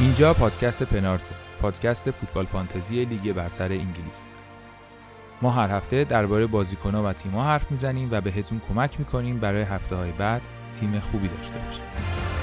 اینجا 0.00 0.34
پادکست 0.34 0.82
پنارت 0.82 1.30
پادکست 1.60 2.10
فوتبال 2.10 2.46
فانتزی 2.46 3.04
لیگ 3.04 3.32
برتر 3.32 3.72
انگلیس. 3.72 4.28
ما 5.42 5.50
هر 5.50 5.70
هفته 5.70 6.04
درباره 6.04 6.46
بازیکنها 6.46 7.02
و 7.04 7.12
تیم‌ها 7.12 7.44
حرف 7.44 7.70
می‌زنیم 7.70 8.08
و 8.10 8.20
بهتون 8.20 8.60
کمک 8.68 8.98
می‌کنیم 8.98 9.38
برای 9.38 9.62
هفته 9.62 9.96
های 9.96 10.12
بعد 10.12 10.42
تیم 10.80 11.00
خوبی 11.00 11.28
داشته 11.28 11.54
باشید. 11.66 12.35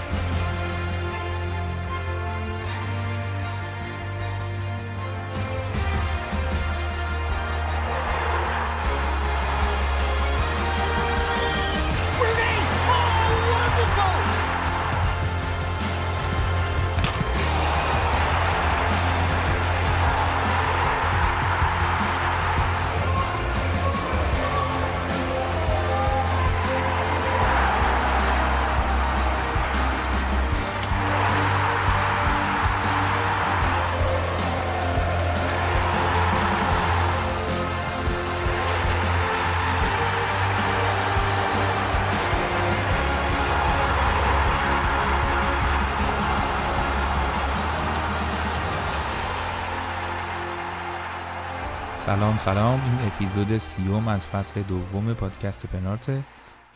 سلام 52.37 52.55
سلام. 52.55 52.81
این 52.81 53.07
اپیزود 53.07 53.57
سیوم 53.57 54.07
از 54.07 54.27
فصل 54.27 54.62
دوم 54.63 55.13
پادکست 55.13 55.65
پنارت. 55.65 56.23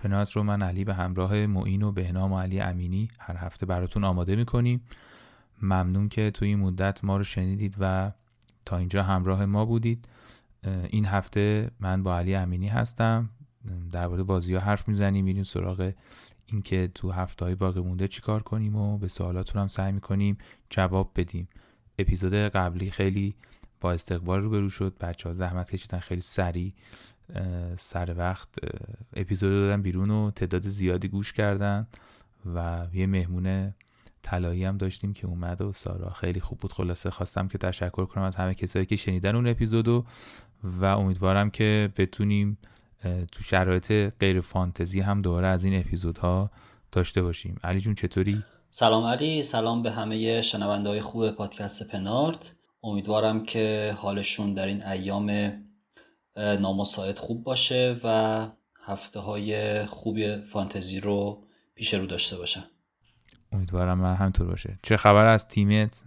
پنارت 0.03 0.31
رو 0.31 0.43
من 0.43 0.61
علی 0.61 0.83
به 0.83 0.93
همراه 0.93 1.45
معین 1.45 1.83
و 1.83 1.91
بهنام 1.91 2.33
و 2.33 2.39
علی 2.39 2.59
امینی 2.59 3.07
هر 3.19 3.37
هفته 3.37 3.65
براتون 3.65 4.03
آماده 4.03 4.35
می‌کنیم. 4.35 4.81
ممنون 5.61 6.09
که 6.09 6.31
توی 6.31 6.47
این 6.47 6.59
مدت 6.59 7.03
ما 7.03 7.17
رو 7.17 7.23
شنیدید 7.23 7.75
و 7.79 8.11
تا 8.65 8.77
اینجا 8.77 9.03
همراه 9.03 9.45
ما 9.45 9.65
بودید. 9.65 10.07
این 10.89 11.05
هفته 11.05 11.71
من 11.79 12.03
با 12.03 12.17
علی 12.17 12.35
امینی 12.35 12.67
هستم. 12.67 13.29
درباره 13.91 14.23
بازی 14.23 14.53
ها 14.53 14.59
حرف 14.59 14.87
می‌زنیم. 14.87 15.25
میریم 15.25 15.43
سراغ 15.43 15.91
اینکه 16.45 16.91
تو 16.95 17.11
هفته 17.11 17.45
های 17.45 17.55
باقی 17.55 17.81
مونده 17.81 18.07
چیکار 18.07 18.43
کنیم 18.43 18.75
و 18.75 18.97
به 18.97 19.07
سوالاتون 19.07 19.61
هم 19.61 19.67
سعی 19.67 19.91
می‌کنیم 19.91 20.37
جواب 20.69 21.11
بدیم. 21.15 21.47
اپیزود 21.99 22.33
قبلی 22.33 22.89
خیلی 22.89 23.35
با 23.81 23.91
استقبال 23.91 24.41
روبرو 24.41 24.69
شد. 24.69 24.97
بچه 24.99 25.29
ها 25.29 25.33
زحمت 25.33 25.71
کشیدن 25.71 25.99
خیلی 25.99 26.21
سریع 26.21 26.73
سر 27.77 28.15
وقت 28.17 28.49
اپیزود 29.13 29.51
دادن 29.51 29.81
بیرون 29.81 30.11
و 30.11 30.31
تعداد 30.31 30.67
زیادی 30.67 31.07
گوش 31.07 31.33
کردن 31.33 31.87
و 32.55 32.87
یه 32.93 33.07
مهمون 33.07 33.73
طلایی 34.23 34.65
هم 34.65 34.77
داشتیم 34.77 35.13
که 35.13 35.27
اومد 35.27 35.61
و 35.61 35.73
سارا 35.73 36.09
خیلی 36.09 36.39
خوب 36.39 36.59
بود. 36.59 36.73
خلاصه 36.73 37.09
خواستم 37.09 37.47
که 37.47 37.57
تشکر 37.57 38.05
کنم 38.05 38.23
از 38.23 38.35
همه 38.35 38.53
کسایی 38.53 38.85
که 38.85 38.95
شنیدن 38.95 39.35
اون 39.35 39.47
اپیزودو 39.47 40.05
و 40.63 40.85
امیدوارم 40.85 41.49
که 41.49 41.89
بتونیم 41.97 42.57
تو 43.31 43.43
شرایط 43.43 43.91
غیر 44.19 44.41
فانتزی 44.41 44.99
هم 44.99 45.21
دوباره 45.21 45.47
از 45.47 45.63
این 45.63 45.79
اپیزودها 45.79 46.51
داشته 46.91 47.21
باشیم. 47.21 47.55
علی 47.63 47.79
جون 47.79 47.95
چطوری؟ 47.95 48.43
سلام 48.69 49.03
علی. 49.03 49.43
سلام 49.43 49.81
به 49.81 49.91
همه 49.91 50.41
شنونده 50.41 50.89
های 50.89 51.01
خوب 51.01 51.31
پادکست 51.31 51.91
پنارت 51.91 52.55
امیدوارم 52.83 53.43
که 53.43 53.95
حالشون 53.97 54.53
در 54.53 54.65
این 54.65 54.83
ایام 54.83 55.53
نامساعد 56.37 57.19
خوب 57.19 57.43
باشه 57.43 57.95
و 58.03 58.47
هفته 58.85 59.19
های 59.19 59.85
خوبی 59.85 60.35
فانتزی 60.35 60.99
رو 60.99 61.43
پیش 61.75 61.93
رو 61.93 62.05
داشته 62.05 62.37
باشن. 62.37 62.63
امیدوارم 63.51 63.99
من 63.99 64.15
همطور 64.15 64.47
باشه. 64.47 64.79
چه 64.83 64.97
خبر 64.97 65.25
از 65.25 65.47
تیمت؟ 65.47 66.03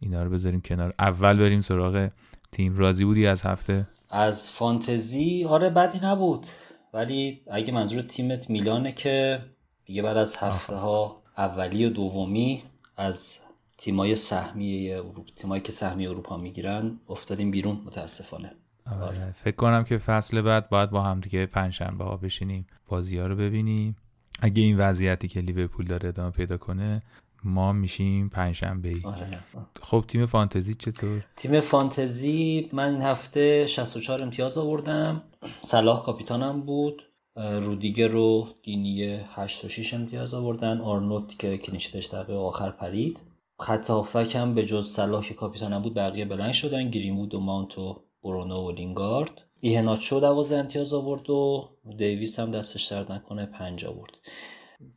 اینا 0.00 0.22
رو 0.22 0.30
بذاریم 0.30 0.60
کنار. 0.60 0.94
اول 0.98 1.38
بریم 1.38 1.60
سراغ 1.60 2.10
تیم. 2.52 2.76
راضی 2.76 3.04
بودی 3.04 3.26
از 3.26 3.46
هفته؟ 3.46 3.88
از 4.10 4.50
فانتزی؟ 4.50 5.44
آره 5.44 5.70
بدی 5.70 5.98
نبود. 6.02 6.46
ولی 6.92 7.42
اگه 7.50 7.72
منظور 7.72 8.02
تیمت 8.02 8.50
میلانه 8.50 8.92
که 8.92 9.40
دیگه 9.84 10.02
بعد 10.02 10.16
از 10.16 10.36
هفته 10.36 10.74
ها 10.74 11.22
اولی 11.36 11.86
و 11.86 11.90
دومی 11.90 12.62
از 12.96 13.38
تیمای 13.78 14.14
سهمی 14.14 14.92
اروپا 14.92 15.22
تیمایی 15.36 15.62
که 15.62 15.72
سهمی 15.72 16.06
اروپا 16.06 16.36
می‌گیرن 16.36 17.00
افتادیم 17.08 17.50
بیرون 17.50 17.82
متاسفانه. 17.86 18.52
آره. 18.86 19.04
آره. 19.04 19.32
فکر 19.32 19.56
کنم 19.56 19.84
که 19.84 19.98
فصل 19.98 20.40
بعد 20.40 20.68
باید 20.68 20.90
با 20.90 21.02
هم 21.02 21.20
دیگه 21.20 21.46
پنجشنبه 21.46 22.04
ها 22.04 22.16
بشینیم 22.16 22.66
بازی 22.88 23.18
ها 23.18 23.26
رو 23.26 23.36
ببینیم. 23.36 23.96
اگه 24.40 24.62
این 24.62 24.76
وضعیتی 24.76 25.28
که 25.28 25.40
لیورپول 25.40 25.86
داره 25.86 26.08
ادامه 26.08 26.30
پیدا 26.30 26.56
کنه 26.56 27.02
ما 27.44 27.72
میشیم 27.72 28.28
پنجشنبه 28.28 28.88
ای 28.88 29.02
آره. 29.04 29.38
خب 29.82 30.04
تیم 30.08 30.26
فانتزی 30.26 30.74
چطور؟ 30.74 31.24
تیم 31.36 31.60
فانتزی 31.60 32.70
من 32.72 32.92
این 32.92 33.02
هفته 33.02 33.66
64 33.66 34.22
امتیاز 34.22 34.58
آوردم. 34.58 35.22
صلاح 35.60 36.04
کاپیتانم 36.04 36.60
بود. 36.60 37.02
رودیگر 37.36 38.08
و 38.08 38.48
دینیه 38.62 39.02
8 39.04 39.64
و 39.64 39.68
6 39.68 39.94
امتیاز 39.94 40.34
آوردن. 40.34 40.80
آرنوت 40.80 41.38
که 41.38 41.58
clean 41.58 41.78
sheet 41.78 41.98
ش 41.98 42.06
دقیقه 42.06 42.34
آخر 42.34 42.70
پرید. 42.70 43.20
خط 43.60 43.90
هم 44.16 44.54
به 44.54 44.64
جز 44.64 44.88
صلاح 44.88 45.24
که 45.24 45.34
کاپیتانم 45.34 45.82
بود 45.82 45.94
بقیه 45.94 46.24
بلند 46.24 46.52
شدن. 46.52 46.90
گرینوود 46.90 47.34
و 47.34 47.40
مانت 47.40 47.78
و 47.78 48.02
برونو 48.22 48.66
و 48.66 48.70
لینگارد. 48.70 49.44
ایهناچو 49.60 50.20
دوازده 50.20 50.56
امتیاز 50.56 50.94
آورد 50.94 51.30
و 51.30 51.68
دیویس 51.96 52.40
هم 52.40 52.50
دستش 52.50 52.84
درد 52.84 53.12
نکنه 53.12 53.46
پنج 53.46 53.84
آورد. 53.84 54.10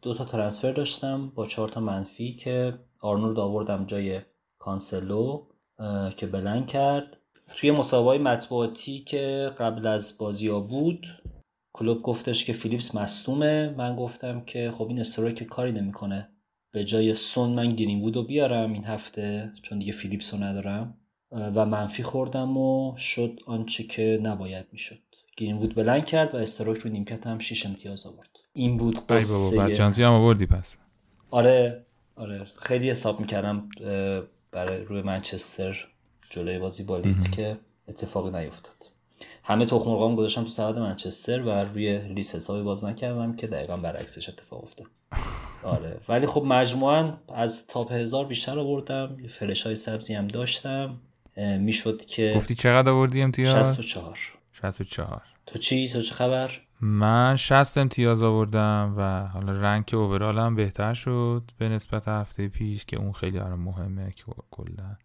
دو 0.01 0.13
تا 0.13 0.25
transfer 0.25 0.71
داشتم 0.71 1.29
با 1.29 1.45
چهار 1.45 1.69
تا 1.69 1.81
منفی 1.81 2.35
که 2.35 2.79
آرنولد 3.01 3.39
آوردم 3.39 3.85
جای 3.85 4.21
کانسلو 4.59 5.45
که 6.17 6.27
بلند 6.27 6.67
کرد. 6.67 7.17
توی 7.55 7.71
مسابقه 7.71 8.17
مطبوعاتی 8.17 8.99
که 8.99 9.51
قبل 9.59 9.87
از 9.87 10.17
بازی 10.19 10.47
ها 10.47 10.59
بود 10.59 11.07
کلوب 11.73 12.01
گفتش 12.01 12.45
که 12.45 12.53
فیلیپس 12.53 12.95
مصدومه. 12.95 13.69
من 13.77 13.95
گفتم 13.95 14.41
که 14.41 14.71
خب 14.71 14.87
این 14.87 14.99
استروک 14.99 15.43
کاری 15.43 15.71
نمی‌کنه. 15.71 16.29
به 16.71 16.83
جای 16.83 17.13
سون 17.13 17.49
من 17.49 17.75
گرین 17.75 18.13
رو 18.13 18.23
بیارم 18.23 18.73
این 18.73 18.85
هفته 18.85 19.51
چون 19.61 19.79
دیگه 19.79 19.91
فیلیپس 19.91 20.33
رو 20.33 20.43
ندارم. 20.43 20.95
و 21.31 21.65
منفی 21.65 22.03
خوردم 22.03 22.57
و 22.57 22.97
شد 22.97 23.39
آنچه 23.45 23.83
که 23.83 24.19
نباید 24.23 24.65
می‌شد. 24.71 24.99
گرین 25.37 25.57
وود 25.57 25.75
بلند 25.75 26.05
کرد 26.05 26.35
و 26.35 26.37
استروک 26.37 26.77
رو 26.77 26.91
نیمکت 26.91 27.27
هم 27.27 27.39
6 27.39 27.65
امتیاز 27.65 28.05
آورد. 28.05 28.29
این 28.53 28.77
بود 28.77 29.07
قصه 29.07 30.05
هم 30.05 30.13
آوردی 30.13 30.45
پس. 30.45 30.77
آره 31.31 31.85
آره. 32.15 32.47
خیلی 32.55 32.89
حساب 32.89 33.19
می‌کردم 33.19 33.69
برای 34.51 34.83
روی 34.83 35.01
منچستر 35.01 35.87
جلوی 36.29 36.59
بازی 36.59 36.83
با 36.83 37.01
که 37.35 37.57
اتفاقی 37.87 38.31
نیفتاد. 38.31 38.89
همه 39.43 39.65
تخم 39.65 39.89
مرغام 39.89 40.15
گذاشتم 40.15 40.43
تو 40.43 40.49
سبد 40.49 40.79
منچستر 40.79 41.41
و 41.41 41.49
روی 41.49 41.97
لیست 41.97 42.35
حسابی 42.35 42.63
باز 42.63 42.85
نکردم 42.85 43.35
که 43.35 43.47
دقیقا 43.47 43.77
برعکسش 43.77 44.29
اتفاق 44.29 44.63
افتاد. 44.63 44.87
آره. 45.63 45.97
ولی 46.09 46.27
خب 46.27 46.43
مجموعا 46.45 47.13
از 47.35 47.67
تاپ 47.67 47.91
هزار 47.91 48.25
بیشتر 48.25 48.59
آوردم. 48.59 49.17
فرش 49.29 49.65
های 49.65 49.75
سبزی 49.75 50.13
هم 50.13 50.27
داشتم. 50.27 50.97
می‌شد 51.59 52.05
که 52.05 52.33
گفتی 52.37 52.55
چقدر 52.55 52.91
آوردی 52.91 53.21
امتیاز؟ 53.21 53.75
64 53.75 54.19
64 54.53 55.21
تو 55.45 55.59
چی؟ 55.59 55.89
تو 55.89 56.01
چه 56.01 56.15
خبر؟ 56.15 56.51
من 56.81 57.35
60 57.35 57.77
امتیاز 57.77 58.21
آوردم 58.21 58.93
و 58.97 59.27
حالا 59.27 59.51
رنگ 59.51 59.89
اوورال 59.93 60.39
هم 60.39 60.55
بهتر 60.55 60.93
شد 60.93 61.51
به 61.57 61.69
نسبت 61.69 62.07
هفته 62.07 62.47
پیش 62.47 62.85
که 62.85 62.97
اون 62.97 63.11
خیلی 63.11 63.39
آره 63.39 63.55
مهمه 63.55 64.11
که 64.11 64.23
کلا. 64.51 64.95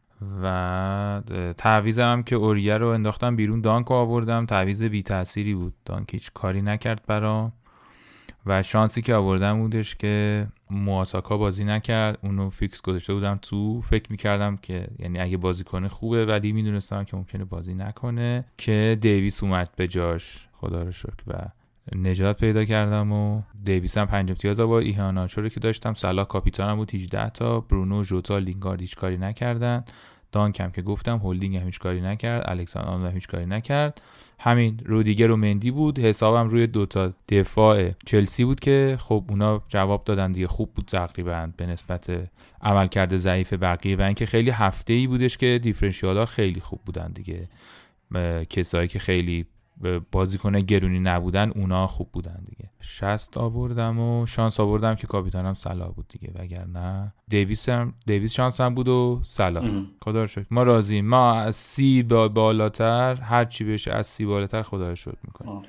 و 0.43 1.23
تعویزم 1.57 2.13
هم 2.13 2.23
که 2.23 2.37
اوریه 2.37 2.77
رو 2.77 2.89
انداختم 2.89 3.37
بیرون. 3.37 3.61
دانک 3.61 3.91
آوردم. 3.91 4.47
تعویز 4.47 4.85
بی 4.85 5.03
تأثیری 5.03 5.55
بود. 5.55 5.75
دانک 5.85 6.15
هیچ 6.15 6.31
کاری 6.35 6.63
نکرد 6.63 7.03
برام. 7.07 7.53
و 8.47 8.63
شانسی 8.63 9.03
که 9.03 9.15
آوردم 9.15 9.59
بودش 9.59 9.97
که 9.97 10.47
مواساکا 10.71 11.37
بازی 11.37 11.65
نکرد. 11.65 12.19
اونو 12.23 12.51
فیکس 12.51 12.83
گذاشته 12.83 13.15
بودم 13.15 13.39
تو. 13.43 13.81
فکر 13.81 14.11
می‌کردم 14.11 14.57
که 14.57 14.89
یعنی 14.99 15.19
اگه 15.19 15.37
بازی 15.37 15.65
کنه 15.65 15.89
خوبه 15.89 16.27
ولی 16.27 16.53
می‌دونستم 16.53 17.05
که 17.05 17.17
ممکنه 17.17 17.45
بازی 17.45 17.75
نکنه 17.75 18.45
که 18.59 18.99
دیویس 19.01 19.43
اومد 19.43 19.71
به 19.77 19.89
جاش. 19.89 20.49
خدا 20.53 20.83
رو 20.83 20.93
شکر. 20.93 21.25
و 21.27 21.33
نجات 21.97 22.39
پیدا 22.39 22.65
کردم 22.65 23.13
و 23.13 23.43
دیویس 23.65 23.99
هم 23.99 24.07
پنج 24.07 24.31
امتیاز 24.31 24.61
با 24.61 24.79
ایهانا 24.79 25.27
چرا 25.27 25.49
که 25.49 25.61
داشتم. 25.61 25.95
سلا 25.95 26.25
کاپیتانم 26.25 26.77
بود. 26.77 26.95
18 26.95 27.31
تا. 27.31 27.61
برونو 27.61 28.03
جوتا 28.03 28.39
لینگارد 28.39 28.81
هیچ 28.81 28.97
کاری 28.97 29.19
نکردن. 29.19 29.85
دانکم 30.35 30.71
که 30.71 30.83
گفتم 30.83 31.19
هولدینگ 31.19 31.57
هم 31.57 31.67
هیچ 31.67 31.79
کاری 31.79 32.01
نکرد 32.01 32.45
الکساندر 32.47 33.09
هم 33.09 33.15
هیچ 33.15 33.29
کاری 33.29 33.47
نکرد. 33.47 34.03
همین 34.39 34.81
رودیگر 34.85 35.31
و 35.31 35.37
مندی 35.37 35.71
بود 35.71 35.99
حسابم 35.99 36.49
روی 36.49 36.67
دوتا 36.67 37.13
دفاع 37.29 37.91
چلسی 38.07 38.45
بود 38.45 38.61
که 38.61 38.97
خب 39.01 39.25
اونا 39.29 39.63
جواب 39.69 40.05
دادن 40.05 40.33
دیگه 40.33 40.47
خوب 40.47 40.75
بود 40.75 40.85
تقریبا 40.85 41.49
به 41.57 41.67
نسبت 41.67 42.31
عملکرد 42.63 43.17
ضعیف 43.17 43.53
بقیه 43.53 43.97
و 43.97 44.03
اینکه 44.03 44.27
خیلی 44.27 44.51
هفته 44.51 44.93
ای 44.93 45.07
بودش 45.07 45.37
که 45.37 45.59
دیفرنشیال 45.63 46.17
ها 46.19 46.27
خیلی 46.27 46.61
خوب 46.61 46.81
بودن 46.87 47.13
دیگه. 47.13 47.49
کسایی 48.51 48.89
که 48.89 48.99
خیلی 48.99 49.47
بازیکن 50.13 50.61
گرونی 50.61 51.01
نبودن 51.01 51.51
اونا 51.51 51.87
خوب 51.87 52.13
بودن 52.13 52.43
دیگه. 52.45 52.71
60 52.81 53.39
آوردم 53.39 53.99
و 53.99 54.27
شانس 54.27 54.61
آوردم 54.61 54.95
که 54.95 55.07
کاپیتانم 55.07 55.55
سلا 55.55 55.89
بود 55.89 56.09
دیگه. 56.09 56.33
وگرنه 56.35 57.13
دیویس 57.29 57.69
هم 57.69 57.95
دیویس 58.07 58.33
شانس 58.33 58.61
هم 58.61 58.75
بود 58.75 58.89
و 58.89 59.21
سلا 59.23 59.63
خدا 60.03 60.21
رو 60.21 60.27
شکر. 60.27 60.47
ما 60.51 60.63
راضیم 60.63 61.07
ما 61.07 61.33
از 61.33 61.57
سی 61.57 62.03
با 62.03 62.29
بالاتر 62.29 63.15
هر 63.15 63.45
چی 63.45 63.65
بشه 63.65 63.93
از 63.93 64.07
سی 64.07 64.25
بالاتر 64.25 64.63
خدا 64.63 64.89
رو 64.89 64.97
شکر 64.97 65.19
می‌کنیم. 65.23 65.51
آره. 65.51 65.69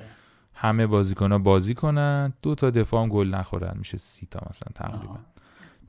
همه 0.54 0.88
بازیکن 0.88 1.32
ها 1.32 1.38
بازی 1.38 1.74
کنن. 1.74 2.34
دو 2.42 2.56
تا 2.56 2.70
دفاع 2.70 3.04
هم 3.04 3.10
گل 3.10 3.28
نخورن. 3.28 3.78
میشه 3.78 3.98
سی 3.98 4.28
تا 4.32 4.40
مثلا 4.50 4.72
تقریبا. 4.76 5.18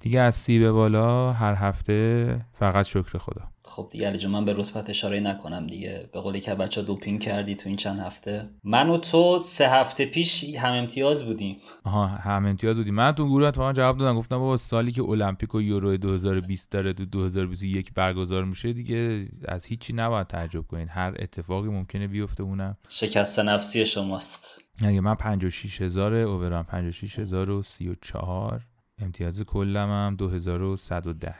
دیگه 0.06 0.20
از 0.20 0.34
سی 0.34 0.58
به 0.58 0.72
بالا 0.72 1.32
هر 1.32 1.54
هفته 1.54 2.40
فقط 2.58 2.86
شکر 2.86 3.18
خدا. 3.18 3.42
خب 3.64 3.88
دیگه 3.90 4.08
علی 4.08 4.26
من 4.26 4.44
به 4.44 4.52
رتبت 4.52 4.90
اشاره 4.90 5.20
نکنم 5.20 5.66
دیگه. 5.66 6.10
به 6.12 6.20
قولی 6.20 6.40
که 6.40 6.54
بچه 6.54 6.82
دوپینگ 6.82 7.20
کردی 7.20 7.54
تو 7.54 7.68
این 7.68 7.76
چند 7.76 8.00
هفته. 8.00 8.48
من 8.64 8.88
و 8.88 8.98
تو 8.98 9.38
سه 9.38 9.68
هفته 9.68 10.06
پیش 10.06 10.54
هم 10.54 10.72
امتیاز 10.72 11.24
بودیم. 11.24 11.56
آها 11.84 12.06
هم 12.06 12.46
امتیاز 12.46 12.76
بودیم. 12.76 12.94
من 12.94 13.12
تو 13.12 13.26
گروه 13.26 13.48
اتفاقا 13.48 13.72
جواب 13.72 13.98
دادم. 13.98 14.16
گفتم 14.18 14.38
بابا 14.38 14.56
سالی 14.56 14.92
که 14.92 15.02
المپیک 15.02 15.54
و 15.54 15.60
یورو 15.60 15.96
2020 15.96 16.70
داره 16.70 16.92
تو 16.92 17.04
2021 17.04 17.94
برگزار 17.94 18.44
میشه 18.44 18.72
دیگه 18.72 19.28
از 19.48 19.64
هیچی 19.64 19.92
نباید 19.92 20.26
تعجب 20.26 20.62
کنین. 20.62 20.88
هر 20.88 21.14
اتفاقی 21.18 21.68
ممکنه 21.68 22.06
بیفته 22.06 22.42
اونم. 22.42 22.76
شکست 22.88 23.38
نفسی 23.38 23.86
شماست. 23.86 24.64
اگه 24.82 25.00
من 25.00 25.14
56000 25.14 26.14
اوورام 26.14 26.64
56034 26.64 28.62
امتیاز 29.02 29.40
کلم 29.40 29.88
هم 29.90 30.16
2110 30.16 31.34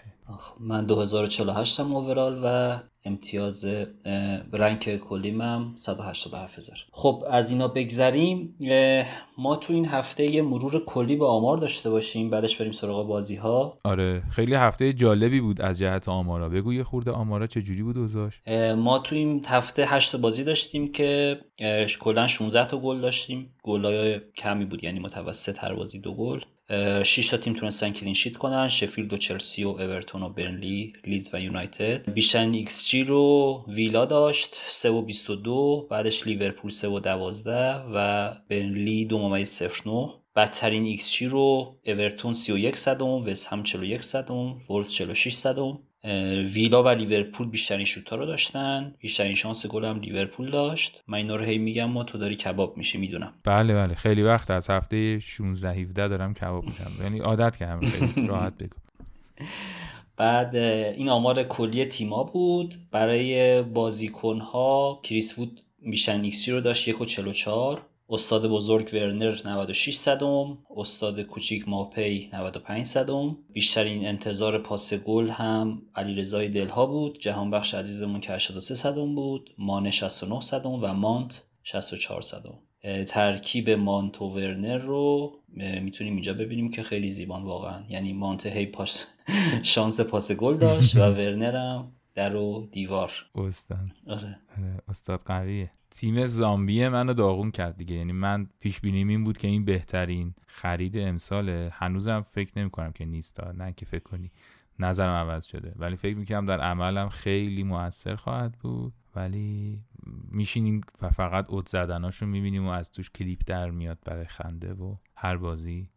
من 0.60 0.86
2048 0.86 1.80
هم 1.80 1.96
اوورال 1.96 2.40
و 2.44 2.78
امتیاز 3.04 3.64
رنک 4.52 4.96
کلیم 4.96 5.40
هم 5.40 5.72
187 5.76 6.58
هزار. 6.58 6.76
خب 6.92 7.24
از 7.30 7.50
اینا 7.50 7.68
بگذریم 7.68 8.58
ما 9.38 9.56
تو 9.56 9.72
این 9.72 9.86
هفته 9.86 10.30
یه 10.30 10.42
مرور 10.42 10.84
کلی 10.84 11.16
به 11.16 11.26
آمار 11.26 11.58
داشته 11.58 11.90
باشیم 11.90 12.30
بعدش 12.30 12.56
بریم 12.56 12.72
سراغ 12.72 13.06
بازی 13.06 13.36
ها 13.36 13.78
آره 13.84 14.22
خیلی 14.30 14.54
هفته 14.54 14.92
جالبی 14.92 15.40
بود 15.40 15.60
از 15.60 15.78
جهت 15.78 16.08
آمارا. 16.08 16.48
بگو 16.48 16.72
یه 16.72 16.84
خورده 16.84 17.10
آمارا 17.10 17.46
چجوری 17.46 17.82
بود 17.82 17.98
اوزاش 17.98 18.40
ما 18.76 18.98
تو 18.98 19.14
این 19.14 19.42
هفته 19.46 19.86
8 19.86 20.16
بازی 20.16 20.44
داشتیم 20.44 20.92
که 20.92 21.40
کلا 22.00 22.26
16 22.26 22.66
تا 22.66 22.78
گل 22.78 23.00
داشتیم. 23.00 23.54
گلای 23.62 24.20
کمی 24.36 24.64
بود 24.64 24.84
یعنی 24.84 25.00
متوسط 25.00 25.64
هر 25.64 25.74
بازی 25.74 25.98
دو 25.98 26.14
گل. 26.14 26.40
6 26.70 27.28
تا 27.30 27.36
تیم 27.36 27.52
تونستن 27.52 27.92
clean 27.92 28.14
sheet 28.14 28.36
کنن 28.36 28.68
شفیلد 28.68 29.12
و 29.12 29.16
چلسی 29.16 29.64
و 29.64 29.68
اورتون 29.68 30.22
و 30.22 30.28
برنلی 30.28 30.92
لیدز 31.04 31.30
و 31.32 31.40
یونایتد. 31.40 32.10
بیشترین 32.10 32.54
ایکس 32.54 32.86
جی 32.86 33.04
رو 33.04 33.64
ویلا 33.68 34.04
داشت 34.04 34.56
3 34.68 34.90
و 34.90 35.02
22 35.02 35.86
بعدش 35.90 36.26
لیورپول 36.26 36.70
3 36.70 36.88
و 36.88 37.00
12 37.00 37.74
و 37.94 38.30
برنلی 38.48 39.04
2 39.04 39.18
ممیز 39.18 39.62
09 39.86 40.08
بدترین 40.36 40.84
ایکس 40.84 41.12
جی 41.12 41.26
رو 41.26 41.76
اورتون 41.86 42.32
31 42.32 42.76
صدم 42.76 43.06
وست 43.06 43.46
هم 43.46 43.62
41 43.62 44.02
صدم 44.02 44.58
وولز 44.70 44.92
46 44.92 45.34
صدم. 45.34 45.78
ویلا 46.54 46.82
و 46.82 46.88
لیورپول 46.88 47.48
بیشترین 47.48 47.84
شوتا 47.84 48.16
رو 48.16 48.26
داشتن. 48.26 48.94
بیشترین 49.00 49.34
شانس 49.34 49.66
گل 49.66 49.84
هم 49.84 50.00
لیورپول 50.00 50.50
داشت. 50.50 51.02
من 51.08 51.18
اینا 51.18 51.36
رو 51.36 51.44
هی 51.44 51.58
میگم 51.58 51.90
ما 51.90 52.04
تو 52.04 52.18
داری 52.18 52.36
کباب 52.36 52.76
میشه 52.76 52.98
می‌دونم. 52.98 53.32
بله 53.44 53.74
بله. 53.74 53.94
خیلی 53.94 54.22
وقت 54.22 54.50
از 54.50 54.70
هفته 54.70 55.18
16 55.18 55.72
17 55.72 56.08
دارم 56.08 56.34
کباب 56.34 56.64
میشم 56.64 56.90
یعنی 57.02 57.18
عادت 57.18 57.56
کردم 57.56 57.86
خیلی 57.86 58.26
راحت 58.32 58.58
بگو. 58.58 58.76
بعد 60.16 60.56
این 60.56 61.08
آمار 61.08 61.42
کلی 61.42 61.84
تیما 61.84 62.24
بود. 62.24 62.74
برای 62.90 63.62
بازیکن 63.62 64.40
ها 64.40 65.00
کریس 65.02 65.38
وود 65.38 65.60
بیشترین 65.90 66.24
ایکسی 66.24 66.52
رو 66.52 66.60
داشت 66.60 66.88
1 66.88 67.00
و 67.00 67.04
44 67.04 67.82
استاد 68.08 68.46
بزرگ 68.46 68.90
ورنر 68.92 69.36
96 69.44 69.96
صدم 69.96 70.58
استاد 70.76 71.20
کوچیک 71.20 71.68
ماپی 71.68 72.30
95 72.32 72.86
صدم. 72.86 73.36
بیشترین 73.52 74.06
انتظار 74.06 74.58
پاس 74.58 74.94
گل 74.94 75.28
هم 75.28 75.82
علیرضای 75.94 76.48
دلها 76.48 76.86
بود. 76.86 77.18
جهان 77.20 77.50
بخش 77.50 77.74
عزیزمون 77.74 78.20
که 78.20 78.32
83 78.32 78.74
صدم 78.74 79.14
بود 79.14 79.50
مانه 79.58 79.90
69 79.90 80.40
صدم 80.40 80.70
و 80.70 80.92
مانت 80.92 81.42
64 81.62 82.22
صدم. 82.22 82.58
ترکیب 83.06 83.70
مانت 83.70 84.22
و 84.22 84.24
ورنر 84.24 84.78
رو 84.78 85.32
می‌تونیم 85.82 86.12
اینجا 86.12 86.34
ببینیم 86.34 86.70
که 86.70 86.82
خیلی 86.82 87.08
زیبان 87.08 87.42
واقعا. 87.42 87.82
یعنی 87.88 88.12
مانت 88.12 88.46
هی 88.46 88.66
پاس 88.66 89.06
شانس 89.62 90.00
پاس 90.00 90.32
گل 90.32 90.56
داشت 90.56 90.96
و 90.96 91.00
ورنر 91.18 91.56
هم 91.56 91.95
در 92.16 92.36
و 92.36 92.68
دیوار. 92.72 93.12
استاد. 93.34 93.78
آره. 94.06 94.38
آره 94.58 94.80
استاد 94.88 95.20
قویه. 95.20 95.70
تیم 95.90 96.26
زامبی 96.26 96.88
منو 96.88 97.14
داغون 97.14 97.50
کرد 97.50 97.76
دیگه. 97.76 97.94
یعنی 97.94 98.12
من 98.12 98.46
پیش 98.60 98.80
بینیم 98.80 99.08
این 99.08 99.24
بود 99.24 99.38
که 99.38 99.48
این 99.48 99.64
بهترین 99.64 100.34
خرید 100.46 100.98
امساله. 100.98 101.70
هنوزم 101.72 102.26
فکر 102.32 102.58
نمی 102.58 102.70
کنم 102.70 102.92
که 102.92 103.04
نیست. 103.04 103.40
نه 103.40 103.72
که 103.72 103.86
فکر 103.86 104.02
کنی. 104.02 104.30
نظرم 104.78 105.14
عوض 105.14 105.44
شده. 105.46 105.72
ولی 105.76 105.96
فکر 105.96 106.16
می‌کنم 106.16 106.46
در 106.46 106.60
عملم 106.60 107.08
خیلی 107.08 107.62
موثر 107.62 108.16
خواهد 108.16 108.52
بود. 108.52 108.92
ولی 109.16 109.80
میشینیم 110.30 110.80
و 111.02 111.10
فقط 111.10 111.50
اد 111.50 111.68
زدناشو 111.68 112.26
می‌بینیم 112.26 112.66
و 112.66 112.70
از 112.70 112.90
توش 112.90 113.10
کلیپ 113.10 113.40
در 113.46 113.70
میاد 113.70 113.98
برای 114.04 114.24
خنده 114.24 114.74
و 114.74 114.96
هر 115.16 115.36
بازی 115.36 115.90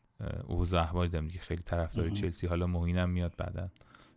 اوضاع 0.47 0.83
احوالی 0.83 1.09
دارم 1.09 1.27
دیگه. 1.27 1.39
خیلی 1.39 1.63
طرفدار 1.63 2.09
چلسی. 2.09 2.47
حالا 2.47 2.67
موینم 2.67 3.09
میاد 3.09 3.33
بعدا. 3.37 3.69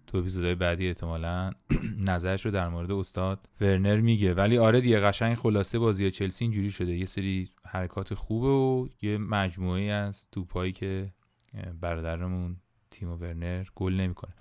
تو 0.06 0.18
اپیزودهای 0.18 0.54
بعدی 0.54 0.88
احتمالا 0.88 1.50
نظرش 2.10 2.44
رو 2.46 2.50
در 2.50 2.68
مورد 2.68 2.92
استاد 2.92 3.48
ورنر 3.60 4.00
میگه. 4.00 4.34
ولی 4.34 4.58
آره 4.58 4.80
دیگه 4.80 5.00
قشنگ 5.00 5.34
خلاصه 5.34 5.78
بازی 5.78 6.10
چلسی 6.10 6.44
اینجوری 6.44 6.70
شده. 6.70 6.96
یه 6.96 7.06
سری 7.06 7.50
حرکات 7.66 8.14
خوبه 8.14 8.48
و 8.48 8.88
یه 9.02 9.18
مجموعه 9.18 9.82
از 9.82 10.28
توپایی 10.30 10.72
که 10.72 11.12
برادرمون 11.80 12.56
تیم 12.90 13.10
ورنر 13.10 13.64
گل 13.74 13.92
نمی‌کنه. 13.92 14.34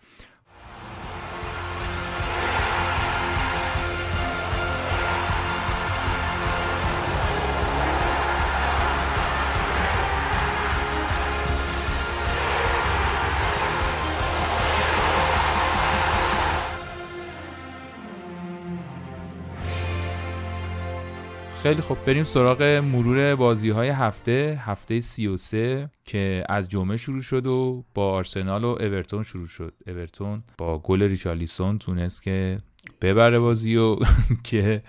خیلی 21.62 21.82
خب 21.82 21.98
بریم 22.06 22.24
سراغ 22.24 22.64
مرور 22.64 23.36
بازی 23.36 23.70
های 23.70 23.90
هفته 23.90 24.60
هفته 24.66 25.00
33 25.00 25.90
که 26.06 26.44
از 26.50 26.70
جمعه 26.70 26.98
شروع 26.98 27.22
شد 27.22 27.48
و 27.48 27.86
با 27.94 28.12
آرسنال 28.12 28.64
و 28.64 28.68
اورتون 28.68 29.24
شروع 29.24 29.48
شد. 29.48 29.74
اورتون 29.88 30.44
با 30.58 30.80
گل 30.80 31.04
ریچالیسون 31.04 31.78
تونست 31.78 32.24
که 32.24 32.58
ببره 33.02 33.40
بازی 33.40 33.76
و 33.76 33.96
که 34.44 34.84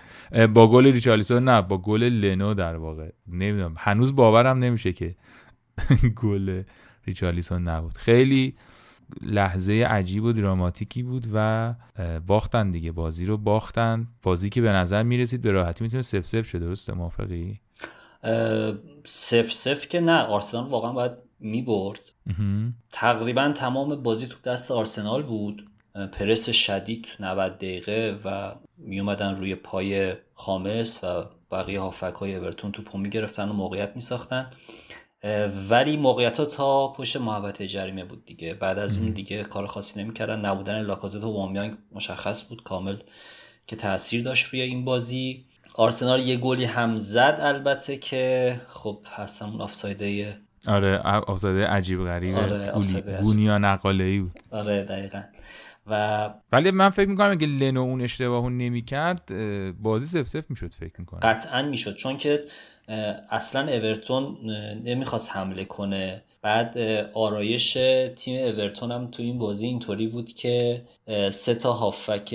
با 0.53 0.67
گل 0.67 0.85
ریچالیسون 0.85 1.43
نه 1.43 1.61
با 1.61 1.77
گل 1.77 2.03
لنو 2.03 2.53
در 2.53 2.75
واقع. 2.75 3.09
نمی‌دونم. 3.27 3.75
هنوز 3.77 4.15
باورم 4.15 4.57
نمیشه 4.57 4.93
که 4.93 5.15
گل 6.23 6.63
ریچالیسون 7.07 7.63
نبود. 7.63 7.97
خیلی 7.97 8.55
لحظه 9.21 9.73
عجیب 9.73 10.23
و 10.23 10.31
دراماتیکی 10.31 11.03
بود 11.03 11.27
و 11.33 11.73
باختن 12.27 12.71
دیگه. 12.71 12.91
بازی 12.91 13.25
رو 13.25 13.37
باختن. 13.37 14.07
بازی 14.23 14.49
که 14.49 14.61
به 14.61 14.69
نظر 14.69 15.03
می‌رسید 15.03 15.41
به 15.41 15.51
راحتی 15.51 15.83
می‌تونه 15.83 16.03
سف 16.03 16.25
سف 16.25 16.47
شه 16.47 16.59
درسته 16.59 16.93
موافقی؟ 16.93 17.59
سف 19.05 19.51
سف 19.51 19.87
که 19.87 20.01
نه. 20.01 20.21
آرسنال 20.21 20.69
واقعا 20.69 20.91
باید 20.91 21.11
می‌برد. 21.39 21.99
تقریبا 22.91 23.51
تمام 23.55 24.03
بازی 24.03 24.27
تو 24.27 24.37
دست 24.43 24.71
آرسنال 24.71 25.23
بود. 25.23 25.69
پرس 26.11 26.49
شدید 26.49 27.03
تو 27.03 27.23
90 27.23 27.57
دقیقه 27.57 28.19
و 28.25 28.55
میومدن 28.77 29.35
روی 29.35 29.55
پای 29.55 30.13
خامس 30.33 31.03
و 31.03 31.25
بقیه 31.51 31.79
هافک 31.79 32.13
های 32.13 32.35
اورتون 32.35 32.71
توپو 32.71 32.97
می‌گرفتن 32.97 33.49
و 33.49 33.53
موقعیت 33.53 33.91
میساختن. 33.95 34.51
ولی 35.69 35.97
موقعیت 35.97 36.39
ها 36.39 36.45
تا 36.45 36.87
پشت 36.87 37.17
محوطه 37.17 37.67
جریمه 37.67 38.03
بود 38.03 38.25
دیگه. 38.25 38.53
بعد 38.53 38.79
از 38.79 38.97
اون 38.97 39.09
دیگه 39.09 39.43
کار 39.43 39.67
خاصی 39.67 40.03
نمی‌کردن. 40.03 40.45
نبودن 40.45 40.81
لاکازت 40.81 41.23
و 41.23 41.33
وامیانگ 41.33 41.77
مشخص 41.91 42.49
بود 42.49 42.63
کامل 42.63 42.97
که 43.67 43.75
تاثیر 43.75 44.23
داشت 44.23 44.45
روی 44.45 44.61
این 44.61 44.85
بازی. 44.85 45.45
آرسنال 45.75 46.19
یه 46.19 46.37
گلی 46.37 46.65
هم 46.65 46.97
زد 46.97 47.37
البته 47.41 47.97
که 47.97 48.61
خب 48.69 48.99
هستم 49.15 49.49
اون 49.49 49.61
آفسایده 49.61 50.37
آره 50.67 50.97
آفسایده 50.97 51.67
عجیب 51.67 52.03
غریبه 52.03 52.37
آره 52.37 53.21
گونیا 53.21 53.57
نقاله 53.57 54.03
ای 54.03 54.19
بود. 54.19 54.39
آره 54.51 54.83
دقیقا. 54.83 55.21
و 55.87 56.29
ولی 56.51 56.71
من 56.71 56.89
فکر 56.89 57.09
می‌کنم 57.09 57.31
اگه 57.31 57.47
لنو 57.47 57.81
اون 57.81 58.01
اشتباهو 58.01 58.49
نمی‌کرد 58.49 59.31
بازی 59.81 60.05
سف 60.05 60.27
سف 60.27 60.49
می‌شد 60.49 60.73
فکر 60.73 60.93
می‌کنم. 60.99 61.19
قطعا 61.19 61.61
می‌شد. 61.61 61.95
چون 61.95 62.17
که 62.17 62.43
اصلا 63.29 63.73
اورتون 63.73 64.37
نمی‌خواست 64.83 65.31
حمله 65.31 65.65
کنه. 65.65 66.23
بعد 66.41 66.77
آرایش 67.13 67.73
تیم 68.15 68.45
اورتون 68.45 68.91
هم 68.91 69.11
تو 69.11 69.23
این 69.23 69.37
بازی 69.37 69.65
اینطوری 69.65 70.07
بود 70.07 70.33
که 70.33 70.81
سه 71.29 71.55
تا 71.55 71.73
هافک 71.73 72.29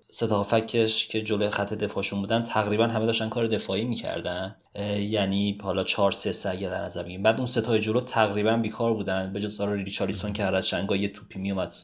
سه 0.00 0.26
تا 0.26 0.36
هافکش 0.36 1.06
که 1.06 1.22
جلوی 1.22 1.50
خط 1.50 1.74
دفاعشون 1.74 2.20
بودن 2.20 2.42
تقریبا 2.42 2.86
همه 2.86 3.06
داشتن 3.06 3.28
کار 3.28 3.46
دفاعی 3.46 3.84
می‌کردن. 3.84 4.56
یعنی 4.98 5.58
حالا 5.62 5.84
4 5.84 6.12
3 6.12 6.32
3 6.32 6.50
اگه 6.50 6.68
در 6.68 6.84
نظر 6.84 7.02
بگیریم. 7.02 7.22
بعد 7.22 7.36
اون 7.36 7.46
سه 7.46 7.60
تا 7.60 7.78
جلو 7.78 8.00
تقریبا 8.00 8.56
بیکار 8.56 8.94
بودن. 8.94 9.32
به 9.32 9.40
جز 9.40 9.60
آرا 9.60 9.74
ریچارلیسون 9.74 10.32
که 10.32 10.44
هر 10.44 10.54
از 10.54 10.66
چنگا 10.66 10.96
یه 10.96 11.08
توپی 11.08 11.38
میومد 11.38 11.74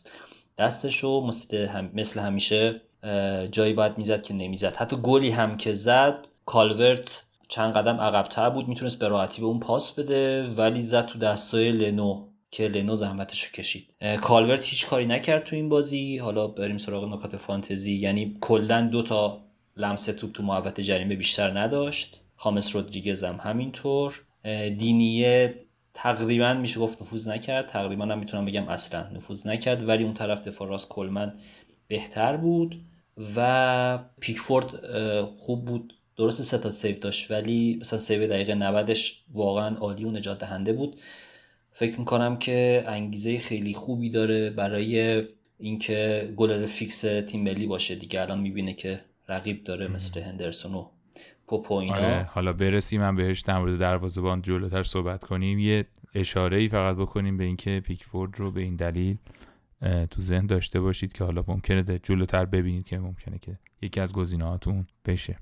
دستشو 0.58 1.20
مثل, 1.20 1.56
هم... 1.66 1.90
مثل 1.94 2.20
همیشه 2.20 2.80
جایی 3.52 3.72
باید 3.72 3.98
می‌زد 3.98 4.22
که 4.22 4.34
نمی‌زد. 4.34 4.76
حتی 4.76 4.96
گلی 4.96 5.30
هم 5.30 5.56
که 5.56 5.72
زد 5.72 6.26
کالورت 6.46 7.22
چند 7.50 7.74
قدم 7.74 8.00
عقبتر 8.00 8.50
بود 8.50 8.68
می‌تونست 8.68 8.98
به 8.98 9.08
راحتی 9.08 9.40
به 9.40 9.46
اون 9.46 9.60
پاس 9.60 9.98
بده 9.98 10.46
ولی 10.46 10.80
زد 10.80 11.06
تو 11.06 11.18
دستای 11.18 11.72
لنو 11.72 12.26
که 12.50 12.68
لنو 12.68 12.94
زحمتش 12.94 13.52
کشید. 13.52 13.86
کالورت 14.20 14.64
هیچ 14.64 14.86
کاری 14.86 15.06
نکرد 15.06 15.44
تو 15.44 15.56
این 15.56 15.68
بازی. 15.68 16.18
حالا 16.18 16.46
بریم 16.46 16.78
سراغ 16.78 17.14
نکات 17.14 17.36
فانتزی. 17.36 17.98
یعنی 17.98 18.36
کلا 18.40 18.80
دو 18.80 19.02
تا 19.02 19.40
لمس 19.76 20.04
توپ 20.04 20.32
تو 20.32 20.42
محوطه 20.42 20.82
جریمه 20.82 21.14
بیشتر 21.14 21.58
نداشت. 21.60 22.20
خامس 22.36 22.76
رودریگز 22.76 23.24
هم 23.24 23.38
همینطور. 23.42 24.24
دینیه 24.78 25.54
تقریبا 25.94 26.54
میشه 26.54 26.80
گفت 26.80 27.02
نفوذ 27.02 27.28
نکرد. 27.28 27.66
تقریبا 27.66 28.04
هم 28.04 28.18
می‌تونم 28.18 28.44
بگم 28.44 28.68
اصلا 28.68 29.10
نفوذ 29.10 29.46
نکرد 29.46 29.88
ولی 29.88 30.04
اون 30.04 30.14
طرف 30.14 30.40
دفاع 30.40 30.68
راست 30.68 30.88
کلمن 30.88 31.34
بهتر 31.88 32.36
بود. 32.36 32.80
و 33.36 33.98
پیکفورد 34.20 34.70
خوب 35.38 35.64
بود. 35.64 35.94
درست 36.20 36.42
سه 36.42 36.58
تا 36.58 36.70
save 36.70 36.98
داشت 36.98 37.30
ولی 37.30 37.78
مثلا 37.80 37.98
save 37.98 38.26
دقیقه 38.26 38.54
90 38.54 38.96
واقعا 39.32 39.76
عالی 39.76 40.04
و 40.04 40.10
نجات 40.10 40.38
دهنده 40.38 40.72
بود. 40.72 40.96
فکر 41.72 41.98
می‌کنم 41.98 42.36
که 42.36 42.84
انگیزه 42.86 43.38
خیلی 43.38 43.74
خوبی 43.74 44.10
داره 44.10 44.50
برای 44.50 45.22
اینکه 45.58 46.28
گلر 46.36 46.66
فیکس 46.66 47.00
تیم 47.00 47.42
ملی 47.42 47.66
باشه 47.66 47.94
دیگه. 47.94 48.20
الان 48.20 48.40
می‌بینه 48.40 48.72
که 48.74 49.00
رقیب 49.28 49.64
داره 49.64 49.88
مثل 49.88 50.20
هندرسون 50.20 50.74
و 50.74 50.86
پوپو 51.46 51.74
اینا. 51.74 51.96
آره 51.96 52.22
حالا 52.22 52.52
برسیم 52.52 53.00
من 53.00 53.16
بهش 53.16 53.40
در 53.40 53.58
مورد 53.58 53.80
دروازه‌بان 53.80 54.42
جلوتر 54.42 54.82
صحبت 54.82 55.24
کنیم. 55.24 55.58
یه 55.58 55.86
اشاره 56.14 56.58
ای 56.58 56.68
فقط 56.68 56.96
بکنیم 56.96 57.36
به 57.36 57.44
اینکه 57.44 57.80
پیکفورد 57.80 58.38
رو 58.38 58.50
به 58.50 58.60
این 58.60 58.76
دلیل 58.76 59.16
تو 60.10 60.22
ذهن 60.22 60.46
داشته 60.46 60.80
باشید 60.80 61.12
که 61.12 61.24
حالا 61.24 61.44
ممکنه 61.48 61.98
جلوتر 62.02 62.44
ببینید 62.44 62.86
که 62.86 62.98
ممکنه 62.98 63.38
که 63.38 63.58
یکی 63.82 64.00
از 64.00 64.12
گزینه‌هاتون 64.12 64.86
بشه. 65.06 65.38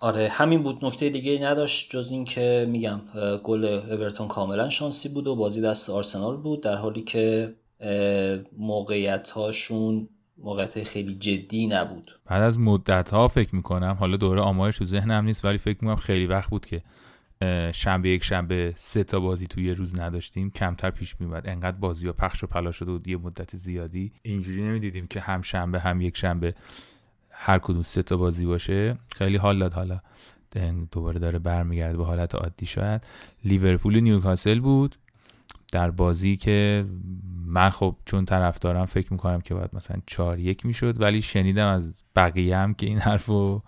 آره 0.00 0.28
همین 0.28 0.62
بود. 0.62 0.84
نکته 0.84 1.10
دیگه 1.10 1.38
نداشت 1.42 1.90
جز 1.90 2.10
اینکه 2.10 2.66
میگم 2.70 3.00
گل 3.42 3.64
اورتون 3.64 4.28
کاملا 4.28 4.70
شانسی 4.70 5.08
بود 5.08 5.26
و 5.26 5.36
بازی 5.36 5.62
دست 5.62 5.90
آرسنال 5.90 6.36
بود 6.36 6.62
در 6.62 6.76
حالی 6.76 7.02
که 7.02 7.54
موقعیت 8.58 9.30
هاشون 9.30 10.08
موقعیت 10.38 10.84
خیلی 10.84 11.14
جدی 11.14 11.66
نبود. 11.66 12.20
بعد 12.26 12.42
از 12.42 12.58
مدت 12.58 13.10
ها 13.10 13.28
فکر 13.28 13.54
می‌کنم 13.54 13.96
حالا 14.00 14.16
دوره 14.16 14.40
آمارش 14.40 14.78
تو 14.78 14.84
ذهنم 14.84 15.24
نیست 15.24 15.44
ولی 15.44 15.58
فکر 15.58 15.78
می‌کنم 15.80 15.96
خیلی 15.96 16.26
وقت 16.26 16.50
بود 16.50 16.66
که 16.66 16.82
شنبه 17.72 18.08
یک 18.08 18.24
شنبه 18.24 18.72
سه 18.76 19.04
تا 19.04 19.20
بازی 19.20 19.46
توی 19.46 19.66
یه 19.66 19.74
روز 19.74 20.00
نداشتیم. 20.00 20.50
کمتر 20.50 20.90
پیش 20.90 21.20
میومد 21.20 21.48
انقدر 21.48 21.76
بازی 21.76 22.06
ها 22.06 22.12
پخش 22.12 22.44
و 22.44 22.46
پلا 22.46 22.70
شده 22.70 22.90
بود 22.90 23.08
یه 23.08 23.16
مدت 23.16 23.56
زیادی. 23.56 24.12
اینجوری 24.22 24.62
نمی‌دیدیم 24.62 25.06
که 25.06 25.20
هم 25.20 25.42
شنبه 25.42 25.80
هم 25.80 26.00
یک 26.00 26.16
شنبه. 26.16 26.54
هر 27.40 27.58
کدوم 27.58 27.82
سه 27.82 28.02
تا 28.02 28.16
بازی 28.16 28.46
باشه 28.46 28.96
خیلی 29.16 29.36
حال 29.36 29.58
داد. 29.58 29.72
حالا 29.72 30.00
دوباره 30.92 31.18
داره 31.18 31.38
برمیگرده 31.38 31.96
به 31.96 32.04
حالت 32.04 32.34
عادی 32.34 32.66
شاید. 32.66 33.06
لیورپول 33.44 34.00
نیوکاسل 34.00 34.60
بود. 34.60 34.96
در 35.72 35.90
بازی 35.90 36.36
که 36.36 36.84
من 37.46 37.70
خب 37.70 37.96
چون 38.04 38.24
طرفدارم 38.24 38.84
فکر 38.84 39.12
می‌کنم 39.12 39.40
که 39.40 39.54
باید 39.54 39.70
مثلا 39.72 40.00
4 40.06 40.38
یک 40.38 40.66
می‌شد 40.66 41.00
ولی 41.00 41.22
شنیدم 41.22 41.68
از 41.68 42.04
بقیه 42.16 42.56
هم 42.56 42.74
که 42.74 42.86
این 42.86 42.98
حرفو 42.98 43.62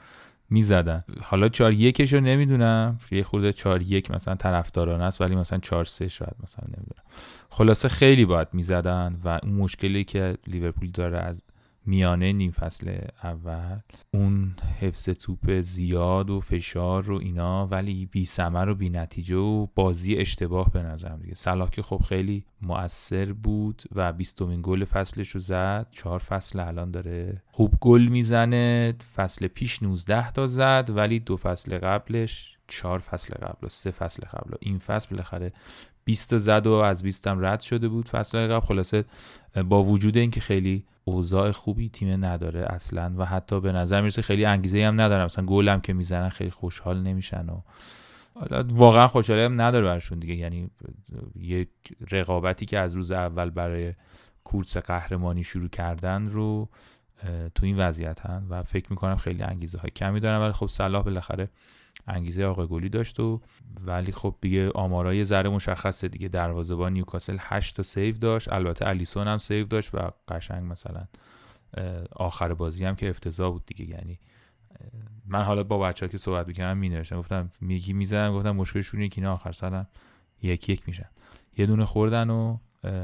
می‌زدن. 0.51 1.05
حالا 1.23 1.49
4 1.49 1.73
یکش 1.73 2.13
رو 2.13 2.21
نمی‌دونم. 2.21 2.99
یه 3.11 3.23
خورده 3.23 3.53
4 3.53 3.83
یک 3.83 4.11
مثلا 4.11 4.35
طرفدارانه 4.35 5.05
است 5.05 5.21
ولی 5.21 5.37
مثلا 5.37 5.59
4 5.59 5.85
3 5.85 6.09
شاید 6.09 6.35
مثلا 6.45 6.65
نمی‌دونم. 6.67 7.03
خلاصه 7.51 7.89
خیلی 7.89 8.25
باید 8.25 8.49
می‌زدن 8.53 9.21
و 9.25 9.41
اون 9.43 9.53
مشکلی 9.53 10.05
که 10.05 10.37
لیورپول 10.47 10.91
داره 10.91 11.19
از 11.19 11.43
میانه 11.87 12.33
نیم 12.33 12.51
فصل 12.51 12.99
اول. 13.23 13.79
اون 14.15 14.55
حفظ 14.81 15.09
توپ 15.09 15.61
زیاد 15.61 16.31
و 16.31 16.41
فشار 16.41 17.11
و 17.11 17.19
اینا 17.19 17.67
ولی 17.67 18.07
بی 18.07 18.25
سمر 18.25 18.69
و 18.69 18.75
بی 18.75 18.91
نتیجه 18.91 19.37
و 19.37 19.67
بازی 19.75 20.17
اشتباه 20.17 20.71
به 20.71 20.83
نظرم 20.83 21.21
دیگه. 21.21 21.35
صلاح 21.35 21.71
که 21.71 21.83
خب 21.83 22.03
خیلی 22.09 22.45
مؤثر 22.63 23.33
بود 23.33 23.83
و 23.95 24.13
بیستمین 24.13 24.61
گل 24.63 24.85
فصلش 24.85 25.29
رو 25.29 25.41
زد. 25.41 25.87
چهار 25.91 26.19
فصل 26.19 26.61
الان 26.61 26.91
داره 26.91 27.43
خوب 27.53 27.75
گل 27.81 28.03
می‌زنه. 28.03 28.95
فصل 29.17 29.47
پیش 29.47 29.83
19 29.83 30.33
تا 30.33 30.47
زد 30.47 30.91
ولی 30.95 31.21
دو 31.21 31.37
فصل 31.37 31.79
قبلش 31.79 32.57
چهار 32.71 32.99
فصل 32.99 33.35
قبل 33.35 33.67
و 33.67 33.69
سه 33.69 33.91
فصل 33.91 34.25
قبل 34.25 34.55
و 34.55 34.57
این 34.61 34.79
فصل 34.79 35.11
بالاخره 35.11 35.53
20 36.11 36.39
زد 36.39 36.67
و 36.67 36.73
از 36.73 37.03
20 37.03 37.27
هم 37.27 37.45
رد 37.45 37.61
شده 37.61 37.89
بود 37.89 38.09
فصل 38.09 38.47
قبل. 38.47 38.67
خلاصه 38.67 39.05
با 39.69 39.85
وجود 39.85 40.17
اینکه 40.17 40.41
خیلی 40.41 40.85
اوضاع 41.05 41.51
خوبی 41.51 41.89
تیم 41.89 42.25
نداره 42.25 42.61
اصلا 42.61 43.15
و 43.17 43.25
حتی 43.25 43.61
به 43.61 43.73
نظر 43.73 44.01
می‌رسه 44.01 44.23
خیلی 44.23 44.45
انگیزه 44.45 44.87
هم 44.87 45.01
ندارن 45.01 45.25
مثلا 45.25 45.45
گل 45.45 45.79
که 45.79 45.93
می‌زنن 45.93 46.29
خیلی 46.29 46.51
خوشحال 46.51 47.03
نمیشن 47.03 47.47
و 47.49 47.61
واقعا 48.69 49.09
خوشحالی 49.09 49.43
هم 49.43 49.61
نداره 49.61 49.87
برشون 49.87 50.19
دیگه. 50.19 50.35
یعنی 50.35 50.71
یک 51.37 51.69
رقابتی 52.11 52.67
که 52.67 52.79
از 52.79 52.95
روز 52.95 53.11
اول 53.11 53.51
برای 53.51 53.95
کورس 54.45 54.77
قهرمانی 54.77 55.45
شروع 55.45 55.69
کردن 55.69 56.29
رو 56.29 56.69
تو 57.55 57.67
این 57.67 57.79
وضعیت 57.79 58.27
هن 58.27 58.47
و 58.49 58.63
فکر 58.63 58.87
می‌کنم 58.91 59.17
خیلی 59.17 59.43
انگیزه 59.43 59.79
های 59.79 59.91
کمی 59.91 60.21
دارن. 60.21 60.43
ولی 60.43 60.53
خب 60.53 60.67
صلاح 60.67 61.03
بالاخره 61.03 61.49
انگیزه 62.07 62.45
آقای 62.45 62.67
گلی 62.67 62.89
داشت 62.89 63.21
و 63.21 63.41
ولی 63.85 64.13
خب 64.13 64.35
دیگه 64.41 64.71
آمارای 64.71 65.25
ذره 65.25 65.51
مشخصه 65.51 66.09
دیگه. 66.09 66.29
دروازه‌بان 66.29 66.93
نیوکاسل 66.93 67.37
8 67.41 67.77
تا 67.77 67.83
save 67.83 68.19
داشت. 68.19 68.53
البته 68.53 68.89
الیسون 68.89 69.29
هم 69.29 69.39
save 69.39 69.67
داشت 69.67 69.95
و 69.95 69.99
قشنگ 70.29 70.73
مثلا 70.73 71.05
آخر 72.13 72.55
بازی 72.55 72.85
هم 72.85 72.97
که 72.97 73.11
افتضاح 73.11 73.53
بود 73.53 73.67
دیگه. 73.67 73.85
یعنی 73.85 74.21
من 75.27 75.43
حالا 75.43 75.63
با 75.65 75.79
بچه 75.79 76.09
که 76.09 76.19
صحبت 76.19 76.49
می‌کردم 76.49 76.79
می 76.79 76.89
نوشتم 76.89 77.19
گفتم 77.19 77.51
میگی 77.61 77.93
می‌زنم. 77.93 78.35
گفتم 78.35 78.51
مشکلشون 78.51 79.01
اینه 79.01 79.11
که 79.11 79.21
اینا 79.21 79.35
آخر 79.35 79.53
سالم 79.53 79.87
یک 80.43 80.69
یک 80.69 80.89
میشن. 80.89 81.09
یه 81.57 81.67
دونه 81.67 81.85
خوردن 81.85 82.31
و 82.31 82.59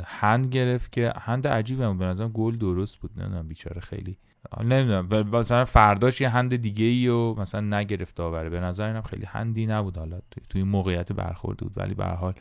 هند 0.05 0.47
گرفت 0.47 0.93
که 0.93 1.13
هند 1.17 1.47
عجیبه. 1.47 1.95
به 1.95 2.05
نظرم 2.05 2.29
گل 2.29 2.57
درست 2.57 2.99
بود. 2.99 3.23
نه 3.23 3.43
بیچاره 3.43 3.81
خیلی 3.81 4.19
نمی‌دونم. 4.65 5.31
مثلا 5.33 5.65
فرداش 5.65 6.21
یه 6.21 6.29
هند 6.29 6.57
دیگه 6.57 6.87
ای 6.87 7.09
و 7.09 7.35
مثلا 7.35 7.79
نگرفت 7.79 8.17
داوره 8.17 8.51
به 8.51 8.61
نظر 8.61 8.87
اینم 8.87 9.03
خیلی 9.03 9.25
هندی 9.25 9.67
نبود. 9.67 9.99
حالا 9.99 10.19
توی 10.51 10.61
این 10.61 10.71
موقعیت 10.71 11.13
برخورده 11.13 11.65
بود. 11.65 11.73
ولی 11.77 11.95
به 11.95 12.05
حال 12.05 12.35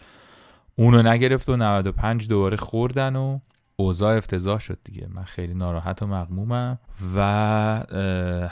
اونو 0.75 1.01
نگرفت 1.03 1.49
و 1.49 1.55
95 1.55 2.27
دوباره 2.27 2.57
خوردن 2.57 3.15
و 3.15 3.39
اوضاع 3.75 4.17
افتضاح 4.17 4.59
شد 4.59 4.77
دیگه. 4.83 5.07
من 5.13 5.23
خیلی 5.23 5.53
ناراحت 5.53 6.01
و 6.01 6.07
مغمومم. 6.07 6.79
و 7.15 7.21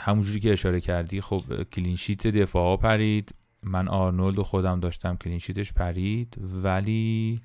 همونجوری 0.00 0.40
که 0.40 0.52
اشاره 0.52 0.80
کردی 0.80 1.20
خب 1.20 1.42
clean 1.72 1.99
sheet 1.99 2.26
دفاع 2.26 2.76
پرید. 2.76 3.34
من 3.62 3.88
آرنولد 3.88 4.38
و 4.38 4.44
خودم 4.44 4.80
داشتم 4.80 5.16
clean 5.16 5.39
sheet 5.39 5.63
ش 5.63 5.72
پرید. 5.72 6.36
ولی 6.62 7.40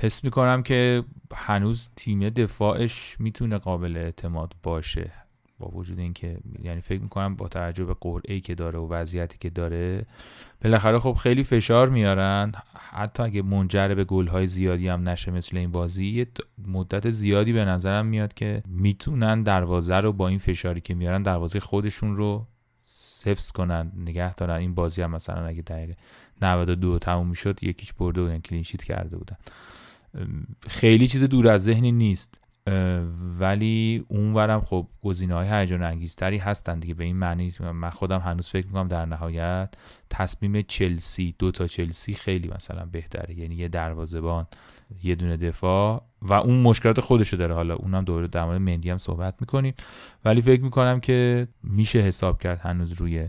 حس 0.00 0.24
می‌کنم 0.24 0.62
که 0.62 1.04
هنوز 1.34 1.90
تیم 1.96 2.28
دفاعش 2.28 3.16
می‌تونه 3.18 3.58
قابل 3.58 3.96
اعتماد 3.96 4.54
باشه. 4.62 5.12
با 5.62 5.78
وجود 5.78 5.98
اینکه 5.98 6.38
یعنی 6.62 6.80
فکر 6.80 7.02
می‌کنم 7.02 7.36
با 7.36 7.48
توجه 7.48 7.84
به 7.84 7.96
قرعه 8.00 8.40
که 8.40 8.54
داره 8.54 8.78
و 8.78 8.88
وضعیتی 8.88 9.38
که 9.40 9.50
داره 9.50 10.06
بالاخره 10.64 10.98
خب 10.98 11.12
خیلی 11.12 11.44
فشار 11.44 11.88
میارن. 11.88 12.52
حتی 12.74 13.22
اگه 13.22 13.42
منجر 13.42 13.94
به 13.94 14.04
گل 14.04 14.44
زیادی 14.46 14.88
هم 14.88 15.08
نشه 15.08 15.30
مثل 15.30 15.56
این 15.56 15.70
بازی 15.70 16.06
یه 16.06 16.26
مدت 16.66 17.10
زیادی 17.10 17.52
به 17.52 17.64
نظرم 17.64 18.06
میاد 18.06 18.34
که 18.34 18.62
می‌تونن 18.66 19.42
دروازه 19.42 19.96
رو 19.96 20.12
با 20.12 20.28
این 20.28 20.38
فشاری 20.38 20.80
که 20.80 20.94
میارن 20.94 21.22
دروازه 21.22 21.60
خودشون 21.60 22.16
رو 22.16 22.46
حفظ 23.24 23.52
کنن. 23.52 23.92
نگه 23.96 24.34
دارن. 24.34 24.54
این 24.54 24.74
بازی 24.74 25.02
هم 25.02 25.10
مثلا 25.10 25.46
اگه 25.46 25.62
دقیقه 25.62 25.96
92 26.42 26.98
تموم 26.98 27.26
می‌شد 27.26 27.62
یکیش 27.62 27.92
برده 27.92 28.22
بودن 28.22 28.38
کلینشیت 28.38 28.84
کرده 28.84 29.16
بودن. 29.16 29.36
خیلی 30.68 31.08
چیز 31.08 31.24
دور 31.24 31.48
از 31.48 31.64
ذهنی 31.64 31.92
نیست. 31.92 32.41
ولی 33.38 34.04
اونورم 34.08 34.60
خب 34.60 34.88
گزینه 35.02 35.34
های 35.34 35.48
هیجان 35.48 35.82
انگیزتری 35.82 36.38
هستن 36.38 36.78
دیگه. 36.78 36.94
به 36.94 37.04
این 37.04 37.16
معنی 37.16 37.52
من 37.60 37.90
خودم 37.90 38.18
هنوز 38.18 38.48
فکر 38.48 38.66
می‌کنم 38.66 38.88
در 38.88 39.06
نهایت 39.06 39.74
تصمیم 40.10 40.62
چلسی 40.62 41.34
دو 41.38 41.50
تا 41.50 41.66
چلسی 41.66 42.14
خیلی 42.14 42.48
مثلا 42.48 42.84
بهتره. 42.84 43.38
یعنی 43.38 43.54
یه 43.54 43.68
دروازه‌بان 43.68 44.46
یه 45.02 45.14
دونه 45.14 45.36
دفاع 45.36 46.04
و 46.22 46.32
اون 46.32 46.62
مشکلات 46.62 47.00
خودشو 47.00 47.36
داره. 47.36 47.54
حالا 47.54 47.74
اونم 47.74 48.04
دوره 48.04 48.26
در 48.26 48.44
مورد 48.44 48.60
مندی 48.60 48.90
هم 48.90 48.98
صحبت 48.98 49.34
می‌کنیم. 49.40 49.74
ولی 50.24 50.40
فکر 50.40 50.62
می‌کنم 50.62 51.00
که 51.00 51.48
میشه 51.62 51.98
حساب 51.98 52.42
کرد 52.42 52.60
هنوز 52.60 52.92
روی 52.92 53.28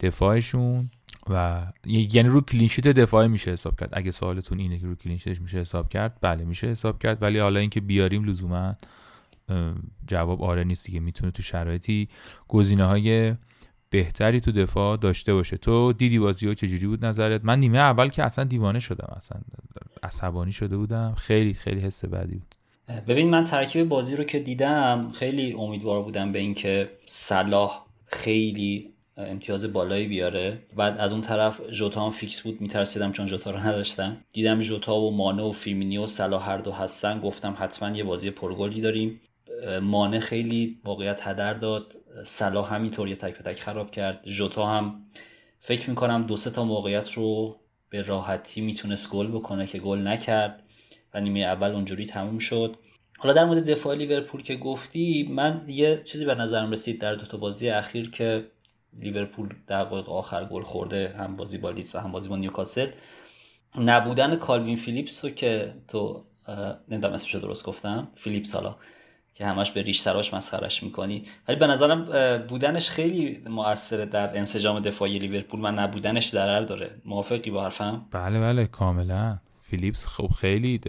دفاعشون. 0.00 0.90
و 1.30 1.66
یعنی 1.86 2.28
رو 2.28 2.40
clean 2.40 2.64
sheet 2.64 2.88
دفاعی 2.88 3.28
میشه 3.28 3.50
حساب 3.50 3.80
کرد. 3.80 3.90
اگه 3.92 4.10
سوالتون 4.10 4.58
اینه 4.58 4.78
که 4.78 4.86
رو 4.86 4.94
clean 4.94 5.13
sheet 5.13 5.32
ش 5.32 5.40
میشه 5.40 5.58
حساب 5.58 5.88
کرد 5.88 6.18
بله 6.20 6.44
میشه 6.44 6.66
حساب 6.66 6.98
کرد. 6.98 7.22
ولی 7.22 7.38
حالا 7.38 7.60
اینکه 7.60 7.80
بیاریم 7.80 8.24
لزوما 8.24 8.76
جواب 10.06 10.42
آره 10.42 10.64
نیست 10.64 10.90
که 10.90 11.00
می‌تونه 11.00 11.30
تو 11.32 11.42
شرایطی 11.42 12.08
گزینه 12.48 12.84
های 12.84 13.34
بهتری 13.90 14.40
تو 14.40 14.52
دفاع 14.52 14.96
داشته 14.96 15.34
باشه. 15.34 15.56
تو 15.56 15.92
دیدی 15.92 16.18
بازی 16.18 16.46
ها 16.46 16.54
چجوری 16.54 16.86
بود 16.86 17.04
نظرت؟ 17.04 17.44
من 17.44 17.60
نیمه 17.60 17.78
اول 17.78 18.08
که 18.08 18.24
اصلا 18.24 18.44
دیوانه 18.44 18.78
شدم. 18.78 19.14
اصلا 19.16 19.40
عصبانی 20.02 20.52
شده 20.52 20.76
بودم. 20.76 21.14
خیلی 21.14 21.54
خیلی 21.54 21.80
حس 21.80 22.04
بدی 22.04 22.34
بود. 22.34 22.54
ببین 23.08 23.30
من 23.30 23.42
ترکیب 23.42 23.88
بازی 23.88 24.16
رو 24.16 24.24
که 24.24 24.38
دیدم 24.38 25.12
خیلی 25.12 25.52
امیدوار 25.52 26.02
بودم 26.02 26.32
به 26.32 26.38
اینکه 26.38 26.90
صلاح 27.06 27.86
خیلی 28.06 28.91
امتیاز 29.16 29.72
بالایی 29.72 30.06
بیاره. 30.06 30.58
بعد 30.76 30.98
از 30.98 31.12
اون 31.12 31.22
طرف 31.22 31.70
جوتا 31.70 32.04
هم 32.04 32.10
فیکس 32.10 32.40
بود 32.40 32.60
میترسیدم 32.60 33.12
چون 33.12 33.26
جوتا 33.26 33.50
رو 33.50 33.58
نداشتم. 33.58 34.16
دیدم 34.32 34.60
جوتا 34.60 35.00
و 35.00 35.16
مانه 35.16 35.42
و 35.42 35.52
فیمینی 35.52 35.98
و 35.98 36.06
صلاح 36.06 36.50
هر 36.50 36.58
دو 36.58 36.72
هستن. 36.72 37.20
گفتم 37.20 37.56
حتما 37.58 37.96
یه 37.96 38.04
بازی 38.04 38.30
پرگلی 38.30 38.80
داریم. 38.80 39.20
مانه 39.82 40.20
خیلی 40.20 40.78
موقعیت 40.84 41.26
هدر 41.26 41.54
داد. 41.54 41.96
صلاح 42.24 42.74
همینطور 42.74 43.08
یه 43.08 43.16
تک 43.16 43.36
به 43.36 43.52
تک 43.52 43.60
خراب 43.60 43.90
کرد. 43.90 44.20
جوتا 44.24 44.66
هم 44.66 45.02
فکر 45.60 45.90
می‌کنم 45.90 46.26
دو 46.26 46.36
سه 46.36 46.50
تا 46.50 46.64
موقعیت 46.64 47.12
رو 47.12 47.56
به 47.90 48.02
راحتی 48.02 48.60
می‌تونست 48.60 49.10
گل 49.10 49.26
بکنه 49.26 49.66
که 49.66 49.78
گل 49.78 49.98
نکرد 49.98 50.62
و 51.14 51.20
نیمه 51.20 51.40
اول 51.40 51.70
اونجوری 51.70 52.06
تموم 52.06 52.38
شد. 52.38 52.76
حالا 53.18 53.34
در 53.34 53.44
مورد 53.44 53.70
دفاع 53.70 53.94
لیورپول 53.94 54.42
که 54.42 54.56
گفتی 54.56 55.28
من 55.30 55.64
یه 55.68 56.02
چیزی 56.04 56.24
به 56.24 56.34
نظرم 56.34 56.70
رسید 56.70 57.00
در 57.00 57.14
دو 57.14 57.26
تا 57.26 57.38
بازی 57.38 57.68
اخیر 57.68 58.10
که 58.10 58.44
لیورپول 58.98 59.48
دقایق 59.68 60.08
آخر 60.08 60.44
گل 60.44 60.62
خورده 60.62 61.14
هم 61.18 61.36
بازی 61.36 61.58
با 61.58 61.70
لیدز 61.70 61.94
و 61.94 61.98
هم 61.98 62.12
بازی 62.12 62.28
با 62.28 62.36
نیوکاسل. 62.36 62.88
نبودن 63.78 64.36
کالوین 64.36 64.76
فیلیپس 64.76 65.24
رو 65.24 65.30
که 65.30 65.74
تو 65.88 66.24
نمی‌دونم 66.88 67.14
اسمش 67.14 67.34
درست 67.34 67.64
گفتم 67.64 68.08
فیلیپس 68.14 68.54
حالا 68.54 68.76
که 69.34 69.46
همش 69.46 69.70
به 69.70 69.82
ریش 69.82 70.00
سراش 70.00 70.34
مسخرش 70.34 70.82
می‌کنی. 70.82 71.24
ولی 71.48 71.56
به 71.58 71.66
نظرم 71.66 72.06
بودنش 72.48 72.90
خیلی 72.90 73.40
موثره 73.48 74.06
در 74.06 74.38
انسجام 74.38 74.80
دفاعی 74.80 75.18
لیورپول. 75.18 75.60
من 75.60 75.78
نبودنش 75.78 76.28
ضرر 76.28 76.60
داره. 76.60 77.00
موافقی 77.04 77.50
با 77.50 77.62
حرفم؟ 77.62 78.06
بله 78.10 78.40
بله 78.40 78.66
کاملا. 78.66 79.38
فیلیپس 79.62 80.06
خب 80.06 80.26
خیلی 80.26 80.80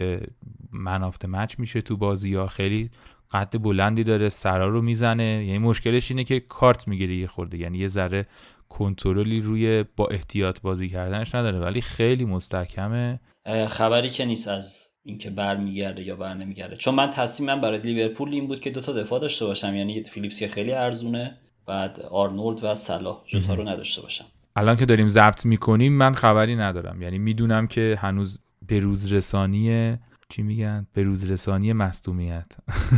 منافت 0.72 1.24
مچ 1.24 1.58
میشه 1.58 1.80
تو 1.80 1.96
بازی 1.96 2.34
ها 2.34 2.46
خیلی 2.46 2.90
قد 3.32 3.62
بلندی 3.62 4.04
داره 4.04 4.28
سرا 4.28 4.68
رو 4.68 4.82
می‌زنه. 4.82 5.24
یعنی 5.24 5.58
مشکلش 5.58 6.10
اینه 6.10 6.24
که 6.24 6.40
کارت 6.40 6.88
می‌گیره 6.88 7.16
یه 7.16 7.26
خورده. 7.26 7.58
یعنی 7.58 7.78
یه 7.78 7.88
ذره 7.88 8.26
کنترلی 8.68 9.40
روی 9.40 9.84
با 9.96 10.06
احتیاط 10.06 10.60
بازی 10.60 10.88
کردنش 10.88 11.34
نداره 11.34 11.58
ولی 11.58 11.80
خیلی 11.80 12.24
مستحکمه. 12.24 13.20
خبری 13.68 14.10
که 14.10 14.24
نیست 14.24 14.48
از 14.48 14.88
اینکه 15.02 15.30
برمیگرده 15.30 16.02
یا 16.02 16.16
بر 16.16 16.34
نمیگرده 16.34 16.76
چون 16.76 16.94
من 16.94 17.10
تصمیمم 17.10 17.60
برای 17.60 17.78
لیورپول 17.78 18.32
این 18.32 18.46
بود 18.46 18.60
که 18.60 18.70
دوتا 18.70 18.92
دفاع 18.92 19.20
داشته 19.20 19.46
باشم. 19.46 19.74
یعنی 19.74 20.02
فیلیپس 20.02 20.38
که 20.38 20.48
خیلی 20.48 20.72
ارزونه 20.72 21.36
بعد 21.66 22.00
آرنولد 22.00 22.64
و 22.64 22.74
صلاح. 22.74 23.22
جوتا 23.26 23.54
رو 23.54 23.68
نداشته 23.68 24.02
باشم. 24.02 24.24
الان 24.56 24.76
که 24.76 24.86
داریم 24.86 25.08
ضبط 25.08 25.46
می‌کنیم 25.46 25.92
من 25.92 26.12
خبری 26.12 26.56
ندارم. 26.56 27.02
یعنی 27.02 27.18
می‌دونم 27.18 27.66
که 27.66 27.98
هنوز 28.00 28.40
به 28.66 28.80
روز 28.80 29.12
رسانی 29.12 29.96
چی 30.34 30.42
میگن؟ 30.42 30.86
به 30.92 31.02
روز 31.02 31.30
رسانی 31.30 31.72
مصدومیت. 31.72 32.52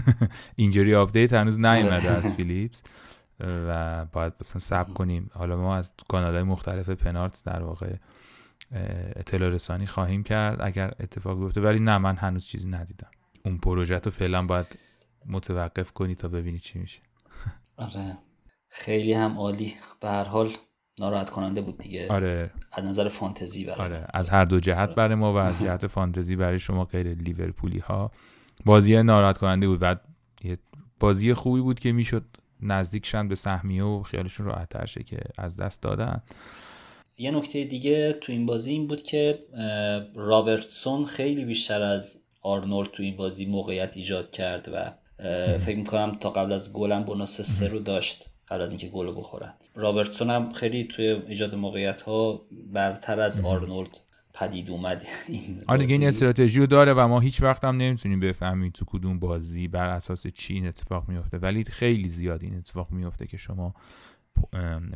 اینجوری 0.57 0.95
update 0.95 1.33
هنوز 1.33 1.61
نیومده 1.61 2.11
از 2.11 2.31
فیلیپس 2.31 2.83
و 3.41 4.05
باید 4.05 4.33
مثلا 4.41 4.61
صبر 4.61 4.95
کنیم. 4.95 5.31
حالا 5.35 5.57
ما 5.57 5.77
از 5.77 5.95
کانال 6.09 6.35
های 6.35 6.43
مختلف 6.43 6.89
پنارت 6.89 7.43
در 7.45 7.63
واقع 7.63 7.97
اطلاع 9.17 9.49
رسانی 9.49 9.87
خواهیم 9.87 10.23
کرد. 10.23 10.59
اگر 10.63 10.95
اتفاق 11.01 11.39
بیفته 11.39 11.61
ولی 11.61 11.81
نه 11.81 11.99
من 11.99 12.17
هنوز 12.17 12.47
چیزی 12.47 12.69
ندیدم. 12.69 13.11
اون 13.45 13.59
پروژه 13.59 13.99
رو 13.99 14.11
فعلا 14.11 14.43
باید 14.43 14.67
متوقف 15.27 15.93
کنی 15.93 16.15
تا 16.15 16.29
ببینی 16.29 16.59
چی 16.59 16.79
میشه. 16.79 17.01
آره. 17.77 18.19
خیلی 18.69 19.13
هم 19.13 19.39
عالی. 19.39 19.75
به 20.01 20.09
هر 20.09 20.25
حال 20.25 20.51
ناراحت 21.01 21.31
کننده 21.31 21.61
بود 21.61 21.79
دیگه. 21.79 22.09
آره. 22.09 22.51
از 22.73 22.85
نظر 22.85 23.09
فانتزی 23.09 23.65
برای 23.65 23.81
آره. 23.81 24.07
از 24.15 24.29
هر 24.29 24.45
دو 24.45 24.61
جهت 24.61 24.95
برای 24.95 25.15
ما 25.15 25.33
و 25.33 25.37
از 25.37 25.63
جهت 25.63 25.87
فانتزی 25.87 26.37
برای 26.37 26.59
شما 26.59 26.85
غیر 26.85 27.15
لیورپولی 27.15 27.79
ها 27.79 28.11
بازی 28.65 29.03
ناراحت 29.03 29.39
کننده 29.39 29.69
بود 29.69 29.79
و 29.83 29.97
بازی 31.01 31.35
خوبی 31.35 31.61
بود 31.61 31.79
که 31.79 31.93
می‌شد 31.93 32.25
نزدیک 32.61 33.07
شن 33.07 33.29
به 33.29 33.35
سهمیه 33.35 33.85
و 33.85 34.03
خیالشون 34.03 34.47
راحت 34.47 34.87
شه 34.87 35.03
که 35.03 35.21
از 35.39 35.57
دست 35.57 35.83
دادن. 35.83 36.23
یه 37.19 37.31
نکته 37.31 37.65
دیگه 37.65 38.13
تو 38.13 38.33
این 38.33 38.47
بازی 38.47 38.73
این 38.73 38.87
بود 38.87 39.03
که 39.03 39.39
رابرتسون 40.15 41.05
خیلی 41.05 41.45
بیشتر 41.45 41.83
از 41.83 42.23
آرنولد 42.43 42.91
تو 42.91 43.03
این 43.03 43.17
بازی 43.17 43.47
موقعیت 43.47 43.97
ایجاد 43.97 44.31
کرد 44.31 44.69
و 44.73 44.93
فکر 45.59 45.77
می‌کنم 45.77 46.15
تا 46.21 46.31
قبل 46.31 46.53
از 46.53 46.73
گلم 46.73 47.05
bonus 47.05 47.41
سه 47.41 47.69
رو 47.69 47.79
داشت. 47.79 48.31
قبل 48.49 48.61
از 48.61 48.71
اینکه 48.71 48.89
گل 48.89 49.15
بخورن. 49.17 49.55
رابرتسون 49.75 50.31
هم 50.31 50.53
خیلی 50.53 50.85
توی 50.85 51.07
ایجاد 51.07 51.55
موقعیت 51.55 52.01
ها 52.01 52.41
برتر 52.73 53.21
از 53.21 53.45
آرنولد 53.45 53.99
پدید 54.35 54.71
اومد. 54.71 55.05
این 55.29 55.63
آره 55.67 55.79
دیگه 55.79 55.95
این 55.95 56.09
استراتژی 56.09 56.61
رو 56.61 56.67
داره 56.67 56.93
و 56.93 57.09
ما 57.09 57.21
هیچ 57.21 57.43
وقت 57.43 57.65
هم 57.65 57.77
نمی‌تونیم 57.77 58.21
بفهمیم 58.21 58.71
تو 58.71 58.85
کدوم 58.85 59.19
بازی 59.19 59.69
بر 59.69 59.87
اساس 59.87 60.27
چی 60.27 60.55
این 60.55 60.67
اتفاق 60.67 61.09
میفته 61.09 61.39
ولی 61.39 61.65
خیلی 61.65 62.09
زیاد 62.09 62.43
این 62.43 62.57
اتفاق 62.57 62.91
میفته 62.91 63.27
که 63.27 63.37
شما 63.37 63.75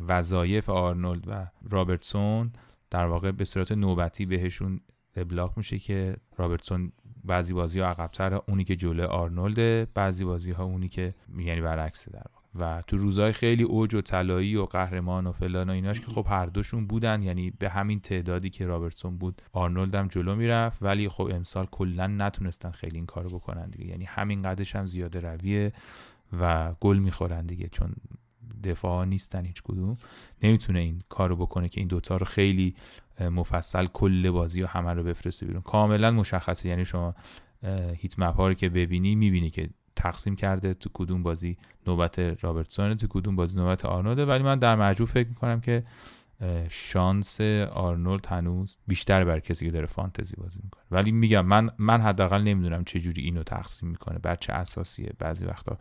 وظایف 0.07 0.69
آرنولد 0.69 1.27
و 1.27 1.47
رابرتسون 1.69 2.51
در 2.89 3.05
واقع 3.05 3.31
به 3.31 3.45
صورت 3.45 3.71
نوبتی 3.71 4.25
بهشون 4.25 4.81
ابلاغ 5.15 5.57
میشه 5.57 5.79
که 5.79 6.15
رابرتسون 6.37 6.91
بعضی 7.23 7.53
بازی 7.53 7.79
ها 7.79 7.87
عقبتر 7.87 8.33
اونی 8.33 8.63
که 8.63 8.75
جلو 8.75 9.07
آرنولده 9.07 9.87
بعضی 9.93 10.25
بازی 10.25 10.51
ها 10.51 10.63
اونی 10.63 10.89
که 10.89 11.15
یعنی 11.37 11.61
برعکس 11.61 12.09
در 12.09 12.23
واقع. 12.33 12.40
و 12.59 12.83
تو 12.87 12.97
روزهای 12.97 13.31
خیلی 13.31 13.63
اوج 13.63 13.95
و 13.95 14.01
طلایی 14.01 14.55
و 14.55 14.65
قهرمان 14.65 15.27
و 15.27 15.31
فلان 15.31 15.69
و 15.69 15.73
ایناش 15.73 15.99
که 15.99 16.05
خب 16.05 16.25
هر 16.29 16.45
دوشون 16.45 16.87
بودن 16.87 17.21
یعنی 17.21 17.51
به 17.51 17.69
همین 17.69 17.99
تعدادی 17.99 18.49
که 18.49 18.65
رابرتسون 18.65 19.17
بود 19.17 19.41
آرنولد 19.53 19.95
هم 19.95 20.07
جلو 20.07 20.35
می‌رفت 20.35 20.83
ولی 20.83 21.09
خب 21.09 21.29
امسال 21.33 21.65
کلا 21.65 22.07
نتونستن 22.07 22.71
خیلی 22.71 22.95
این 22.95 23.05
کارو 23.05 23.29
بکنن 23.29 23.69
دیگه. 23.69 23.85
یعنی 23.85 24.05
همین 24.05 24.41
قدش 24.41 24.75
هم 24.75 24.85
زیاده 24.85 25.19
رویه 25.19 25.73
و 26.39 26.73
گل 26.79 26.97
می‌خورن 26.97 27.45
دیگه 27.45 27.69
چون 27.71 27.93
دفاع 28.63 29.05
نیستن 29.05 29.45
هیچ 29.45 29.63
کدوم. 29.63 29.97
نمی‌تونه 30.43 30.79
این 30.79 31.01
کارو 31.09 31.35
بکنه 31.35 31.69
که 31.69 31.81
این 31.81 31.87
دوتا 31.87 32.17
رو 32.17 32.25
خیلی 32.25 32.75
مفصل 33.19 33.85
کل 33.85 34.29
بازی 34.29 34.61
و 34.61 34.67
همه 34.67 34.93
رو 34.93 35.03
بفرسته 35.03 35.45
بیرون. 35.45 35.61
کاملا 35.61 36.11
مشخصه. 36.11 36.69
یعنی 36.69 36.85
شما 36.85 37.15
هیت 37.97 38.19
مپ 38.19 38.35
ها 38.35 38.47
رو 38.47 38.53
که 38.53 38.69
ببینی 38.69 39.15
می‌بینی 39.15 39.49
که 39.49 39.69
تقسیم 40.01 40.35
کرده 40.35 40.73
تو 40.73 40.89
کدوم 40.93 41.23
بازی 41.23 41.57
نوبت 41.87 42.19
رابرتسون 42.19 42.97
تو 42.97 43.07
کدوم 43.09 43.35
بازی 43.35 43.57
نوبت 43.57 43.85
آرنولد 43.85 44.29
ولی 44.29 44.43
من 44.43 44.59
در 44.59 44.75
مجموع 44.75 45.09
فکر 45.09 45.27
می‌کنم 45.29 45.61
که 45.61 45.83
شانس 46.69 47.41
آرنولد 47.73 48.25
هنوز 48.25 48.77
بیشتر 48.87 49.25
بر 49.25 49.39
کسی 49.39 49.65
که 49.65 49.71
داره 49.71 49.85
فانتزی 49.85 50.35
بازی 50.35 50.59
می‌کنه. 50.63 50.83
ولی 50.91 51.11
میگم 51.11 51.45
من 51.45 51.69
من 51.77 52.01
حداقل 52.01 52.41
نمی‌دونم 52.41 52.83
چه 52.83 52.99
جوری 52.99 53.21
اینو 53.21 53.43
تقسیم 53.43 53.89
می‌کنه. 53.89 54.19
بر 54.19 54.35
چه 54.35 54.53
اساسیه. 54.53 55.13
بعضی 55.19 55.45
وقتا 55.45 55.77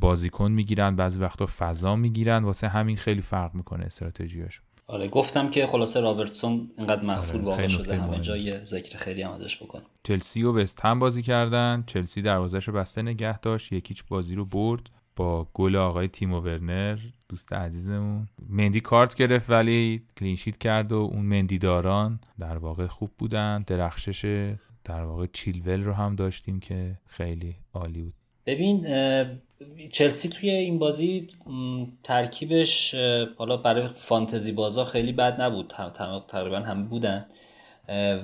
بازیکن 0.00 0.52
می‌گیرن 0.52 0.96
بعضی 0.96 1.20
وقتا 1.20 1.46
فضا 1.46 1.96
می‌گیرن. 1.96 2.44
واسه 2.44 2.68
همین 2.68 2.96
خیلی 2.96 3.20
فرق 3.20 3.54
می‌کنه 3.54 3.84
استراتژیاش 3.84 4.60
آره 4.86 5.08
گفتم 5.08 5.50
که 5.50 5.66
خلاصه 5.66 6.00
رابرتسون 6.00 6.70
اینقدر 6.78 7.04
مخفول 7.04 7.36
آره 7.36 7.46
واقع 7.46 7.66
شده 7.66 7.96
همه 7.96 8.20
جای 8.20 8.64
ذکر 8.64 8.98
خیلی 8.98 9.22
هم 9.22 9.32
ازش 9.32 9.62
بکن 9.62 9.82
چلسی 10.02 10.42
و 10.42 10.52
وست 10.52 10.80
هم 10.80 10.98
بازی 10.98 11.22
کردن. 11.22 11.84
چلسی 11.86 12.22
دروازش 12.22 12.68
رو 12.68 12.74
بسته 12.74 13.02
نگه 13.02 13.38
داشت 13.38 13.72
یکیچ 13.72 14.04
بازی 14.08 14.34
رو 14.34 14.44
برد 14.44 14.90
با 15.16 15.48
گل 15.54 15.76
آقای 15.76 16.08
تیمو 16.08 16.40
ورنر. 16.40 16.98
دوست 17.28 17.52
عزیزمون. 17.52 18.28
مندی 18.48 18.80
کارت 18.80 19.14
گرفت 19.14 19.50
ولی 19.50 20.02
کلینشیت 20.18 20.58
کرد 20.58 20.92
و 20.92 20.96
اون 20.96 21.26
مندیداران 21.26 22.20
در 22.38 22.58
واقع 22.58 22.86
خوب 22.86 23.10
بودن. 23.18 23.64
درخشش 23.66 24.54
در 24.84 25.04
واقع 25.04 25.26
چیلول 25.32 25.84
رو 25.84 25.92
هم 25.92 26.16
داشتیم 26.16 26.60
که 26.60 26.98
خیلی 27.06 27.56
عالی 27.74 28.02
بود. 28.02 28.14
ببین 28.46 28.86
چلسی 29.92 30.28
توی 30.28 30.50
این 30.50 30.78
بازی 30.78 31.28
ترکیبش 32.02 32.94
حالا 33.36 33.56
برای 33.56 33.88
فانتزی 33.88 34.52
بازا 34.52 34.84
خیلی 34.84 35.12
بد 35.12 35.40
نبود. 35.40 35.74
تقریبا 36.28 36.58
همه 36.58 36.82
بودن. 36.82 37.26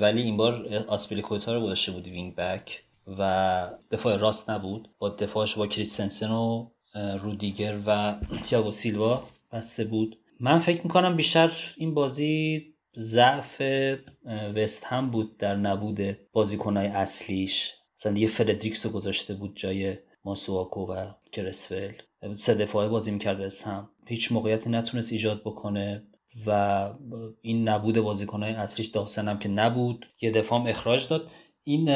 ولی 0.00 0.22
این 0.22 0.36
بار 0.36 0.84
آسپیلیکوتا 0.88 1.54
رو 1.54 1.60
گذاشته 1.60 1.92
بود 1.92 2.08
وینگ 2.08 2.34
بک 2.34 2.82
و 3.18 3.70
دفاع 3.90 4.16
راست 4.16 4.50
نبود. 4.50 4.88
با 4.98 5.08
دفاعش 5.08 5.54
با 5.54 5.66
کریستنسن 5.66 6.30
و 6.30 6.70
رودیگر 6.94 7.78
و 7.86 8.14
تیاگو 8.44 8.70
سیلوا 8.70 9.22
بسته 9.52 9.84
بود. 9.84 10.18
من 10.40 10.58
فکر 10.58 10.82
می‌کنم 10.82 11.16
بیشتر 11.16 11.52
این 11.76 11.94
بازی 11.94 12.66
ضعف 12.96 13.62
وست 14.54 14.84
هم 14.84 15.10
بود 15.10 15.36
در 15.36 15.56
نبود 15.56 16.00
بازیکنهای 16.32 16.86
اصلیش. 16.86 17.72
مثلا 17.98 18.12
دیگه 18.12 18.26
فردریکس 18.26 18.86
رو 18.86 18.92
گذاشته 18.92 19.34
بود 19.34 19.56
جای 19.56 19.96
ماسواکو 20.24 20.80
و 20.86 21.06
کرسفل 21.32 21.92
سه 22.34 22.54
دفاعه 22.54 22.88
بازی 22.88 23.10
می‌کرد 23.10 23.40
هم. 23.66 23.88
هیچ 24.06 24.32
موقعیتی 24.32 24.70
نتونست 24.70 25.12
ایجاد 25.12 25.40
بکنه 25.40 26.02
و 26.46 26.90
این 27.42 27.68
نبود 27.68 28.00
بازیکنهای 28.00 28.52
اصلیش 28.52 28.86
داستان 28.86 29.28
هم 29.28 29.38
که 29.38 29.48
نبود. 29.48 30.06
یه 30.20 30.30
دفاع 30.30 30.68
اخراج 30.68 31.08
داد. 31.08 31.30
این 31.64 31.88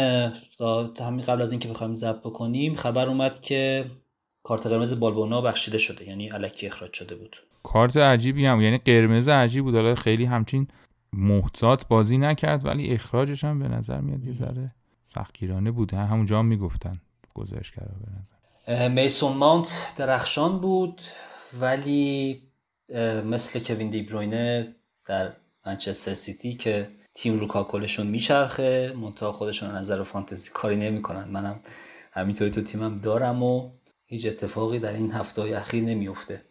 همین 1.00 1.24
قبل 1.24 1.42
از 1.42 1.52
اینکه 1.52 1.68
بخوایم 1.68 1.94
ضبط 1.94 2.20
بکنیم 2.20 2.74
خبر 2.74 3.08
اومد 3.08 3.40
که 3.40 3.90
کارت 4.42 4.66
قرمز 4.66 5.00
بالبونا 5.00 5.40
بخشیده 5.40 5.78
شده 5.78 6.08
یعنی 6.08 6.30
الکی 6.30 6.66
اخراج 6.66 6.92
شده 6.92 7.14
بود. 7.14 7.36
کارت 7.62 7.96
عجیبی 7.96 8.46
هم 8.46 8.60
یعنی 8.60 8.78
قرمز 8.78 9.28
عجیب 9.28 9.64
بود. 9.64 9.74
حالا 9.74 9.94
خیلی 9.94 10.24
همچین 10.24 10.68
محتاط 11.12 11.86
بازی 11.86 12.18
نکرد 12.18 12.66
ولی 12.66 12.90
اخراجش 12.90 13.44
هم 13.44 13.58
به 13.58 13.68
نظر 13.68 14.00
میاد 14.00 14.24
یه 14.24 14.32
ذره 14.32 14.74
سختگیرانه 15.02 15.70
بود. 15.70 15.94
همونجا 15.94 16.38
هم 16.38 16.46
می‌گفتن. 16.46 17.00
گزارش 17.34 17.72
کرده 17.72 17.94
به 18.04 18.06
نظر. 18.20 18.88
میسون 18.88 19.36
ماونت 19.36 19.92
درخشان 19.96 20.60
بود 20.60 21.02
ولی 21.60 22.42
مثل 23.24 23.60
کوین 23.60 23.90
دیبروینه 23.90 24.74
در 25.06 25.32
منچستر 25.66 26.14
سیتی 26.14 26.54
که 26.54 26.90
تیم 27.14 27.34
رو 27.36 27.46
کاکلشون 27.46 28.06
میچرخه 28.06 28.92
منتها 28.96 29.32
خودشون 29.32 29.70
نظر 29.70 30.02
فانتزی 30.02 30.50
کاری 30.54 30.76
نمی‌کنن. 30.76 31.28
منم 31.28 31.60
همینطوری 32.12 32.50
تو 32.50 32.60
تیمم 32.60 32.96
دارم 32.96 33.42
و 33.42 33.70
هیچ 34.06 34.26
اتفاقی 34.26 34.78
در 34.78 34.92
این 34.92 35.12
هفته 35.12 35.42
های 35.42 35.54
اخیر 35.54 35.84
نمیفته 35.84 36.42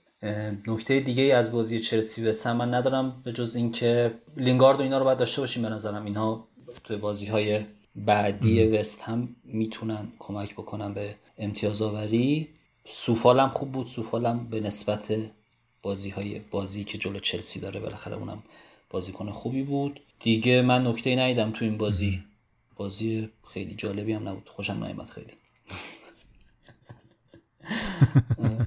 نکته 0.67 0.99
دیگه 0.99 1.23
از 1.23 1.51
بازی 1.51 1.79
چلسی 1.79 2.29
و 2.29 2.53
من 2.53 2.73
ندارم 2.73 3.21
به 3.25 3.31
جز 3.31 3.55
اینکه 3.55 4.13
لینگارد 4.37 4.79
و 4.79 4.83
اینا 4.83 4.97
رو 4.97 5.03
باید 5.03 5.17
داشته 5.17 5.41
باشیم 5.41 5.63
به 5.63 5.69
نظرم. 5.69 6.05
اینها 6.05 6.47
توی 6.83 6.97
بازی 6.97 7.27
های 7.27 7.65
بعدی 7.95 8.63
وست 8.63 9.01
هم 9.01 9.35
می‌تونن 9.43 10.11
کمک 10.19 10.53
بکنن 10.53 10.93
به 10.93 11.15
امتیاز 11.37 11.81
آوری. 11.81 12.49
سوفالم 12.85 13.49
خوب 13.49 13.71
بود. 13.71 13.87
سوفالم 13.87 14.47
به 14.49 14.59
نسبت 14.59 15.13
بازی 15.81 16.09
های 16.09 16.39
بازی 16.39 16.83
که 16.83 16.97
جلو 16.97 17.19
چلسی 17.19 17.59
داره 17.59 17.79
بالاخره 17.79 18.15
اونم 18.15 18.43
بازیکن 18.89 19.31
خوبی 19.31 19.63
بود. 19.63 19.99
دیگه 20.19 20.61
من 20.61 20.87
نکته 20.87 21.15
ندیدم 21.15 21.51
تو 21.51 21.65
این 21.65 21.77
بازی. 21.77 22.23
بازی 22.75 23.29
خیلی 23.47 23.75
جالبی 23.75 24.13
هم 24.13 24.27
نبود. 24.29 24.49
خوشم 24.49 24.83
نیامد 24.83 25.09
خیلی. 25.09 25.33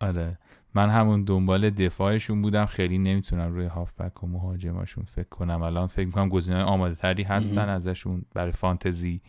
آره. 0.00 0.38
من 0.74 0.90
همون 0.90 1.24
دنبال 1.24 1.70
دفاعشون 1.70 2.42
بودم. 2.42 2.64
خیلی 2.64 2.98
نمی‌تونم 2.98 3.52
روی 3.52 3.66
هافبک 3.66 4.24
و 4.24 4.26
مهاجماشون 4.26 5.04
فکر 5.04 5.28
کنم. 5.28 5.62
الان 5.62 5.86
فکر 5.86 6.06
می‌کنم 6.06 6.28
گزینه‌های 6.28 6.64
آماده 6.64 6.94
تری 6.94 7.22
هستن 7.22 7.68
ازشون 7.68 8.24
برای 8.34 8.52
فانتزی. 8.52 9.20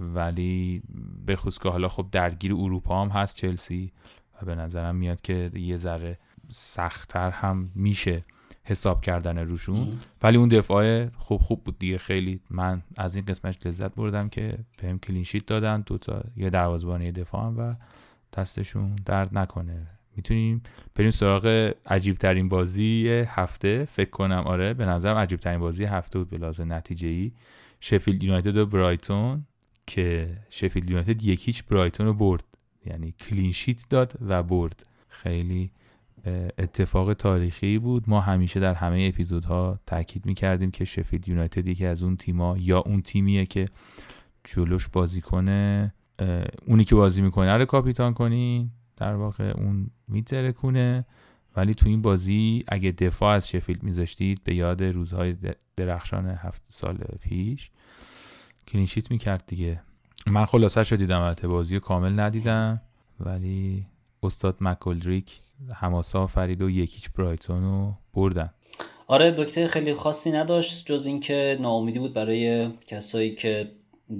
ولی 0.00 0.82
به 1.26 1.36
که 1.62 1.68
حالا 1.68 1.88
خب 1.88 2.06
درگیر 2.12 2.54
اروپا 2.54 3.02
هم 3.02 3.08
هست 3.08 3.36
چلسی 3.36 3.92
و 4.42 4.46
به 4.46 4.54
نظرم 4.54 4.96
میاد 4.96 5.20
که 5.20 5.50
یه 5.54 5.76
ذره 5.76 6.18
سختتر 6.48 7.30
هم 7.30 7.70
میشه 7.74 8.24
حساب 8.64 9.00
کردن 9.00 9.38
روشون. 9.38 9.98
ولی 10.22 10.36
اون 10.36 10.48
دفاع 10.48 11.06
خوب 11.06 11.40
خوب 11.40 11.64
بود 11.64 11.78
دیگه. 11.78 11.98
خیلی 11.98 12.40
من 12.50 12.82
از 12.96 13.16
این 13.16 13.24
قسمتش 13.24 13.66
لذت 13.66 13.94
بردم 13.94 14.28
که 14.28 14.58
بهم 14.78 14.98
کلینشیت 14.98 15.46
دادن. 15.46 15.80
دو 15.80 15.98
تا 15.98 16.24
یه 16.36 16.50
دروازه‌بان 16.50 17.02
یه 17.02 17.12
دفاع 17.12 17.46
هم 17.46 17.58
و 17.58 17.74
دستشون 18.36 18.96
درد 19.06 19.38
نکنه. 19.38 19.86
می‌تونیم 20.16 20.62
بریم 20.94 21.10
سراغ 21.10 21.72
عجیب 21.86 22.16
ترین 22.16 22.48
بازی 22.48 23.08
هفته. 23.28 23.84
فکر 23.84 24.10
کنم 24.10 24.42
آره 24.46 24.74
به 24.74 24.86
نظرم 24.86 25.16
عجیب 25.16 25.40
ترین 25.40 25.60
بازی 25.60 25.84
هفته 25.84 26.18
بود 26.18 26.30
به 26.30 26.38
لازم 26.38 26.72
نتیجه 26.72 27.08
ای 27.08 27.32
شفیلد 27.80 28.22
یونایتد 28.22 28.56
و 28.56 28.66
برایتون 28.66 29.46
که 29.86 30.36
شفیلد 30.50 30.90
یونایتد 30.90 31.22
یک 31.22 31.46
هیچ 31.46 31.64
برایتون 31.64 32.06
رو 32.06 32.14
برد. 32.14 32.44
یعنی 32.86 33.12
کلینشیت 33.12 33.84
داد 33.90 34.12
و 34.28 34.42
برد. 34.42 34.82
خیلی 35.08 35.70
اتفاق 36.58 37.14
تاریخی 37.14 37.78
بود. 37.78 38.04
ما 38.06 38.20
همیشه 38.20 38.60
در 38.60 38.74
همه 38.74 39.10
اپیزودها 39.12 39.78
تاکید 39.86 40.26
می‌کردیم 40.26 40.70
که 40.70 40.84
شفیلد 40.84 41.28
یونایتد 41.28 41.68
یکی 41.68 41.86
از 41.86 42.02
اون 42.02 42.16
تیما 42.16 42.56
یا 42.58 42.78
اون 42.78 43.02
تیمیه 43.02 43.46
که 43.46 43.64
جلوش 44.44 44.88
بازی 44.88 45.20
کنه. 45.20 45.94
اونی 46.66 46.84
که 46.84 46.94
بازی 46.94 47.22
می‌کنه. 47.22 47.56
رو 47.56 47.64
کاپیتان 47.64 48.14
کنی. 48.14 48.70
در 48.96 49.14
واقع 49.14 49.52
اون 49.56 49.90
میترکونه. 50.08 51.04
ولی 51.56 51.74
تو 51.74 51.88
این 51.88 52.02
بازی 52.02 52.64
اگه 52.68 52.90
دفاع 52.90 53.34
از 53.34 53.48
شفیلد 53.48 53.82
میذاشتید 53.82 54.44
به 54.44 54.54
یاد 54.54 54.82
روزهای 54.82 55.34
درخشان 55.76 56.26
هفت 56.26 56.62
سال 56.68 56.96
پیش 57.20 57.70
کلینشیت 58.68 59.10
می‌کرد 59.10 59.44
دیگه. 59.46 59.82
من 60.26 60.44
خلاصه 60.46 60.84
شد 60.84 60.96
دیدم 60.96 61.20
البته 61.20 61.48
بازی 61.48 61.80
کامل 61.80 62.20
ندیدم. 62.20 62.80
ولی 63.20 63.86
استاد 64.22 64.56
مکولدریک 64.60 65.40
هماسا 65.74 66.26
فرید 66.26 66.62
و 66.62 66.70
یکیچ 66.70 67.10
برایتون 67.10 67.62
رو 67.62 67.94
بردن. 68.14 68.50
آره 69.06 69.30
دکتر 69.30 69.66
خیلی 69.66 69.94
خاصی 69.94 70.32
نداشت 70.32 70.86
جز 70.86 71.06
اینکه 71.06 71.58
ناامیدی 71.60 71.98
بود 71.98 72.14
برای 72.14 72.68
کسایی 72.86 73.34
که 73.34 73.70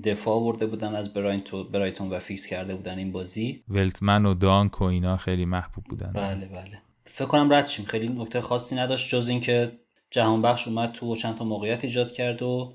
دفاع 0.05 0.41
ورده 0.41 0.67
بودن 0.67 0.95
از 0.95 1.13
برایتون 1.13 2.11
و 2.11 2.19
فیکس 2.19 2.47
کرده 2.47 2.75
بودن 2.75 2.99
این 2.99 3.13
بازی. 3.13 3.65
ولتمن 3.69 4.27
و 4.27 4.35
دانک 4.35 4.81
و 4.81 4.85
اینا 4.85 5.17
خیلی 5.17 5.45
محبوب 5.45 5.85
بودن. 5.85 6.13
بله 6.13 6.47
بله. 6.47 6.83
فکر 7.05 7.29
کنم 7.29 7.53
رد 7.53 7.67
شیم. 7.67 7.85
خیلی 7.85 8.09
نکته 8.09 8.41
خاصی 8.41 8.77
نداشت 8.77 9.09
جز 9.09 9.29
اینکه 9.29 9.73
جهان 10.11 10.43
بخش 10.43 10.69
اومد 10.69 10.93
تو 10.93 11.17
چند 11.17 11.35
تا 11.35 11.45
موقعیت 11.45 11.85
ایجاد 11.85 12.13
کرد 12.13 12.43
و 12.43 12.75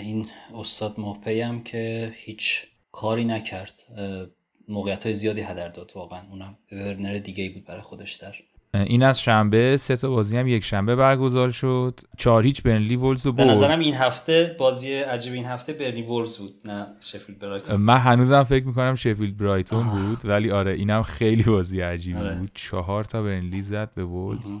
این 0.00 0.26
استاد 0.54 1.00
محپی 1.00 1.40
هم 1.40 1.62
که 1.62 2.12
هیچ 2.16 2.66
کاری 2.92 3.24
نکرد. 3.24 3.82
موقعیت 4.68 5.04
های 5.04 5.14
زیادی 5.14 5.40
هدر 5.40 5.68
داد 5.68 5.92
واقعا. 5.94 6.20
اونم 6.30 6.58
ورنر 6.72 7.18
دیگه 7.18 7.42
ای 7.42 7.48
بود 7.48 7.64
برای 7.64 7.82
خودش 7.82 8.14
در. 8.14 8.34
این 8.74 9.02
از 9.02 9.20
شنبه 9.20 9.76
سه 9.76 9.96
تا 9.96 10.10
بازی 10.10 10.36
هم 10.36 10.48
یک 10.48 10.64
شنبه 10.64 10.96
برگزار 10.96 11.50
شد. 11.50 12.00
چهار 12.18 12.42
هیچ 12.42 12.62
برنلی 12.62 12.96
وولز 12.96 13.26
بود 13.26 13.36
به 13.36 13.44
نظرم 13.44 13.78
این 13.78 13.94
هفته 13.94 14.56
بازی 14.58 14.94
عجیب 14.94 15.32
این 15.32 15.44
هفته 15.44 15.72
برنلی 15.72 16.02
وولز 16.02 16.38
بود 16.38 16.54
نه 16.64 16.86
شفیلد 17.00 17.38
برایتون. 17.38 17.76
من 17.76 17.98
هنوزم 17.98 18.42
فکر 18.42 18.66
می‌کنم 18.66 18.94
شفیلد 18.94 19.36
برایتون 19.36 19.88
بود 19.88 20.18
ولی 20.24 20.50
آره 20.50 20.72
اینم 20.72 21.02
خیلی 21.02 21.42
بازی 21.42 21.80
عجیبی 21.80 22.18
آره. 22.18 22.34
بود. 22.34 22.50
چهار 22.54 23.04
تا 23.04 23.22
برنلی 23.22 23.62
زد 23.62 23.90
به 23.94 24.04
وولز 24.04 24.58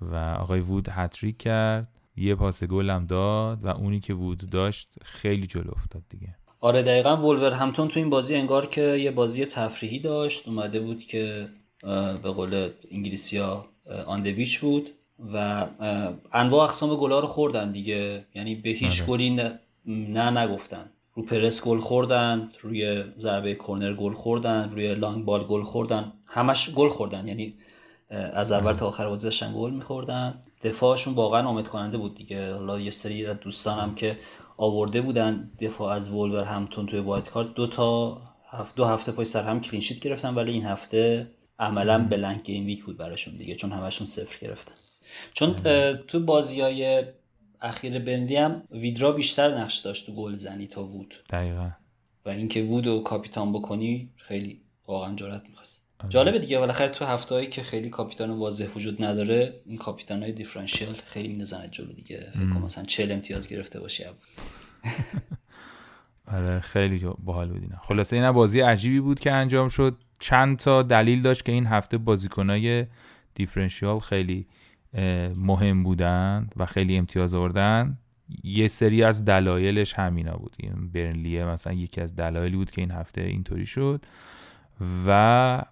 و 0.00 0.14
آقای 0.16 0.60
وود 0.60 0.88
هتریک 0.90 1.38
کرد. 1.38 1.88
یه 2.16 2.34
پاس 2.34 2.64
گل 2.64 2.90
هم 2.90 3.06
داد 3.06 3.64
و 3.64 3.68
اونی 3.68 4.00
که 4.00 4.14
وود 4.14 4.50
داشت 4.50 4.88
خیلی 5.02 5.46
جلو 5.46 5.70
افتاد 5.76 6.02
دیگه. 6.08 6.28
آره 6.60 6.82
دقیقا 6.82 7.16
وولورهمپتون 7.16 7.88
تو 7.88 8.00
این 8.00 8.10
بازی 8.10 8.34
انگار 8.34 8.66
که 8.66 8.82
یه 8.82 9.10
بازی 9.10 9.44
تفریحی 9.44 9.98
داشت. 9.98 10.48
اومده 10.48 10.80
بود 10.80 11.04
که 11.04 11.48
به 12.22 12.30
قول 12.30 12.70
انگلیسی 12.90 13.38
ها 13.38 13.66
on 14.06 14.17
the 14.17 14.33
beach 14.33 14.60
بود 14.60 14.90
و 15.32 15.66
انواع 16.32 16.64
اقسام 16.64 16.96
گلا 16.96 17.20
رو 17.20 17.26
خوردن 17.26 17.72
دیگه. 17.72 18.24
یعنی 18.34 18.54
به 18.54 18.70
هیچ 18.70 19.00
آره. 19.00 19.10
گلی 19.10 19.30
نه, 19.30 19.60
نه 19.86 20.30
نگفتن. 20.30 20.90
رو 21.14 21.22
پرس 21.22 21.64
گل 21.64 21.80
خوردن 21.80 22.50
روی 22.60 23.04
ضربه 23.18 23.54
کرنر 23.54 23.94
گل 23.94 24.12
خوردن 24.12 24.70
روی 24.70 24.94
long 24.94 25.24
ball 25.24 25.44
گل 25.44 25.62
خوردن. 25.62 26.12
همش 26.26 26.70
گل 26.70 26.88
خوردن. 26.88 27.26
یعنی 27.26 27.54
از 28.10 28.52
اول 28.52 28.72
تا 28.72 28.88
آخر 28.88 29.08
بازی 29.08 29.24
داشتن 29.24 29.52
گل 29.56 29.70
میخوردن. 29.70 30.42
دفاعشون 30.62 31.14
واقعا 31.14 31.48
ناامید 31.48 31.68
کننده 31.68 31.98
بود 31.98 32.14
دیگه. 32.14 32.54
حالا 32.54 32.80
یه 32.80 32.90
سری 32.90 33.26
از 33.26 33.40
دوستانم 33.40 33.94
که 33.94 34.18
آورده 34.56 35.00
بودن 35.00 35.50
دفاع 35.60 35.92
از 35.92 36.10
وولورهمپتون 36.10 36.86
توی 36.86 36.98
wild 36.98 37.30
card 37.30 37.54
دو 37.54 37.66
تا 37.66 38.20
دو 38.76 38.84
هفته 38.84 39.12
پشت 39.12 39.24
سر 39.24 39.42
هم 39.42 39.60
clean 39.60 39.80
sheet 39.80 40.00
گرفتن 40.00 40.34
ولی 40.34 40.52
این 40.52 40.64
هفته 40.64 41.30
عملا 41.58 41.98
بلنک 41.98 42.42
گیم 42.42 42.66
ویک 42.66 42.84
بود 42.84 42.96
براشون 42.96 43.36
دیگه 43.36 43.54
چون 43.54 43.72
همشون 43.72 44.06
صفر 44.06 44.46
گرفتن. 44.46 44.74
چون 45.32 45.56
تو 46.08 46.20
بازی 46.20 46.60
های 46.60 47.04
اخیر 47.60 47.98
بندی 47.98 48.36
هم 48.36 48.62
ویدرا 48.70 49.12
بیشتر 49.12 49.58
نقش 49.58 49.78
داشت 49.78 50.06
تو 50.06 50.14
گل 50.14 50.36
زنی 50.36 50.66
تا 50.66 50.84
وود. 50.84 51.14
دقیقا. 51.30 51.70
و 52.26 52.28
اینکه 52.28 52.62
وود 52.62 52.86
و 52.86 53.00
کاپیتان 53.00 53.52
بکنی 53.52 54.10
خیلی 54.16 54.60
واقعا 54.86 55.14
جرات 55.14 55.48
می‌خواست. 55.48 55.86
آره. 56.00 56.10
جالبه 56.10 56.38
دیگه 56.38 56.58
بالاخره 56.58 56.88
تو 56.88 57.04
هفتهایی 57.04 57.46
که 57.46 57.62
خیلی 57.62 57.90
کاپیتان 57.90 58.30
واضح 58.30 58.66
وجود 58.76 59.04
نداره 59.04 59.60
این 59.66 59.78
کاپیتان 59.78 60.22
های 60.22 60.32
دیفرانشیل 60.32 60.92
خیلی 61.06 61.28
میندازن 61.28 61.70
جلو 61.70 61.92
دیگه. 61.92 62.30
فکر 62.34 62.50
کنم 62.50 62.62
مثلا 62.62 62.84
40 62.84 63.12
امتیاز 63.12 63.48
گرفته 63.48 63.80
باشی 63.80 64.04
آره 66.32 66.60
خیلی 66.60 67.06
باحال 67.18 67.48
بود 67.48 67.62
اینا. 67.62 67.76
خلاصه 67.82 68.16
اینا 68.16 68.32
بازی 68.32 68.60
عجیبی 68.60 69.00
بود 69.00 69.20
که 69.20 69.32
انجام 69.32 69.68
شد. 69.68 69.96
چند 70.18 70.56
تا 70.56 70.82
دلیل 70.82 71.22
داشت 71.22 71.44
که 71.44 71.52
این 71.52 71.66
هفته 71.66 71.98
بازیکنای 71.98 72.86
دیفرنشیال 73.34 73.98
خیلی 73.98 74.46
مهم 75.36 75.82
بودن 75.82 76.48
و 76.56 76.66
خیلی 76.66 76.96
امتیاز 76.96 77.34
آوردن. 77.34 77.98
یه 78.44 78.68
سری 78.68 79.02
از 79.02 79.24
دلایلش 79.24 79.94
همینا 79.94 80.36
بود. 80.36 80.56
برنلیه 80.92 81.44
مثلا 81.44 81.72
یکی 81.72 82.00
از 82.00 82.16
دلایلی 82.16 82.56
بود 82.56 82.70
که 82.70 82.80
این 82.80 82.90
هفته 82.90 83.20
اینطوری 83.20 83.66
شد 83.66 84.04
و 85.06 85.10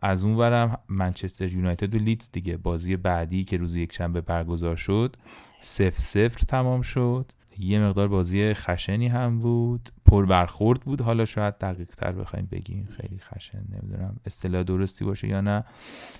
از 0.02 0.24
اون 0.24 0.36
برم 0.36 0.78
منچستر 0.88 1.52
یونایتد 1.52 1.94
و 1.94 1.98
لیدز 1.98 2.30
دیگه. 2.32 2.56
بازی 2.56 2.96
بعدی 2.96 3.44
که 3.44 3.56
روز 3.56 3.76
یکشنبه 3.76 4.20
برگزار 4.20 4.76
شد 4.76 5.16
سف 5.60 6.00
سفر 6.00 6.44
تمام 6.48 6.82
شد. 6.82 7.32
یه 7.58 7.80
مقدار 7.80 8.08
بازی 8.08 8.54
خشنی 8.54 9.08
هم 9.08 9.38
بود. 9.38 9.90
پر 10.06 10.26
برخورد 10.26 10.80
بود. 10.80 11.00
حالا 11.00 11.24
شاید 11.24 11.58
دقیق 11.58 11.88
تر 11.88 12.12
بخوایم 12.12 12.48
بگیم 12.52 12.88
خیلی 12.96 13.18
خشن 13.18 13.64
نمی‌دونم. 13.72 14.16
اصطلاح 14.26 14.62
درستی 14.62 15.04
باشه 15.04 15.28
یا 15.28 15.40
نه. 15.40 15.64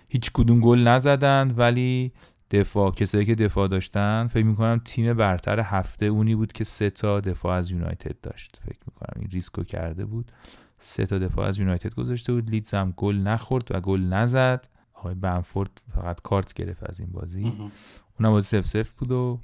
هیچ 0.09 0.31
کدوم 0.33 0.61
گل 0.61 0.79
نزدند 0.79 1.59
ولی 1.59 2.13
دفاع 2.51 2.91
کسایی 2.91 3.27
که 3.27 3.35
دفاع 3.35 3.69
داشتن 3.69 4.27
فکر 4.27 4.45
می‌کنم 4.45 4.81
تیم 4.85 5.15
برتر 5.15 5.61
هفته 5.61 6.07
اونی 6.07 6.35
بود 6.35 6.53
که 6.53 6.65
سه 6.65 6.91
تا 6.91 7.21
دفاع 7.21 7.57
از 7.57 7.71
یونایتد 7.71 8.21
داشت. 8.23 8.61
فکر 8.67 8.79
می‌کنم 8.87 9.21
این 9.21 9.31
ریسکو 9.31 9.63
کرده 9.63 10.05
بود. 10.05 10.33
سه 10.79 11.07
تا 11.07 11.19
دفاع 11.19 11.49
از 11.49 11.59
یونایتد 11.59 11.95
گذاشته 11.95 12.33
بود. 12.33 12.51
لیدز 12.51 12.75
هم 12.75 12.95
گل 12.97 13.17
نخورد 13.17 13.69
و 13.71 13.81
گل 13.81 14.01
نزد. 14.01 14.69
آقای 14.95 15.15
بمفورد 15.15 15.83
فقط 15.95 16.21
کارت 16.21 16.55
گرفت 16.55 16.91
از 16.91 17.01
این 17.01 17.09
بازی. 17.13 17.53
اونم 18.21 18.33
بازی 18.33 18.63
صفر 18.63 18.67
صفر 18.67 18.91
بود 18.91 19.11
و 19.11 19.39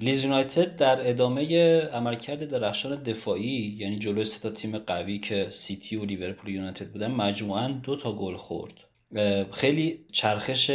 لیدز 0.00 0.24
یونایتد 0.24 0.76
در 0.76 1.10
ادامه 1.10 1.80
عملکرد 1.80 2.48
درخشان 2.48 3.02
دفاعی 3.02 3.76
یعنی 3.78 3.98
جلوی 3.98 4.24
سه 4.24 4.40
تا 4.40 4.50
تیم 4.50 4.78
قوی 4.78 5.18
که 5.18 5.46
سیتی 5.50 5.96
و 5.96 6.04
لیورپول 6.04 6.50
یونایتد 6.50 6.90
بودن 6.90 7.10
مجموعا 7.10 7.68
دو 7.68 7.96
تا 7.96 8.12
گل 8.12 8.36
خورد. 8.36 8.84
خیلی 9.52 10.04
چرخش 10.12 10.70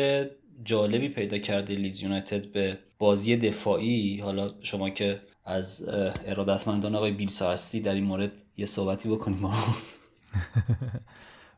جالبی 0.63 1.10
پیدا 1.10 1.38
کرده 1.38 1.75
لیز 1.75 2.02
یونایتد 2.02 2.52
به 2.52 2.80
بازی 2.99 3.38
دفاعی. 3.38 4.19
حالا 4.19 4.52
شما 4.62 4.89
که 4.89 5.21
از 5.45 5.89
ارادتمندان 6.25 6.95
آقای 6.95 7.12
بیلسا 7.12 7.52
هستی 7.52 7.80
در 7.80 7.93
این 7.93 8.04
مورد 8.04 8.32
یه 8.58 8.65
صحبتی 8.65 9.10
بکنیم. 9.10 9.39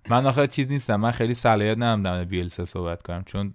من 0.10 0.26
آخه 0.26 0.48
چیز 0.48 0.72
نیستم. 0.72 0.96
من 0.96 1.12
خیلی 1.12 1.34
صلاحیت 1.34 1.78
ندارم 1.78 2.04
در 2.04 2.24
بیلسا 2.24 2.66
صحبت 2.66 3.02
کنم 3.02 3.24
چون 3.24 3.54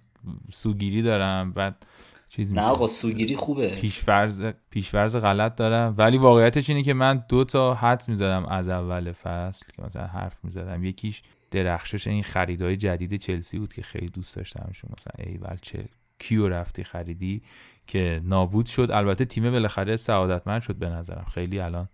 سوگیری 0.51 1.01
دارم. 1.01 1.53
بعد 1.53 1.85
چیز 2.29 2.53
نه 2.53 2.61
آقا 2.61 2.87
سوگیری 2.87 3.35
خوبه. 3.35 3.67
پیشفرز 3.67 4.43
پیشفرز 4.69 5.15
غلط 5.15 5.55
دارم. 5.55 5.95
ولی 5.97 6.17
واقعیتش 6.17 6.69
اینه 6.69 6.83
که 6.83 6.93
من 6.93 7.23
دو 7.29 7.43
تا 7.43 7.73
حدس 7.73 8.09
می‌زدم 8.09 8.45
از 8.45 8.69
اول 8.69 9.11
فصل 9.11 9.65
که 9.75 9.83
مثلا 9.83 10.07
حرف 10.07 10.37
می‌زدم. 10.43 10.83
یکیش 10.83 11.21
درخشش 11.51 12.07
این 12.07 12.23
خریدهای 12.23 12.77
جدید 12.77 13.15
چلسی 13.15 13.59
بود 13.59 13.73
که 13.73 13.81
خیلی 13.81 14.07
دوست 14.07 14.35
داشتم 14.35 14.69
شما 14.73 14.91
مثلا 14.97 15.31
ایول 15.31 15.57
چه 15.61 15.85
کیو 16.19 16.47
رفتی 16.47 16.83
خریدی 16.83 17.41
که 17.87 18.21
نابود 18.23 18.65
شد. 18.65 18.89
البته 18.91 19.25
تیم 19.25 19.51
بالاخره 19.51 19.95
سعادتمند 19.95 20.61
شد 20.61 20.75
به 20.75 20.89
نظرم. 20.89 21.25
خیلی 21.33 21.59
الان 21.59 21.89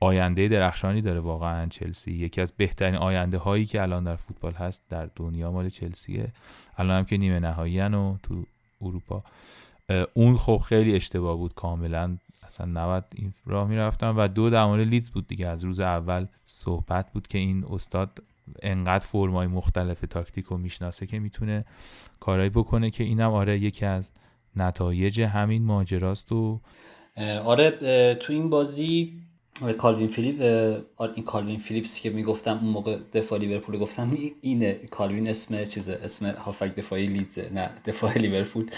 آینده 0.00 0.48
درخشانی 0.48 1.02
داره 1.02 1.20
واقعا 1.20 1.66
چلسی. 1.66 2.12
یکی 2.12 2.40
از 2.40 2.52
بهترین 2.52 2.94
آینده 2.94 3.38
هایی 3.38 3.66
که 3.66 3.82
الان 3.82 4.04
در 4.04 4.16
فوتبال 4.16 4.52
هست 4.52 4.84
در 4.88 5.08
دنیا 5.16 5.50
مال 5.50 5.68
چلسیه. 5.68 6.32
الان 6.76 6.98
هم 6.98 7.04
که 7.04 7.16
نیمه 7.16 7.40
نهایی 7.40 7.80
و 7.80 8.16
تو 8.22 8.46
اروپا. 8.82 9.24
اون 10.14 10.36
خب 10.36 10.62
خیلی 10.66 10.94
اشتباه 10.94 11.36
بود 11.36 11.54
کاملا. 11.54 12.16
اصلا 12.42 12.66
نباید 12.66 13.04
این 13.14 13.34
راه 13.46 13.68
می‌رفتم 13.68 14.14
و 14.16 14.28
دو 14.28 14.50
در 14.50 14.64
مورد 14.64 14.86
لیدز 14.86 15.10
بود 15.10 15.26
دیگه. 15.26 15.48
از 15.48 15.64
روز 15.64 15.80
اول 15.80 16.26
صحبت 16.44 17.12
بود 17.12 17.26
که 17.26 17.38
این 17.38 17.64
استاد 17.70 18.22
انقدر 18.62 19.06
فرمای 19.06 19.46
مختلف 19.46 20.00
تاکتیک 20.00 20.44
رو 20.44 20.58
می‌شناسه 20.58 21.06
که 21.06 21.18
می‌تونه 21.18 21.64
کارایی 22.20 22.50
بکنه 22.50 22.90
که 22.90 23.04
اینم 23.04 23.32
آره 23.32 23.58
یکی 23.58 23.86
از 23.86 24.12
نتایج 24.56 25.20
همین 25.20 25.64
ماجراست 25.64 26.32
و 26.32 26.60
آره 27.44 27.70
تو 28.14 28.32
این 28.32 28.50
بازی 28.50 29.21
کالوین 29.78 30.08
فیلیپ 30.08 30.40
این 31.14 31.24
کالوین 31.24 31.58
فیلیپس 31.58 32.00
که 32.00 32.10
می‌گفتم 32.10 32.58
اون 32.62 32.72
موقع 32.72 32.98
دفاع 33.12 33.38
لیورپول 33.38 33.78
گفتم 33.78 34.18
اینه 34.40 34.72
کالوین 34.72 35.28
اسم 35.28 35.64
چیزه 35.64 36.00
اسم 36.04 36.30
هافبک 36.30 36.76
دفاعی 36.76 37.06
لیدزه 37.06 37.50
نه 37.54 37.70
دفاع 37.86 38.18
لیورپول. 38.18 38.70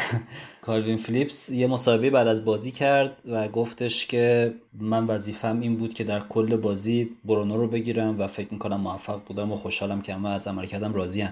کالوین 0.62 0.96
فیلیپس 0.96 1.50
یه 1.50 1.66
مصاحبه 1.66 2.10
بعد 2.10 2.26
از 2.28 2.44
بازی 2.44 2.70
کرد 2.70 3.16
و 3.26 3.48
گفتش 3.48 4.06
که 4.06 4.54
من 4.80 5.06
وظیفم 5.06 5.60
این 5.60 5.76
بود 5.76 5.94
که 5.94 6.04
در 6.04 6.20
کل 6.20 6.56
بازی 6.56 7.10
برونو 7.24 7.56
رو 7.56 7.68
بگیرم 7.68 8.20
و 8.20 8.26
فکر 8.26 8.48
می‌کنم 8.52 8.80
موفق 8.80 9.20
بودم 9.24 9.52
و 9.52 9.56
خوشحالم 9.56 10.02
که 10.02 10.14
همه 10.14 10.28
از 10.28 10.46
عملکردم 10.46 10.94
راضی 10.94 11.28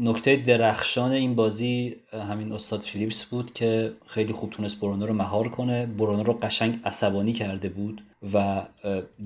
نکته 0.00 0.36
درخشان 0.36 1.12
این 1.12 1.34
بازی 1.34 1.96
همین 2.12 2.52
استاد 2.52 2.80
فیلیپس 2.80 3.24
بود 3.24 3.52
که 3.54 3.92
خیلی 4.06 4.32
خوب 4.32 4.50
تونست 4.50 4.80
برونو 4.80 5.06
رو 5.06 5.14
مهار 5.14 5.48
کنه. 5.48 5.86
برونو 5.86 6.22
رو 6.22 6.32
قشنگ 6.32 6.80
عصبانی 6.84 7.32
کرده 7.32 7.68
بود 7.68 8.02
و 8.34 8.62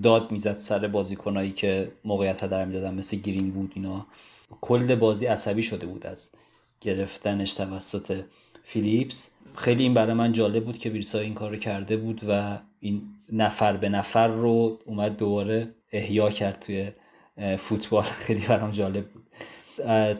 داد 0.02 0.30
می‌زد 0.30 0.58
سر 0.58 0.88
بازیکنایی 0.88 1.52
که 1.52 1.92
موقعیت 2.04 2.44
در 2.44 2.64
می‌دادن 2.64 2.94
مثل 2.94 3.16
گرین 3.16 3.50
بود 3.50 3.72
اینا. 3.74 4.06
کل 4.60 4.94
بازی 4.94 5.26
عصبی 5.26 5.62
شده 5.62 5.86
بود 5.86 6.06
از 6.06 6.30
گرفتنش 6.80 7.54
توسط 7.54 8.22
فیلیپس. 8.64 9.34
خیلی 9.56 9.82
این 9.82 9.94
برای 9.94 10.14
من 10.14 10.32
جالب 10.32 10.64
بود 10.64 10.78
که 10.78 10.90
بیرسا 10.90 11.18
این 11.18 11.34
کار 11.34 11.50
رو 11.50 11.56
کرده 11.56 11.96
بود 11.96 12.20
و 12.28 12.58
این 12.80 13.02
نفر 13.32 13.76
به 13.76 13.88
نفر 13.88 14.28
رو 14.28 14.78
اومد 14.86 15.16
دوباره 15.16 15.74
احیا 15.92 16.30
کرد 16.30 16.60
توی 16.60 16.92
فوتبال. 17.58 18.02
خیلی 18.26 18.46
برام 18.46 18.70
جالب 18.70 19.08
بود. 19.08 19.21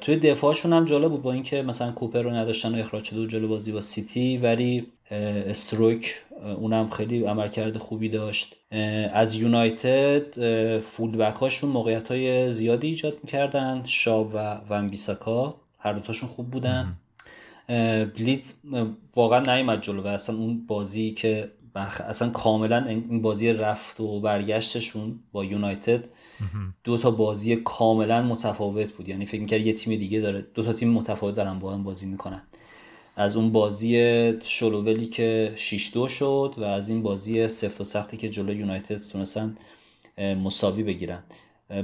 توی 0.01 0.17
دفاعشون 0.17 0.73
هم 0.73 0.85
جالب 0.85 1.11
بود 1.11 1.23
با 1.23 1.33
اینکه 1.33 1.62
مثلا 1.62 1.93
کوپر 1.93 2.23
رو 2.23 2.31
نداشتن 2.31 2.75
و 2.75 2.79
اخراج 2.79 3.05
شده 3.05 3.21
و 3.21 3.27
جلو 3.27 3.49
بازی 3.49 3.73
با 3.73 3.81
سیتی 3.81 4.37
ولی 4.37 4.87
استروک 5.11 6.23
اونم 6.57 6.91
خیلی 6.91 7.25
عملکرد 7.25 7.79
خوبی 7.79 8.09
داشت. 8.09 8.57
از 9.12 9.35
یونایتد 9.35 10.81
فول 10.81 11.21
هاشون 11.21 11.71
موقعیت 11.71 12.09
های 12.09 12.53
زیادی 12.53 12.87
ایجاد 12.87 13.19
می‌کردن. 13.23 13.83
شاب 13.85 14.31
و 14.35 14.57
ون 14.71 14.88
بیساکا 14.88 15.55
هر 15.79 15.93
دوتاشون 15.93 16.29
خوب 16.29 16.51
بودن. 16.51 16.97
بلیت 18.17 18.55
واقعا 19.17 19.55
نیومد 19.57 19.83
جلو 19.83 20.03
و 20.03 20.07
اصلا 20.07 20.37
اون 20.37 20.67
بازی 20.67 21.11
که. 21.11 21.51
اصلا 21.75 22.31
کاملا 22.31 22.85
این 22.85 23.23
بازی 23.23 23.53
رفت 23.53 24.01
و 24.01 24.21
برگشتشون 24.21 25.21
با 25.33 25.45
یونایتد 25.45 26.05
دو 26.85 26.97
تا 26.97 27.11
بازی 27.11 27.57
کاملا 27.57 28.23
متفاوت 28.23 28.93
بود. 28.93 29.09
یعنی 29.09 29.27
فکر 29.27 29.41
می‌کرد 29.41 29.61
یه 29.61 29.73
تیم 29.73 29.99
دیگه 29.99 30.21
داره 30.21 30.43
دو 30.55 30.63
تا 30.63 30.73
تیم 30.73 30.91
متفاوت 30.91 31.35
دارن 31.35 31.59
با 31.59 31.75
هم 31.75 31.85
بازی 31.85 32.07
می‌کنن. 32.07 32.43
از 33.17 33.37
اون 33.37 33.53
بازی 33.53 34.33
شلوولی 34.43 35.07
که 35.07 35.53
6 35.55 35.91
دو 35.95 36.09
شد 36.09 36.55
و 36.59 36.63
از 36.63 36.89
این 36.89 37.03
بازی 37.03 37.49
سفت 37.49 37.81
و 37.81 37.85
سختی 37.85 38.17
که 38.17 38.31
جلو 38.31 38.55
یونایتد 38.55 38.97
تونستن 38.97 39.57
مساوی 40.19 40.83
بگیرن. 40.83 41.23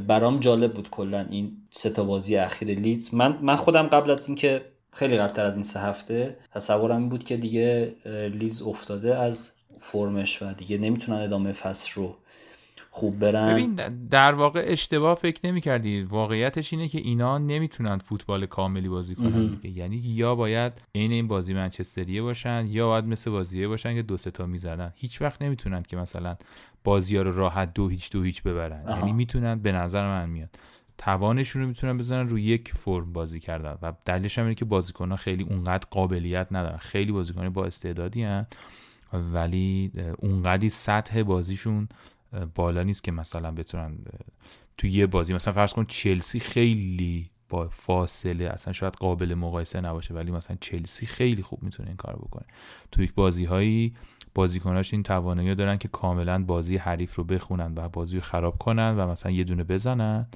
برام 0.06 0.40
جالب 0.40 0.74
بود 0.74 0.90
کلا 0.90 1.26
این 1.30 1.52
سه 1.70 1.90
تا 1.90 2.04
بازی 2.04 2.36
اخیر 2.36 2.68
لیدز. 2.68 3.14
من 3.14 3.38
من 3.42 3.56
خودم 3.56 3.86
قبل 3.86 4.10
از 4.10 4.26
اینکه 4.26 4.64
خیلی 4.92 5.16
قبلتر 5.16 5.44
از 5.44 5.54
این 5.54 5.62
سه 5.62 5.80
هفته 5.80 6.36
تصورم 6.54 6.96
این 6.96 7.08
بود 7.08 7.24
که 7.24 7.36
دیگه 7.36 7.94
لیز 8.32 8.62
افتاده 8.62 9.16
از 9.16 9.52
فرمش 9.80 10.42
و 10.42 10.52
دیگه 10.52 10.78
نمی‌تونن 10.78 11.18
ادامه 11.18 11.52
فصل 11.52 11.92
رو 11.94 12.16
خوب 12.90 13.18
برن. 13.18 13.52
ببین 13.52 13.74
در 14.10 14.34
واقع 14.34 14.64
اشتباه 14.66 15.14
فکر 15.14 15.40
نمی 15.44 15.60
کردی 15.60 16.02
واقعیتش 16.02 16.72
اینه 16.72 16.88
که 16.88 16.98
اینا 16.98 17.38
نمی‌تونن 17.38 17.98
فوتبال 17.98 18.46
کاملی 18.46 18.88
بازی 18.88 19.14
کنن 19.14 19.46
دیگه. 19.46 19.78
یعنی 19.78 19.96
یا 19.96 20.34
باید 20.34 20.72
عین 20.94 21.12
این 21.12 21.28
بازی 21.28 21.54
منچستریه 21.54 22.22
باشن 22.22 22.66
یا 22.68 22.86
باید 22.86 23.04
مثل 23.04 23.30
بازیه 23.30 23.68
باشن 23.68 23.94
که 23.94 24.02
دو 24.02 24.16
سه 24.16 24.30
تا 24.30 24.46
می‌زنن 24.46 24.92
هیچ 24.96 25.22
وقت 25.22 25.42
نمی‌تونن 25.42 25.82
که 25.82 25.96
مثلا 25.96 26.36
بازی 26.84 27.16
ها 27.16 27.22
رو 27.22 27.36
راحت 27.36 27.74
دو 27.74 27.88
هیچ 27.88 28.10
دو 28.10 28.22
هیچ 28.22 28.42
ببرن. 28.42 28.88
آها. 28.88 28.98
یعنی 28.98 29.12
می‌تونن 29.12 29.58
به 29.58 29.72
نظر 29.72 30.06
من 30.06 30.30
میاد. 30.30 30.50
توانشون 30.98 31.62
رو 31.62 31.68
می‌تونن 31.68 31.96
بزنن 31.96 32.28
روی 32.28 32.42
یک 32.42 32.72
فرم 32.72 33.12
بازی 33.12 33.40
کردن. 33.40 33.78
و 33.82 33.92
دلیلش 34.04 34.38
هم 34.38 34.44
اینه 34.44 34.54
که 34.54 34.64
بازیکن‌ها 34.64 35.16
خیلی 35.16 35.42
اونقدر 35.42 35.86
قابلیت 35.90 36.46
ندارن. 36.50 36.76
خیلی 36.76 37.12
بازیکن 37.12 37.48
با 37.48 37.66
استعدادی 37.66 38.22
هن. 38.22 38.46
ولی 39.12 39.92
اونقدی 40.18 40.68
سطح 40.68 41.22
بازیشون 41.22 41.88
بالا 42.54 42.82
نیست 42.82 43.04
که 43.04 43.12
مثلا 43.12 43.50
بتونن 43.50 43.98
تو 44.76 44.86
یه 44.86 45.06
بازی 45.06 45.34
مثلا 45.34 45.52
فرض 45.52 45.72
کن 45.72 45.84
چلسی 45.84 46.40
خیلی 46.40 47.30
با 47.48 47.68
فاصله 47.68 48.44
اصلا 48.44 48.72
شاید 48.72 48.94
قابل 48.94 49.34
مقایسه 49.34 49.80
نباشه 49.80 50.14
ولی 50.14 50.30
مثلا 50.30 50.56
چلسی 50.60 51.06
خیلی 51.06 51.42
خوب 51.42 51.62
می‌تونه 51.62 51.88
این 51.88 51.96
کار 51.96 52.16
بکنه. 52.16 52.44
تو 52.92 53.02
یک 53.02 53.14
بازی 53.14 53.44
هایی 53.44 53.94
بازیکناش 54.34 54.92
این 54.92 55.02
توانایی 55.02 55.54
دارن 55.54 55.76
که 55.76 55.88
کاملا 55.88 56.44
بازی 56.44 56.76
حریف 56.76 57.14
رو 57.14 57.24
بخونن 57.24 57.72
و 57.76 57.88
بازی 57.88 58.16
رو 58.16 58.22
خراب 58.22 58.58
کنن 58.58 58.96
و 58.98 59.08
مثلا 59.08 59.32
یه 59.32 59.44
دونه 59.44 59.64
بزنن. 59.64 60.26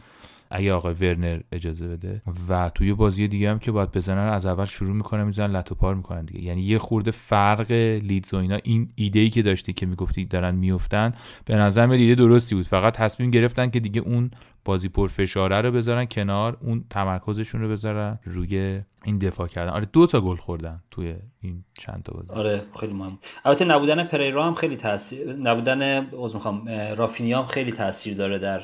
اگه 0.53 0.73
آقای 0.73 0.95
ورنر 0.95 1.41
اجازه 1.53 1.89
بده. 1.89 2.23
و 2.49 2.71
توی 2.75 2.93
بازی 2.93 3.29
دیگه 3.29 3.51
هم 3.51 3.59
که 3.59 3.73
باید 3.73 3.91
بزنن 3.93 4.29
از 4.29 4.47
اول 4.47 4.65
شروع 4.65 4.95
می‌کنن 4.97 5.25
می‌زنن 5.25 5.57
لتو 5.57 5.75
پار 5.75 5.95
می‌کنن 5.95 6.25
دیگه. 6.25 6.43
یعنی 6.43 6.63
یه 6.63 6.79
خورده 6.79 7.11
فرق 7.11 7.73
لیدز 8.03 8.35
و 8.35 8.37
اینا 8.37 8.59
این 8.65 8.89
ایده 8.95 9.19
ای 9.21 9.31
که 9.31 9.43
داشتی 9.43 9.73
که 9.73 9.87
می‌گفتی 9.87 10.25
دارن 10.25 10.55
میفتن 10.55 11.13
به 11.45 11.57
نظر 11.57 11.87
میاد 11.87 12.01
ایده 12.01 12.15
درستی 12.15 12.55
بود. 12.55 12.67
فقط 12.67 12.97
تصمیم 12.97 13.31
گرفتن 13.31 13.71
که 13.71 13.81
دیگه 13.81 14.01
اون 14.01 14.31
بازی 14.65 14.89
پر 14.89 15.09
فشاره 15.09 15.61
رو 15.61 15.71
بذارن 15.71 16.05
کنار 16.05 16.59
اون 16.61 16.85
تمرکزشون 16.91 17.61
رو 17.61 17.69
بذارن 17.69 18.19
روی 18.25 18.81
این 19.05 19.19
دفاع 19.19 19.49
کردن. 19.49 19.73
آره 19.73 19.89
دو 19.93 20.07
تا 20.07 20.21
گل 20.21 20.37
خوردن 20.37 20.83
توی 20.91 21.15
این 21.41 21.65
چند 21.79 22.03
تا 22.03 22.13
بازی. 22.13 22.35
آره 22.35 22.63
خیلی 22.81 22.93
مهم. 22.93 23.19
البته 23.45 23.65
نبودن 23.65 24.05
پریرا 24.05 24.47
هم 24.47 24.55
خیلی 24.55 24.77
تاثیر 24.77 25.33
نبودن 25.33 25.83
عذر 26.13 26.35
می‌خوام 26.35 26.69
رافینیا 26.69 27.39
هم 27.39 27.47
خیلی 27.47 27.73
تاثیر 27.73 28.17
داره 28.17 28.39
در 28.39 28.63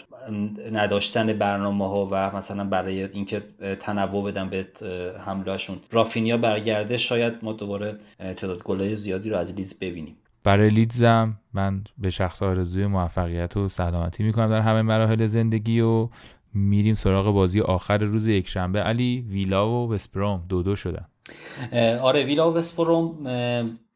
نداشتن 0.72 1.32
برنامه 1.32 1.88
ها 1.88 2.08
و 2.10 2.36
مثلا 2.36 2.64
برای 2.64 3.04
اینکه 3.04 3.42
تنوع 3.80 4.30
بدن 4.30 4.50
به 4.50 4.66
حملهشون 5.26 5.76
رافینیا 5.92 6.36
برگرده 6.36 6.96
شاید 6.96 7.34
ما 7.42 7.52
دوباره 7.52 7.98
تعداد 8.18 8.62
گلای 8.62 8.96
زیادی 8.96 9.30
رو 9.30 9.36
از 9.36 9.54
لیز 9.54 9.78
ببینیم. 9.78 10.16
برای 10.48 10.70
لیدزم 10.70 11.40
من 11.52 11.84
به 11.98 12.10
شخص 12.10 12.42
آرزوی 12.42 12.86
موفقیت 12.86 13.56
و 13.56 13.68
سلامتی 13.68 14.22
می‌کنم 14.22 14.50
در 14.50 14.60
همه 14.60 14.82
مراحل 14.82 15.26
زندگی 15.26 15.80
و 15.80 16.08
میریم 16.54 16.94
سراغ 16.94 17.34
بازی 17.34 17.60
آخر 17.60 17.98
روز 17.98 18.26
یکشنبه. 18.26 18.80
علی 18.80 19.26
ویلا 19.28 19.70
و 19.70 19.92
وسپروم 19.92 20.44
دو 20.48 20.62
دو 20.62 20.76
شدن. 20.76 21.06
آره 22.00 22.24
ویلا 22.24 22.50
و 22.50 22.54
وسپروم 22.54 23.26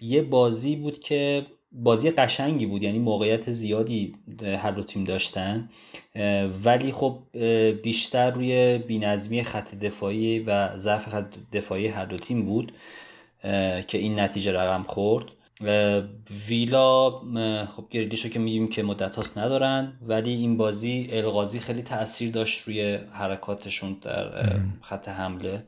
یه 0.01 0.23
بازی 0.23 0.77
بود 0.77 0.99
که 0.99 1.47
بازی 1.73 2.11
قشنگی 2.11 2.67
بود 2.67 2.83
یعنی 2.83 2.99
موقعیت 2.99 3.51
زیادی 3.51 4.15
هر 4.59 4.71
دو 4.71 4.83
تیم 4.83 5.05
داشتن. 5.05 5.69
ولی 6.65 6.93
خب 6.93 7.19
بیشتر 7.83 8.31
روی 8.31 8.79
بینظمی 8.79 9.45
خط 9.45 9.75
دفاعی 9.75 10.39
و 10.39 10.79
ضعف 10.79 11.09
خط 11.09 11.35
دفاعی 11.53 11.87
هر 11.87 12.05
دو 12.05 12.17
تیم 12.17 12.47
بود 12.47 12.73
که 13.87 13.99
این 13.99 14.21
نتیجه 14.21 14.53
رقم 14.53 14.83
خورد. 14.83 15.25
ویلا 16.49 17.11
خب 17.67 17.85
گریلیشو 17.91 18.29
که 18.29 18.39
میگیم 18.39 18.69
که 18.69 18.83
مدت 18.83 19.17
هاست 19.17 19.39
ندارن 19.39 19.93
ولی 20.07 20.31
این 20.31 20.57
بازی 20.57 21.09
الغازی 21.11 21.61
خیلی 21.61 21.83
تاثیر 21.83 22.31
داشت 22.31 22.61
روی 22.61 22.99
حرکاتشون 23.13 23.97
در 24.03 24.57
خط 24.83 25.09
حمله. 25.09 25.65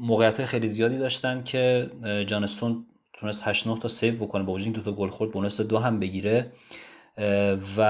موقعیت 0.00 0.36
های 0.36 0.46
خیلی 0.46 0.68
زیادی 0.68 0.98
داشتن 0.98 1.42
که 1.42 1.90
جانستون 2.26 2.86
تونست 3.12 3.48
8 3.48 3.66
9 3.66 3.78
تا 3.78 3.88
save 3.88 4.14
بکنه 4.14 4.42
با 4.42 4.52
وجود 4.52 4.72
دو 4.72 4.82
تا 4.82 4.92
گل 4.92 5.08
خورد 5.08 5.30
bonus 5.30 5.60
دو 5.60 5.78
هم 5.78 6.00
بگیره. 6.00 6.52
و 7.76 7.80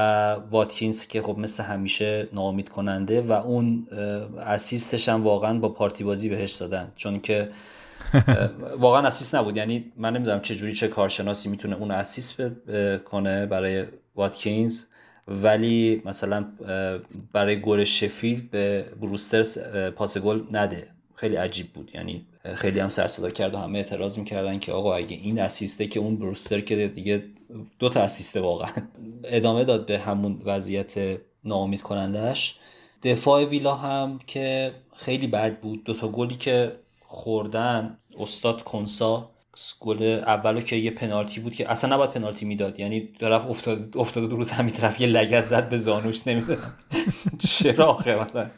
واتکینز 0.51 1.07
که 1.07 1.23
خب 1.23 1.39
مثل 1.39 1.63
همیشه 1.63 2.29
ناامید 2.33 2.69
کننده 2.69 3.21
و 3.21 3.33
اون 3.33 3.87
assist 4.41 4.92
ش 4.92 5.09
هم 5.09 5.25
واقعا 5.25 5.59
با 5.59 5.69
پارتی 5.69 6.05
بازی 6.05 6.29
بهش 6.29 6.53
دادن. 6.53 6.93
چون 6.97 7.21
که 7.21 7.51
واقعا 8.79 9.07
assist 9.07 9.35
نبود. 9.35 9.57
یعنی 9.57 9.93
من 9.97 10.13
نمی‌دونم 10.17 10.41
چه 10.41 10.55
جوری 10.55 10.73
چه 10.73 10.89
کارشناسی 10.89 11.49
می‌تونه 11.49 11.77
اون 11.77 11.91
assist 11.91 12.43
کنه 13.05 13.47
برای 13.47 13.85
واتکینز. 14.15 14.85
ولی 15.29 16.03
مثلا 16.05 16.47
برای 17.33 17.61
گل 17.61 17.85
شفیلد 17.85 18.51
به 18.51 18.87
بروسترز 19.01 19.59
پاس 19.97 20.19
گل 20.19 20.43
نده. 20.53 20.89
خیلی 21.15 21.37
عجیب 21.37 21.67
بود. 21.73 21.91
یعنی 21.95 22.27
خیلی 22.55 22.81
هم 22.81 22.89
سر 22.89 23.07
صدا 23.07 23.31
کرد 23.31 23.55
و 23.55 23.59
همه 23.59 23.79
اعتراض 23.79 24.19
می‌کردن 24.19 24.59
که 24.59 24.73
آقا 24.73 24.95
اگه 24.95 25.17
این 25.17 25.41
اسیسته 25.41 25.87
که 25.87 26.01
اون 26.01 26.17
بروستر 26.17 26.61
که 26.61 26.89
دیگه 26.89 27.25
دو 27.79 27.89
تا 27.89 28.01
اسیسته 28.01 28.41
واقعا. 28.41 28.71
ادامه 29.25 29.65
داد 29.65 29.87
به 29.87 29.99
همون 29.99 30.43
وضعیت 30.45 31.19
ناامید 31.45 31.83
کنندش 31.83 32.59
دفاع 33.03 33.45
ویلا 33.45 33.75
هم 33.75 34.21
که 34.27 34.73
خیلی 34.97 35.27
بد 35.27 35.61
بود. 35.61 35.85
دو 35.85 35.95
تا 35.95 36.09
گلی 36.09 36.37
که 36.37 36.73
خوردن 37.07 37.99
استاد 38.19 38.63
کنسا 38.63 39.31
گل 39.81 40.03
اولو 40.27 40.61
که 40.61 40.77
یه 40.77 40.91
پنالتی 40.91 41.41
بود 41.41 41.55
که 41.55 41.71
اصلا 41.71 41.95
نباید 41.95 42.11
پنالتی 42.11 42.47
می‌داد. 42.47 42.81
یعنی 42.81 43.01
طرف 43.01 43.51
افتاد 43.51 43.97
افتاده 43.97 44.35
رو 44.35 44.43
زمین 44.43 44.69
طرف 44.69 45.01
یه 45.01 45.07
لگت 45.07 45.47
زد 45.47 45.69
به 45.69 45.79
زانوش 45.79 46.27
نمی‌دونم. 46.27 46.75
چرا 47.39 47.99
مثلا 47.99 48.51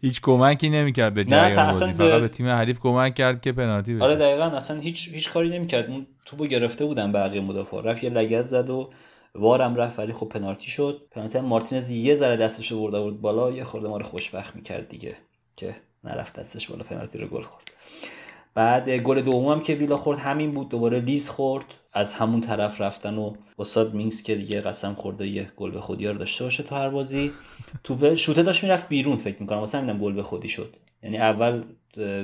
هیچ 0.00 0.20
کمکی 0.20 0.70
نمی‌کرد 0.70 1.14
به 1.14 1.24
جریان 1.24 1.66
بازی. 1.66 1.92
فقط 1.92 2.20
به 2.20 2.28
تیم 2.28 2.46
حریف 2.46 2.80
کمک 2.80 3.14
کرد 3.14 3.40
که 3.40 3.52
پنالتی 3.52 3.94
بشه. 3.94 4.04
آره 4.04 4.16
دقیقا. 4.16 4.44
اصلا 4.44 4.80
هیچ 4.80 5.08
هیچ 5.12 5.30
کاری 5.30 5.48
نمی‌کرد. 5.48 5.90
اون 5.90 6.06
توپو 6.24 6.46
گرفته 6.46 6.84
بودن 6.84 7.12
بقیه 7.12 7.40
مدافع. 7.40 7.80
رفت 7.80 8.04
یه 8.04 8.10
لگت 8.10 8.46
زد 8.46 8.70
و 8.70 8.90
وارم 9.34 9.74
رفت 9.74 9.98
ولی 9.98 10.12
خب 10.12 10.28
پنالتی 10.28 10.70
شد. 10.70 11.02
پنالتی 11.10 11.40
مارتینز 11.40 11.90
یه 11.90 12.14
ذره 12.14 12.36
دستش 12.36 12.72
برده 12.72 13.00
بود 13.00 13.20
بالا. 13.20 13.50
یه 13.50 13.64
خورده 13.64 13.88
ما 13.88 13.96
رو 13.96 14.04
خوشبخت 14.04 14.56
می‌کرد 14.56 14.88
دیگه. 14.88 15.16
که 15.56 15.76
نرفت 16.04 16.38
دستش 16.38 16.68
بالا 16.68 16.84
پنالتی 16.84 17.18
رو 17.18 17.26
گل 17.26 17.42
خورد. 17.42 17.70
بعد 18.54 18.90
گل 18.90 19.20
دومم 19.20 19.60
که 19.60 19.74
ویلا 19.74 19.96
خورد 19.96 20.18
همین 20.18 20.50
بود 20.50 20.68
دوباره 20.68 21.00
لیز 21.00 21.28
خورد. 21.28 21.64
از 21.92 22.12
همون 22.12 22.40
طرف 22.40 22.80
رفتن 22.80 23.18
و 23.18 23.34
استاد 23.58 23.94
مینگز 23.94 24.22
که 24.22 24.34
دیگه 24.34 24.60
قسم 24.60 24.94
خورده 24.94 25.28
یه 25.28 25.52
گل 25.56 25.70
به 25.70 25.80
خودی 25.80 26.06
رو 26.06 26.18
داشته 26.18 26.44
باشه 26.44 26.62
تو 26.62 26.74
هر 26.74 26.88
بازی. 26.88 27.32
تو 27.84 28.16
شوته 28.16 28.42
داشت 28.42 28.64
می‌رفت 28.64 28.88
بیرون 28.88 29.16
فکر 29.16 29.40
می‌کنم. 29.40 29.58
واسه 29.58 29.78
همینم 29.78 29.98
گل 29.98 30.12
به 30.12 30.22
خودی 30.22 30.48
شد. 30.48 30.76
یعنی 31.02 31.18
اول 31.18 31.62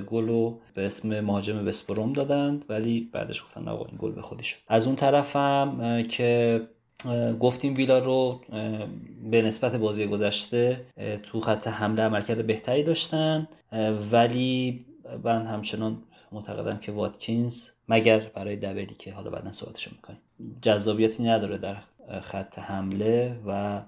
گل 0.06 0.28
رو 0.28 0.60
به 0.74 0.86
اسم 0.86 1.20
مهاجم 1.20 1.64
بسپروم 1.64 2.12
دادند 2.12 2.64
ولی 2.68 3.10
بعدش 3.12 3.44
گفتن 3.44 3.68
آقا 3.68 3.84
این 3.84 3.96
گل 3.98 4.12
به 4.12 4.22
خودی 4.22 4.44
شد. 4.44 4.56
از 4.68 4.86
اون 4.86 4.96
طرفم 4.96 6.02
که 6.10 6.60
گفتیم 7.40 7.74
ویلا 7.74 7.98
رو 7.98 8.40
به 9.30 9.42
نسبت 9.42 9.76
بازی 9.76 10.06
گذشته 10.06 10.86
تو 11.22 11.40
خط 11.40 11.68
حمله 11.68 12.02
عملکرد 12.02 12.46
بهتری 12.46 12.82
داشتن 12.82 13.48
ولی 14.12 14.84
من 15.24 15.46
همچنان 15.46 16.02
معتقدم 16.32 16.78
که 16.78 16.92
واتکینز 16.92 17.68
مگر 17.88 18.18
برای 18.18 18.56
دبلی 18.56 18.94
که 18.98 19.12
حالا 19.12 19.30
بعدا 19.30 19.52
صحبتشو 19.52 19.90
می‌کنیم 19.96 20.18
جذابیتی 20.62 21.22
نداره 21.22 21.58
در 21.58 21.76
خط 22.20 22.58
حمله 22.58 23.40
و 23.46 23.82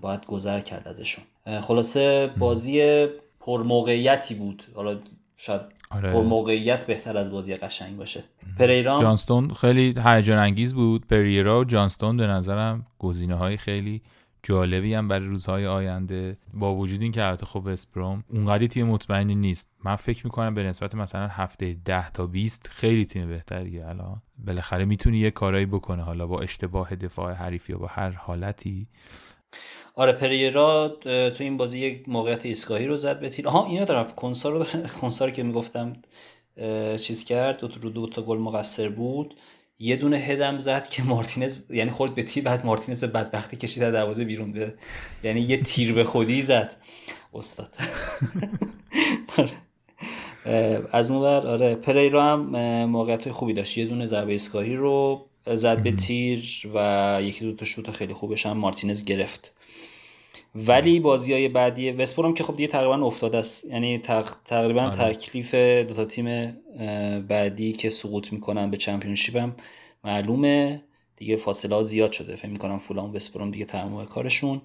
باید 0.00 0.26
گذر 0.26 0.60
کرد 0.60 0.88
ازشون. 0.88 1.24
خلاصه 1.60 2.30
بازی 2.38 3.06
پرموقعیتی 3.40 4.34
بود. 4.34 4.64
حالا 4.74 4.98
شاید 5.36 5.60
آره. 5.90 6.12
موقعیت 6.12 6.86
بهتر 6.86 7.16
از 7.16 7.30
بازی 7.30 7.54
قشنگ 7.54 7.96
باشه. 7.96 8.24
پریرا 8.58 8.98
جانستون 9.00 9.54
خیلی 9.54 9.94
هیجان 10.04 10.38
انگیز 10.38 10.74
بود. 10.74 11.06
پریرا 11.06 11.60
و 11.60 11.64
جانستون 11.64 12.16
به 12.16 12.26
نظرم 12.26 12.86
گزینه 12.98 13.34
های 13.34 13.56
خیلی 13.56 14.02
جالبی 14.42 14.94
هم 14.94 15.08
برای 15.08 15.26
روزهای 15.26 15.66
آینده. 15.66 16.38
با 16.54 16.74
وجود 16.74 17.02
این 17.02 17.12
که 17.12 17.24
البته 17.24 17.46
خب 17.46 17.66
اسپروم 17.66 18.24
اونقدی 18.28 18.68
تیم 18.68 18.86
مطمئنی 18.86 19.34
نیست. 19.34 19.70
من 19.84 19.96
فکر 19.96 20.26
می‌کنم 20.26 20.54
به 20.54 20.62
نسبت 20.62 20.94
مثلا 20.94 21.28
هفته 21.28 21.76
10 21.84 22.10
تا 22.10 22.26
20 22.26 22.68
خیلی 22.72 23.06
تیم 23.06 23.28
بهتریه 23.28 23.86
الان. 23.88 24.22
بالاخره 24.46 24.84
می‌تونی 24.84 25.18
یه 25.18 25.30
کارایی 25.30 25.66
بکنه. 25.66 26.02
حالا 26.02 26.26
با 26.26 26.40
اشتباه 26.40 26.96
دفاع 26.96 27.32
حریف 27.32 27.70
یا 27.70 27.78
با 27.78 27.86
هر 27.86 28.10
حالتی. 28.10 28.88
آره 30.00 30.12
پریرا 30.12 30.88
تو 31.04 31.44
این 31.44 31.56
بازی 31.56 31.78
یک 31.78 32.08
موقعیت 32.08 32.46
ایستگاهی 32.46 32.86
رو 32.86 32.96
زد 32.96 33.20
به 33.20 33.28
تیر 33.28 33.48
آها 33.48 33.66
اینا 33.66 33.84
دارم 33.84 34.10
کنسار 34.10 34.52
رو 34.52 34.64
کنسار 35.00 35.30
که 35.30 35.42
می‌گفتم 35.42 35.92
چیز 37.00 37.24
کرد. 37.24 37.60
دو 37.60 37.68
تا 37.68 37.88
دو 37.88 38.06
تا 38.06 38.22
گل 38.22 38.38
مقصر 38.38 38.88
بود. 38.88 39.34
یه 39.78 39.96
دونه 39.96 40.16
هدم 40.16 40.58
زد 40.58 40.88
که 40.88 41.02
مارتینز 41.02 41.58
یعنی 41.70 41.90
خورد 41.90 42.14
به 42.14 42.22
تیر 42.22 42.44
بعد 42.44 42.66
مارتینز 42.66 43.04
بدبختی 43.04 43.56
کشید 43.56 43.82
در 43.82 43.90
دروازه 43.90 44.24
بیرون. 44.24 44.52
به 44.52 44.74
یعنی 45.22 45.40
یه 45.40 45.62
تیر 45.62 45.92
به 45.92 46.04
خودی 46.04 46.42
زد. 46.42 46.76
استاد. 47.34 47.68
آره. 49.36 49.50
از 50.92 51.10
اون 51.10 51.20
بر 51.20 51.46
آره 51.46 51.74
پریرا 51.74 52.24
هم 52.24 52.40
موقعیت 52.84 53.30
خوبی 53.30 53.52
داشت. 53.52 53.78
یه 53.78 53.84
دونه 53.84 54.06
ضربه 54.06 54.32
ایستگاهی 54.32 54.76
رو 54.76 55.26
زد 55.46 55.82
به 55.82 55.92
تیر 55.92 56.70
و 56.74 57.18
یکی 57.22 57.44
دو 57.44 57.52
تا 57.52 57.64
شوت 57.64 57.90
خیلی 57.90 58.14
خوبش 58.14 58.46
هم 58.46 58.56
مارتینز 58.56 59.04
گرفت. 59.04 59.59
ولی 60.54 61.00
بازی 61.00 61.32
های 61.32 61.48
بعدی 61.48 61.90
وسپورم 61.90 62.34
که 62.34 62.44
خب 62.44 62.56
دیگه 62.56 62.68
تقریبا 62.68 63.06
افتاده 63.06 63.38
است. 63.38 63.64
یعنی 63.64 63.98
تقریبا 64.44 64.82
آره. 64.82 65.14
تکلیف 65.14 65.54
دو 65.54 65.94
تا 65.94 66.04
تیم 66.04 66.56
بعدی 67.28 67.72
که 67.72 67.90
سقوط 67.90 68.32
می‌کنن 68.32 68.70
به 68.70 68.76
چمپیونشیپ 68.76 69.36
هم 69.36 69.54
معلومه. 70.04 70.82
دیگه 71.16 71.36
فاصله 71.36 71.74
ها 71.74 71.82
زیاد 71.82 72.12
شده. 72.12 72.36
فکر 72.36 72.48
می‌کنم 72.48 72.78
فولان 72.78 73.10
وسپورم 73.10 73.50
دیگه 73.50 73.64
تمام 73.64 74.04
کارشون. 74.04 74.60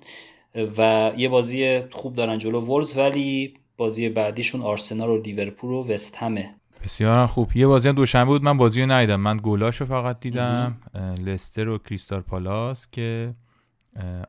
و 0.78 1.12
یه 1.18 1.30
بازی 1.30 1.80
خوب 1.92 2.16
دارن 2.16 2.38
جلو 2.38 2.62
ولز 2.62 2.98
ولی 2.98 3.54
بازی 3.78 4.10
بعدیشون 4.10 4.62
آرسنال 4.62 5.10
و 5.10 5.22
لیورپول 5.22 5.72
و 5.72 5.94
وست 5.94 6.16
همه. 6.16 6.56
بسیار 6.84 7.28
خوب. 7.28 7.58
یه 7.58 7.68
بازی 7.68 7.90
هم 7.90 7.96
دوشنبه 7.96 8.26
بود. 8.26 8.44
من 8.44 8.58
بازی 8.58 8.82
رو 8.82 8.92
ندیدم. 8.92 9.16
من 9.16 9.40
گلاشو 9.44 9.86
فقط 9.86 10.20
دیدم. 10.20 10.78
لستر 11.26 11.70
و 11.70 11.78
کریستال 11.78 12.22
پالاس 12.22 12.88
که 12.92 13.34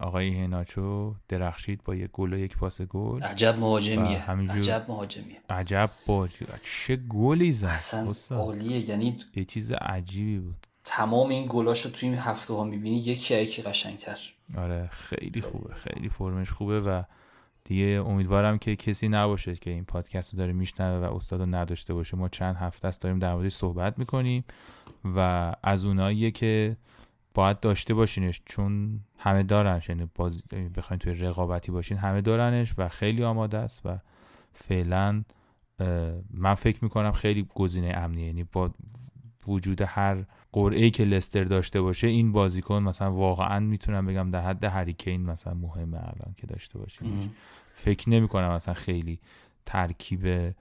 آقای 0.00 0.30
هناچو 0.30 1.14
درخشید 1.28 1.84
با 1.84 1.94
یک 1.94 2.10
گل 2.10 2.32
و 2.32 2.38
یک 2.38 2.56
پاس 2.56 2.82
گل 2.82 3.22
عجب 3.22 3.58
مهاجمیه. 3.58 4.30
عجب 4.30 4.84
مهاجمیه. 4.88 5.36
عجب 5.50 5.90
بازی. 6.06 6.46
چه 6.62 6.96
گلی 6.96 7.52
زد. 7.52 7.66
اصلا 7.66 8.12
عالیه. 8.30 8.90
یعنی 8.90 9.18
یه 9.34 9.44
چیز 9.44 9.72
عجیبی 9.72 10.38
بود. 10.38 10.66
تمام 10.84 11.28
این 11.28 11.46
گلاشو 11.48 11.90
تو 11.90 12.06
این 12.06 12.14
هفته 12.14 12.54
ها 12.54 12.64
می‌بینی 12.64 12.96
یکی 12.96 13.34
یکی 13.34 13.62
قشنگتر. 13.62 14.18
آره 14.56 14.88
خیلی 14.92 15.40
خوبه. 15.40 15.74
خیلی 15.74 16.08
فرمش 16.08 16.50
خوبه 16.50 16.80
و 16.80 17.02
دیگه 17.64 18.04
امیدوارم 18.06 18.58
که 18.58 18.76
کسی 18.76 19.08
نباشه 19.08 19.56
که 19.56 19.70
این 19.70 19.84
پادکست 19.84 20.34
رو 20.34 20.38
داره 20.38 20.52
میشنوه 20.52 21.06
و 21.06 21.14
استاد 21.14 21.40
رو 21.40 21.46
نداشته 21.46 21.94
باشه. 21.94 22.16
ما 22.16 22.28
چند 22.28 22.56
هفته 22.56 22.88
است 22.88 23.02
داریم 23.02 23.18
در 23.18 23.34
موردش 23.34 23.54
صحبت 23.54 23.98
می‌کنیم 23.98 24.44
و 25.04 25.52
از 25.62 25.84
اوناییه 25.84 26.30
که 26.30 26.76
باید 27.36 27.60
داشته 27.60 27.94
باشینش 27.94 28.42
چون 28.44 29.00
همه 29.18 29.42
دارنش. 29.42 29.88
یعنی 29.88 30.08
باز 30.14 30.44
بخواین 30.76 30.98
توی 30.98 31.14
رقابتی 31.14 31.72
باشین 31.72 31.98
همه 31.98 32.20
دارنش 32.20 32.74
و 32.78 32.88
خیلی 32.88 33.24
آماده 33.24 33.58
است 33.58 33.86
و 33.86 33.98
فعلا 34.52 35.24
من 36.30 36.54
فکر 36.54 36.84
می‌کنم 36.84 37.12
خیلی 37.12 37.48
گزینه 37.54 37.92
امنیه. 37.96 38.26
یعنی 38.26 38.44
با 38.44 38.70
وجود 39.48 39.82
هر 39.82 40.24
قرعه 40.52 40.90
که 40.90 41.04
لستر 41.04 41.44
داشته 41.44 41.80
باشه 41.80 42.06
این 42.06 42.32
بازیکن 42.32 42.82
مثلا 42.82 43.12
واقعا 43.12 43.60
می‌تونم 43.60 44.06
بگم 44.06 44.30
در 44.30 44.40
حد 44.40 44.64
هریکین 44.64 45.22
مثلا 45.22 45.54
مهمه 45.54 45.98
الان 45.98 46.34
که 46.36 46.46
داشته 46.46 46.78
باشیم 46.78 47.30
فکر 47.74 48.10
نمی 48.10 48.28
کنم 48.28 48.52
مثلا 48.52 48.74
خیلی 48.74 49.20
ترکیب 49.66 50.54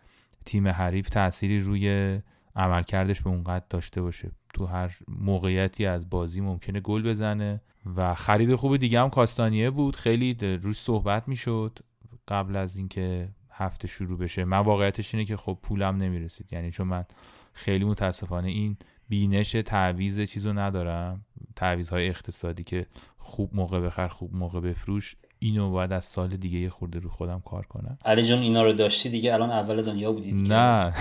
تیم 0.46 0.68
حریف 0.68 1.10
تأثیری 1.10 1.60
روی 1.60 2.20
عملکردش 2.56 3.22
به 3.22 3.30
اونقدر 3.30 3.66
داشته 3.70 4.02
باشه. 4.02 4.32
تو 4.56 4.66
هر 4.66 4.98
موقعیتی 5.08 5.86
از 5.86 6.10
بازی 6.10 6.42
ممکنه 6.42 6.80
گل 6.80 7.04
بزنه 7.04 7.62
و 7.96 8.14
خرید 8.14 8.56
خوب 8.56 8.78
دیگه 8.78 9.02
هم 9.02 9.10
کاستانیه 9.10 9.70
بود. 9.70 9.96
خیلی 9.96 10.58
روش 10.58 10.78
صحبت 10.78 11.28
می‌شد 11.28 11.80
قبل 12.28 12.56
از 12.56 12.78
اینکه 12.78 13.30
هفته 13.52 13.88
شروع 13.88 14.18
بشه. 14.18 14.46
من 14.46 14.58
واقعیتش 14.58 15.16
اینه 15.16 15.26
که 15.26 15.38
خب 15.38 15.60
پولم 15.64 15.98
نمی‌رسید. 15.98 16.54
یعنی 16.54 16.72
چون 16.72 16.88
من 16.88 17.06
خیلی 17.54 17.86
متاسفانه 17.86 18.48
این 18.48 18.78
بینش 19.10 19.52
تعویز 19.52 20.22
چیزو 20.22 20.54
ندارم. 20.54 21.26
تعویز 21.56 21.90
های 21.90 22.10
اقتصادی 22.10 22.64
که 22.64 22.86
خوب 23.18 23.56
موقع 23.56 23.80
بخر 23.80 24.08
خوب 24.08 24.36
موقع 24.36 24.60
بفروش 24.60 25.16
اینو 25.40 25.72
باید 25.72 25.92
از 25.92 26.06
سال 26.06 26.28
دیگه 26.28 26.60
یه 26.60 26.70
خورده 26.70 27.00
رو 27.00 27.10
خودم 27.10 27.42
کار 27.46 27.66
کنم. 27.66 27.98
علی 28.06 28.24
جون 28.24 28.40
اینا 28.40 28.64
رو 28.64 28.74
داشتی 28.74 29.10
دیگه؟ 29.10 29.34
الان 29.34 29.52
اول 29.52 29.82
دنیا 29.82 30.12
بودی 30.12 30.32
نه. 30.32 30.94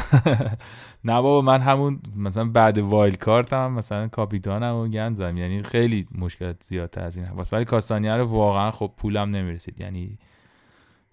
نه 1.05 1.13
بابا 1.13 1.41
من 1.41 1.61
همون 1.61 2.01
مثلا 2.17 2.45
بعد 2.45 2.79
wild 2.79 3.19
card 3.19 3.53
هم 3.53 3.73
مثلا 3.73 4.09
کاپیتانم 4.09 4.75
و 4.75 4.89
گنزم. 4.89 5.37
یعنی 5.37 5.63
خیلی 5.63 6.07
مشکلات 6.15 6.63
زیادتر 6.63 7.05
از 7.05 7.17
این 7.17 7.27
هست 7.27 7.53
ولی 7.53 7.65
کاستانیه 7.65 8.13
رو 8.13 8.25
واقعا 8.25 8.71
خب 8.71 8.93
پولم 8.97 9.31
نمی‌رسید. 9.37 9.81
یعنی 9.81 10.19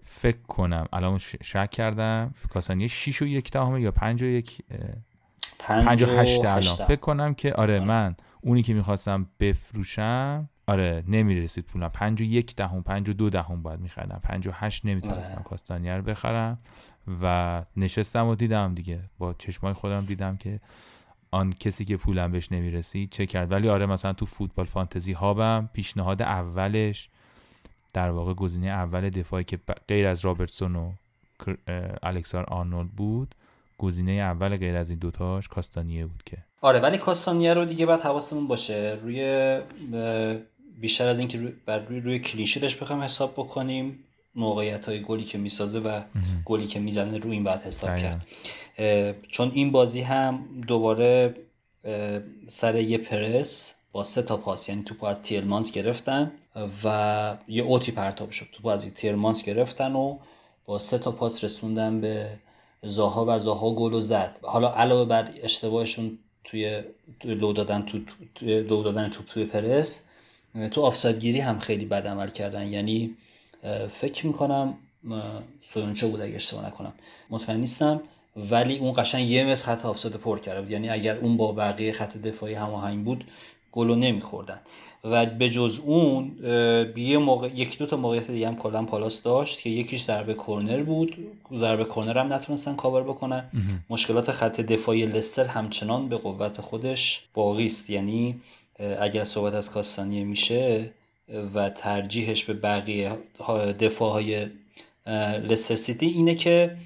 فکر 0.04 0.42
کنم 0.48 0.86
الان 0.92 1.18
شک 1.42 1.70
کردم 1.70 2.34
کاستانیه 2.50 2.86
6 2.86 3.22
و 3.22 3.26
یک 3.26 3.50
دهم 3.50 3.76
یا 3.78 3.90
5 3.90 4.22
و 4.22 4.26
یک 4.26 4.58
5 5.58 6.02
و 6.02 6.06
8 6.06 6.44
الان. 6.44 6.60
فکر 6.60 7.00
کنم 7.00 7.34
که 7.34 7.52
آره, 7.52 7.74
آره. 7.74 7.84
من 7.84 8.16
اونی 8.40 8.62
که 8.62 8.74
می‌خواستم 8.74 9.26
بفروشم 9.40 10.48
آره 10.66 11.04
نمی‌رسید 11.08 11.64
پولم. 11.64 11.88
پنج 11.88 12.20
و 12.20 12.24
یک 12.24 12.56
دهم 12.56 12.82
پنج 12.82 13.08
و 13.08 13.12
دو 13.12 13.30
دهم 13.30 13.62
باید 13.62 13.80
میخریدم. 13.80 14.20
پنج 14.22 14.46
و 14.46 14.50
هشت 14.54 14.86
نمی‌تونستم 14.86 15.34
آره. 15.34 15.44
کاستانیه 15.44 15.96
رو 15.96 16.02
بخرم 16.02 16.58
و 17.22 17.64
نشستم 17.76 18.26
و 18.26 18.34
دیدم 18.34 18.74
دیگه. 18.74 19.00
با 19.18 19.34
چشمای 19.34 19.72
خودم 19.72 20.04
دیدم 20.04 20.36
که 20.36 20.60
آن 21.30 21.52
کسی 21.52 21.84
که 21.84 21.96
پولم 21.96 22.32
بهش 22.32 22.52
نمی‌رسید 22.52 23.10
چه 23.10 23.26
کرد. 23.26 23.52
ولی 23.52 23.68
آره 23.68 23.86
مثلا 23.86 24.12
تو 24.12 24.26
football 24.26 24.66
Fantasy 24.66 25.12
Hub 25.12 25.55
م 25.55 25.70
پیشنهاد 25.72 26.22
اولش 26.22 27.08
در 27.92 28.10
واقع 28.10 28.34
گزینه 28.34 28.66
اول 28.66 29.10
دفاعی 29.10 29.44
که 29.44 29.58
غیر 29.88 30.06
از 30.06 30.24
رابرتسون 30.24 30.76
و 30.76 30.92
الکساندر 32.02 32.44
آرنولد 32.44 32.90
بود 32.90 33.34
گزینه 33.78 34.12
اول 34.12 34.56
غیر 34.56 34.76
از 34.76 34.90
این 34.90 34.98
دوتاش 34.98 35.48
کاستانیه 35.48 36.06
بود 36.06 36.22
که 36.26 36.38
آره 36.62 36.80
ولی 36.80 36.98
کاستانیه 36.98 37.54
رو 37.54 37.64
دیگه 37.64 37.86
باید 37.86 38.00
حواسمون 38.00 38.46
باشه. 38.48 38.98
روی 39.02 39.58
بیشتر 40.80 41.08
از 41.08 41.18
اینکه 41.18 41.38
روی 41.38 41.52
بر 41.66 41.78
روی, 41.78 42.00
روی 42.00 42.18
clean 42.18 42.42
sheet 42.42 42.66
ش 42.66 42.76
بخوام 42.76 43.00
حساب 43.00 43.32
بکنیم 43.32 44.04
موقعیت 44.34 44.86
های 44.86 45.02
گلی 45.02 45.24
که 45.24 45.38
می‌سازه 45.38 45.78
و 45.78 46.00
گلی 46.44 46.66
که 46.66 46.80
می‌زنه 46.80 47.18
روی 47.18 47.32
این 47.32 47.44
باید 47.44 47.62
حساب 47.62 47.96
کرد. 47.96 48.26
چون 49.28 49.50
این 49.54 49.72
بازی 49.72 50.00
هم 50.00 50.44
دوباره 50.68 51.34
سر 52.46 52.76
یه 52.76 52.98
پرس 52.98 53.74
با 53.92 54.04
سه 54.04 54.22
تا 54.22 54.36
پاس 54.36 54.68
یعنی 54.68 54.82
توپ 54.82 55.04
از 55.04 55.22
تیرمانس 55.22 55.72
گرفتن 55.72 56.32
و 56.84 57.36
یه 57.48 57.62
اوتی 57.62 57.92
پرتاب 57.92 58.30
شد. 58.30 58.46
توپ 58.52 58.66
از 58.66 58.94
تیرمانس 58.94 59.42
گرفتن 59.42 59.94
و 59.94 60.18
با 60.66 60.78
سه 60.78 60.98
تا 60.98 61.12
پاس 61.12 61.44
رسوندن 61.44 62.00
به 62.00 62.38
زاها 62.82 63.24
و 63.28 63.38
زاها 63.38 63.74
گل 63.74 63.92
و 63.92 64.00
زد. 64.00 64.38
حالا 64.42 64.72
علاوه 64.74 65.04
بر 65.08 65.30
اشتباهشون 65.42 66.18
توی 66.44 66.82
لو 67.24 67.52
دادن 67.52 67.82
تو 67.82 67.98
لو 68.42 68.82
دادن 68.82 69.08
توپ 69.08 69.26
توی 69.26 69.44
پرس. 69.44 70.06
تو 70.70 70.82
آفساید 70.82 71.36
هم 71.36 71.58
خیلی 71.58 71.84
بد 71.84 72.06
عمل 72.06 72.28
کردن. 72.28 72.72
یعنی 72.72 73.16
فکر 73.90 74.26
می‌کنم 74.26 74.74
سویونچو 75.60 76.06
بود 76.06 76.20
اگه 76.20 76.34
اشتباه 76.34 76.66
نکنم. 76.66 76.92
مطمئن 77.30 77.60
نیستم 77.60 78.00
ولی 78.36 78.78
اون 78.78 78.94
قشنگ 78.96 79.30
یه 79.30 79.44
متر 79.44 79.62
خط 79.62 79.86
آفساید 79.86 80.14
پر 80.14 80.38
کرده 80.38 80.60
بود. 80.60 80.70
یعنی 80.70 80.88
اگر 80.88 81.16
اون 81.16 81.36
با 81.36 81.52
بقیه 81.52 81.92
خط 81.92 82.16
دفاعی 82.16 82.54
هماهنگ 82.54 83.04
بود 83.04 83.24
گلو 83.72 83.94
نمیخوردن. 83.94 84.60
و 85.04 85.26
به 85.26 85.48
جز 85.48 85.80
اون 85.84 86.36
یه 86.96 87.18
موقع 87.18 87.48
یکی 87.54 87.76
دو 87.76 87.86
تا 87.86 87.96
موقعیت 87.96 88.30
دیگه 88.30 88.48
هم 88.48 88.56
کلا 88.56 88.82
پالاس 88.84 89.22
داشت 89.22 89.60
که 89.60 89.70
یکیش 89.70 90.02
ضربه 90.02 90.34
کرنر 90.34 90.82
بود. 90.82 91.16
ضربه 91.54 91.84
کرنر 91.84 92.18
هم 92.18 92.32
نتونستن 92.32 92.76
کاور 92.76 93.02
بکنن. 93.02 93.50
مشکلات 93.90 94.30
خط 94.30 94.60
دفاعی 94.60 95.06
لستر 95.06 95.44
همچنان 95.44 96.08
به 96.08 96.16
قوت 96.16 96.60
خودش 96.60 97.22
باقی 97.34 97.66
است. 97.66 97.90
یعنی 97.90 98.40
اگر 99.00 99.24
صحبت 99.24 99.54
از 99.54 99.70
کاستانیه 99.70 100.24
میشه 100.24 100.90
و 101.54 101.70
ترجیحش 101.70 102.44
به 102.44 102.54
بقیه 102.54 103.18
دفاع 103.80 104.12
های 104.12 104.46
لستر 105.48 105.76
سیتی 105.76 106.06
اینه 106.06 106.34
که 106.34 106.76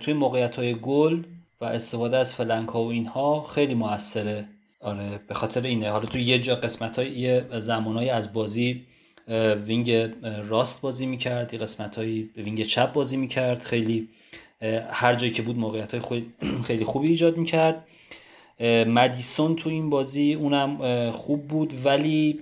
توی 0.00 0.14
موقعیت 0.14 0.56
های 0.56 0.74
گل 0.74 1.22
و 1.60 1.64
استفاده 1.64 2.16
از 2.16 2.34
flank 2.34 2.68
ها 2.68 2.84
و 2.84 2.90
اینها 2.90 3.42
خیلی 3.42 3.74
موثره. 3.74 4.48
آره 4.80 5.20
به 5.28 5.34
خاطر 5.34 5.66
اینه. 5.66 5.90
حالا 5.90 6.06
تو 6.06 6.18
یه 6.18 6.38
جا 6.38 6.54
قسمت 6.54 6.98
های 6.98 7.42
زمانهایی 7.60 8.10
از 8.10 8.32
بازی 8.32 8.86
wing 9.66 9.90
راست 10.48 10.80
بازی 10.80 11.06
می‌کرد 11.06 11.52
یه 11.52 11.58
قسمت 11.58 11.98
های 11.98 12.28
wing 12.36 12.62
چپ 12.62 12.92
بازی 12.92 13.16
می‌کرد. 13.16 13.62
خیلی 13.62 14.08
هر 14.90 15.14
جایی 15.14 15.32
که 15.32 15.42
بود 15.42 15.58
موقعیت 15.58 15.94
های 15.94 16.24
خیلی 16.66 16.84
خوبی 16.84 17.08
ایجاد 17.08 17.36
می‌کرد. 17.36 17.86
مدیسون 18.86 19.56
تو 19.56 19.70
این 19.70 19.90
بازی 19.90 20.34
اونم 20.34 21.10
خوب 21.10 21.48
بود 21.48 21.74
ولی 21.84 22.40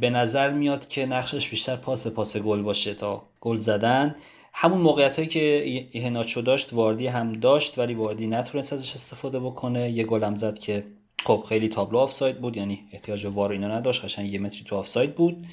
به 0.00 0.10
نظر 0.10 0.50
میاد 0.50 0.88
که 0.88 1.06
نقشش 1.06 1.48
بیشتر 1.48 1.76
پاس 1.76 2.06
پاس 2.06 2.36
گل 2.36 2.62
باشه 2.62 2.94
تا 2.94 3.22
گل 3.40 3.56
زدن. 3.56 4.14
همون 4.52 4.80
موقعیت 4.80 5.16
هایی 5.16 5.28
که 5.28 6.00
هناچو 6.00 6.42
داشت 6.42 6.72
واردی 6.72 7.06
هم 7.06 7.32
داشت 7.32 7.78
ولی 7.78 7.94
واردی 7.94 8.26
نتونست 8.26 8.72
ازش 8.72 8.94
استفاده 8.94 9.40
بکنه. 9.40 9.90
یه 9.90 10.04
گلم 10.04 10.36
زد 10.36 10.58
که 10.58 10.84
خب 11.24 11.44
خیلی 11.48 11.68
تابلو 11.68 11.98
آفساید 11.98 12.40
بود 12.40 12.56
یعنی 12.56 12.88
احتیاج 12.92 13.26
به 13.26 13.32
وار 13.32 13.52
اینا 13.52 13.68
نداشت 13.68 14.04
قشنگ 14.04 14.32
یه 14.32 14.38
متری 14.38 14.64
تو 14.64 14.76
آفساید 14.76 15.14
بود. 15.14 15.46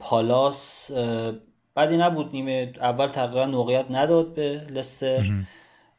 پالاس 0.00 0.90
بدی 1.76 1.96
نبود 1.96 2.32
نیمه 2.32 2.72
اول 2.80 3.06
تقریبا 3.06 3.46
موقعیت 3.46 3.86
نداد 3.90 4.34
به 4.34 4.66
لستر. 4.70 5.44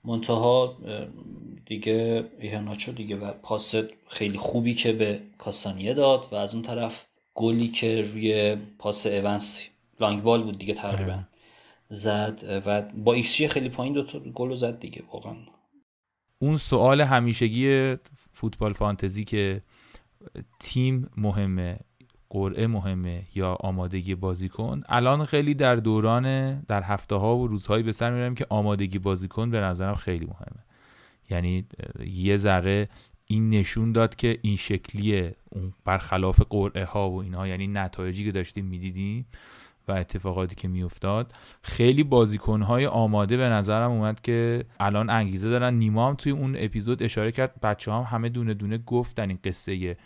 منتها 0.04 0.78
دیگه 1.66 2.26
ایهناچو 2.40 2.92
دیگه 2.92 3.16
و 3.16 3.32
پاس 3.32 3.76
خیلی 4.08 4.38
خوبی 4.38 4.74
که 4.74 4.94
به 4.94 5.22
کاستانیه 5.38 5.94
داد 5.94 6.28
و 6.32 6.36
از 6.36 6.54
اون 6.54 6.64
طرف 6.64 7.06
گلی 7.34 7.68
که 7.68 8.02
روی 8.02 8.58
پاس 8.80 9.08
اونز 9.08 9.64
long 10.00 10.24
ball 10.24 10.44
بود 10.44 10.58
دیگه 10.58 10.74
تقریبا 10.74 11.20
زد 11.90 12.62
و 12.66 12.82
با 12.82 13.14
ایکس 13.14 13.42
خیلی 13.42 13.70
پایین 13.70 13.94
دو 13.94 14.04
گل 14.20 14.56
زد 14.56 14.80
دیگه 14.80 15.04
واقعا. 15.14 15.36
اون 16.40 16.58
سوال 16.58 17.02
همیشگی 17.02 17.96
فوتبال 18.38 18.74
فانتزی 18.74 19.24
که 19.24 19.62
تیم 20.60 21.10
مهمه 21.18 21.80
قرعه 22.30 22.68
مهمه 22.68 23.24
یا 23.36 23.58
آمادگی 23.60 24.16
بازیکن. 24.16 24.82
الان 24.90 25.26
خیلی 25.26 25.54
در 25.54 25.76
دوران 25.76 26.60
در 26.60 26.84
هفته 26.84 27.16
ها 27.16 27.38
و 27.38 27.48
روزهایی 27.48 27.84
به 27.84 27.92
سر 27.92 28.14
میرم 28.14 28.36
که 28.36 28.46
آمادگی 28.50 29.00
بازیکن 29.00 29.50
به 29.50 29.60
نظرم 29.60 29.96
خیلی 29.96 30.26
مهمه. 30.26 30.64
یعنی 31.30 31.66
یه 32.06 32.38
ذره 32.38 32.90
این 33.26 33.50
نشون 33.50 33.92
داد 33.92 34.16
که 34.16 34.40
این 34.42 34.56
شکلیه 34.56 35.36
اون 35.50 35.74
برخلاف 35.86 36.42
قرعه 36.50 36.86
ها 36.86 37.10
و 37.10 37.22
اینها. 37.22 37.48
یعنی 37.48 37.68
نتایجی 37.68 38.26
که 38.26 38.32
داشتیم 38.32 38.66
می‌دیدیم 38.66 39.26
و 39.88 39.92
اتفاقاتی 39.92 40.56
که 40.56 40.68
میافتاد. 40.68 41.34
خیلی 41.62 42.04
بازیکنهای 42.04 42.86
آماده 42.86 43.38
به 43.38 43.50
نظرم 43.50 43.92
اومد 43.92 44.22
که 44.22 44.66
الان 44.80 45.10
انگیزه 45.10 45.50
دارن. 45.50 45.74
نیما 45.74 46.08
هم 46.08 46.16
توی 46.16 46.32
اون 46.32 46.56
اپیزود 46.60 47.04
اشاره 47.04 47.32
کرد. 47.32 47.62
بچه 47.62 47.92
هم 47.92 48.02
همه 48.02 48.30
دونه 48.30 48.54
دونه 48.54 48.78
گفتن 48.78 49.30
این 49.30 49.40
قصه 49.44 49.98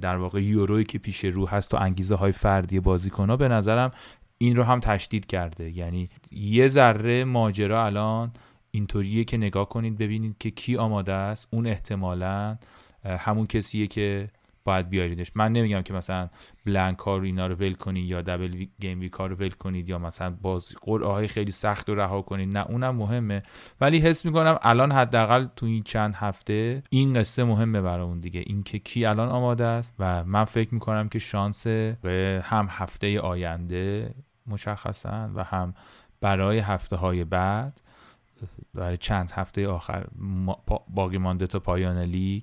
در 0.00 0.16
واقع 0.16 0.42
یوروی 0.42 0.84
که 0.84 0.98
پیش 0.98 1.24
رو 1.24 1.48
هست 1.48 1.74
و 1.74 1.76
انگیزه 1.76 2.14
های 2.14 2.32
فردی 2.32 2.80
بازیکن 2.80 3.30
ها 3.30 3.36
به 3.36 3.48
نظرم 3.48 3.90
این 4.38 4.56
رو 4.56 4.62
هم 4.62 4.80
تشدید 4.80 5.26
کرده. 5.26 5.70
یعنی 5.70 6.08
یه 6.30 6.68
ذره 6.68 7.24
ماجرا 7.24 7.86
الان 7.86 8.32
اینطوریه 8.70 9.24
که 9.24 9.36
نگاه 9.36 9.68
کنید 9.68 9.98
ببینید 9.98 10.36
که 10.38 10.50
کی 10.50 10.76
آماده 10.76 11.12
است. 11.12 11.48
اون 11.50 11.66
احتمالا 11.66 12.58
همون 13.04 13.46
کسیه 13.46 13.86
که 13.86 14.28
باید 14.64 14.88
بیاریدش. 14.88 15.32
من 15.34 15.52
نمیگم 15.52 15.82
که 15.82 15.94
مثلا 15.94 16.28
بلنک 16.66 16.98
ها 16.98 17.22
اینا 17.22 17.46
رو 17.46 17.54
ول 17.54 17.72
کنید 17.72 18.06
یا 18.06 18.22
دبل 18.22 18.66
گیم 18.80 19.00
ویک 19.00 19.12
ها 19.12 19.26
رو 19.26 19.36
ول 19.36 19.50
کنید 19.50 19.88
یا 19.88 19.98
مثلا 19.98 20.30
باز 20.30 20.76
قرعه 20.82 21.08
های 21.08 21.28
خیلی 21.28 21.50
سخت 21.50 21.88
رو 21.88 21.94
رها 21.94 22.22
کنید 22.22 22.56
نه 22.56 22.66
اونم 22.66 22.96
مهمه. 22.96 23.42
ولی 23.80 23.98
حس 23.98 24.24
می‌کنم 24.24 24.58
الان 24.62 24.92
حداقل 24.92 25.46
تو 25.56 25.66
این 25.66 25.82
چند 25.82 26.14
هفته 26.14 26.82
این 26.90 27.12
قصه 27.12 27.44
مهمه 27.44 27.80
برامون 27.80 28.20
دیگه. 28.20 28.42
اینکه 28.46 28.78
کی 28.78 29.04
الان 29.04 29.28
آماده 29.28 29.64
است 29.64 29.94
و 29.98 30.24
من 30.24 30.44
فکر 30.44 30.74
می‌کنم 30.74 31.08
که 31.08 31.18
شانس 31.18 31.66
هم 31.66 32.66
هفته 32.70 33.20
آینده 33.20 34.14
مشخصا 34.46 35.30
و 35.34 35.44
هم 35.44 35.74
برای 36.20 36.58
هفته 36.58 36.96
های 36.96 37.24
بعد 37.24 37.80
برای 38.74 38.96
چند 38.96 39.30
هفته 39.30 39.68
آخر 39.68 40.06
باقی 40.88 41.18
مانده 41.18 41.46
تا 41.46 41.58
پایان 41.58 41.98
لیگ 41.98 42.42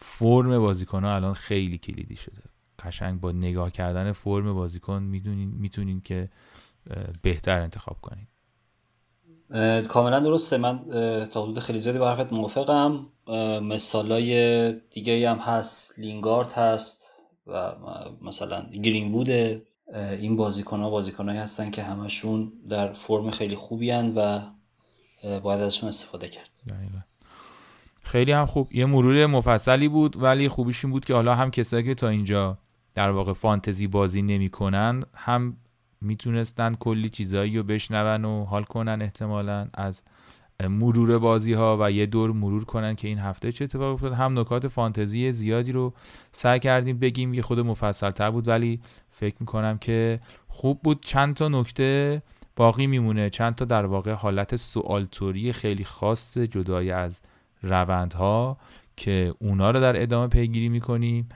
فرم 0.00 0.58
بازیکن 0.58 1.04
ها 1.04 1.14
الان 1.14 1.34
خیلی 1.34 1.78
کلیدی 1.78 2.16
شده. 2.16 2.42
قشنگ 2.78 3.20
با 3.20 3.32
نگاه 3.32 3.70
کردن 3.70 4.12
فرم 4.12 4.54
بازیکن 4.54 5.02
می‌دونین 5.02 5.48
می‌تونین 5.48 6.00
که 6.00 6.28
بهتر 7.22 7.60
انتخاب 7.60 7.96
کنین. 8.00 8.26
کاملا 9.82 10.20
درسته. 10.20 10.56
من 10.56 10.84
تا 11.30 11.42
حدود 11.42 11.58
خیلی 11.58 11.78
زیادی 11.78 11.98
با 11.98 12.08
حرفت 12.08 12.32
موافقم. 12.32 13.06
مثالای 13.62 14.72
دیگه 14.72 15.30
هم 15.30 15.38
هست. 15.38 15.98
لینگارد 15.98 16.52
هست 16.52 17.10
و 17.46 17.72
مثلا 18.22 18.62
گرین 18.62 19.12
وود 19.12 19.30
این 19.94 20.36
بازیکن 20.36 20.80
ها 20.80 20.90
بازیکن 20.90 21.28
هستن 21.28 21.70
که 21.70 21.82
همشون 21.82 22.52
در 22.68 22.92
فرم 22.92 23.30
خیلی 23.30 23.56
خوبی 23.56 23.90
هن 23.90 24.14
و 24.16 24.40
باید 25.40 25.60
ازشون 25.60 25.88
استفاده 25.88 26.28
کرد. 26.28 26.50
خیلی 28.08 28.32
هم 28.32 28.46
خوب. 28.46 28.68
یه 28.72 28.86
مرور 28.86 29.26
مفصلی 29.26 29.88
بود 29.88 30.22
ولی 30.22 30.48
خوبیش 30.48 30.84
این 30.84 30.92
بود 30.92 31.04
که 31.04 31.14
حالا 31.14 31.34
هم 31.34 31.50
کسایی 31.50 31.84
که 31.84 31.94
تا 31.94 32.08
اینجا 32.08 32.58
در 32.94 33.10
واقع 33.10 33.32
فانتزی 33.32 33.86
بازی 33.86 34.22
نمی‌کنن 34.22 35.02
هم 35.14 35.56
می‌تونستن 36.00 36.74
کلی 36.74 37.08
چیزایی 37.08 37.56
رو 37.56 37.62
بشنون 37.62 38.24
و 38.24 38.44
حال 38.44 38.64
کنن 38.64 39.02
احتمالا 39.02 39.68
از 39.74 40.04
مرور 40.68 41.18
بازی 41.18 41.52
ها 41.52 41.76
و 41.80 41.90
یه 41.90 42.06
دور 42.06 42.32
مرور 42.32 42.64
کنن 42.64 42.94
که 42.94 43.08
این 43.08 43.18
هفته 43.18 43.52
چه 43.52 43.64
اتفاق 43.64 43.92
افتاد. 43.92 44.12
هم 44.12 44.38
نکات 44.38 44.68
فانتزی 44.68 45.32
زیادی 45.32 45.72
رو 45.72 45.94
سعی 46.32 46.58
کردیم 46.58 46.98
بگیم 46.98 47.34
یه 47.34 47.42
خود 47.42 47.60
مفصل 47.60 48.10
تر 48.10 48.30
بود 48.30 48.48
ولی 48.48 48.80
فکر 49.10 49.36
می‌کنم 49.40 49.78
که 49.78 50.20
خوب 50.48 50.80
بود. 50.82 51.02
چند 51.02 51.34
تا 51.34 51.48
نکته 51.48 52.22
باقی 52.56 52.86
میمونه. 52.86 53.30
چند 53.30 53.54
تا 53.54 53.64
در 53.64 53.86
واقع 53.86 54.12
حالت 54.12 54.56
سوال 54.56 55.04
توری 55.04 55.52
خیلی 55.52 55.84
خاص 55.84 56.38
جدای 56.38 56.90
از 56.90 57.22
روندها 57.62 58.58
که 58.96 59.34
اونا 59.38 59.70
رو 59.70 59.80
در 59.80 60.02
ادامه 60.02 60.28
پیگیری 60.28 60.68
می‌کنیم. 60.68 61.28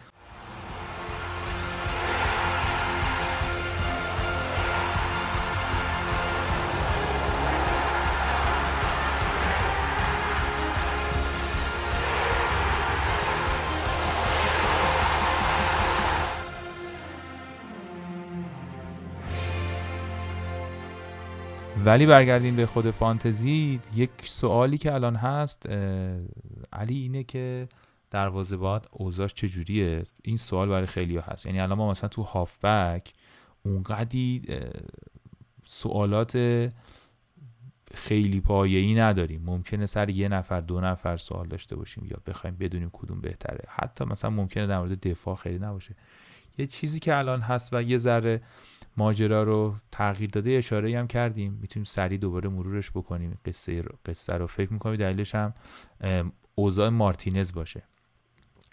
ولی 21.84 22.06
برگردیم 22.06 22.56
به 22.56 22.66
خود 22.66 22.90
فانتزی 22.90 23.80
یک 23.94 24.10
سوالی 24.24 24.78
که 24.78 24.94
الان 24.94 25.16
هست 25.16 25.66
علی 26.72 26.94
اینه 26.94 27.24
که 27.24 27.68
دروازه 28.10 28.56
باد 28.56 28.88
اوضاش 28.90 29.34
چجوریه؟ 29.34 30.04
این 30.22 30.36
سوال 30.36 30.68
برای 30.68 30.86
خیلی 30.86 31.18
هست. 31.18 31.46
یعنی 31.46 31.60
الان 31.60 31.78
ما 31.78 31.90
مثلا 31.90 32.08
تو 32.08 32.22
هافبک 32.22 33.12
اونقدی 33.62 34.42
سوالات 35.64 36.36
خیلی 37.94 38.40
پایه‌ای 38.40 38.94
نداریم. 38.94 39.42
ممکنه 39.44 39.86
سر 39.86 40.10
یه 40.10 40.28
نفر 40.28 40.60
دو 40.60 40.80
نفر 40.80 41.16
سوال 41.16 41.48
داشته 41.48 41.76
باشیم 41.76 42.06
یا 42.10 42.16
بخوایم 42.26 42.56
بدونیم 42.56 42.90
کدوم 42.92 43.20
بهتره. 43.20 43.64
حتی 43.68 44.04
مثلا 44.04 44.30
ممکنه 44.30 44.66
در 44.66 44.78
مورد 44.78 45.08
دفاع 45.08 45.36
خیلی 45.36 45.58
نباشه. 45.58 45.94
یه 46.58 46.66
چیزی 46.66 47.00
که 47.00 47.16
الان 47.16 47.40
هست 47.40 47.74
و 47.74 47.82
یه 47.82 47.98
ذره 47.98 48.42
ماجرا 48.96 49.42
رو 49.42 49.74
تغییر 49.92 50.30
داده 50.30 50.50
اشاره 50.50 50.98
هم 50.98 51.06
کردیم. 51.06 51.58
می‌تونیم 51.60 51.84
سریع 51.84 52.18
دوباره 52.18 52.48
مرورش 52.48 52.90
بکنیم. 52.90 53.38
قصه 53.44 53.82
رو, 53.82 53.98
قصه 54.06 54.32
رو. 54.34 54.46
فکر 54.46 54.72
می‌کنم 54.72 54.96
دلیلش 54.96 55.34
هم 55.34 55.52
اوضاع 56.54 56.88
مارتینز 56.88 57.52
باشه. 57.52 57.82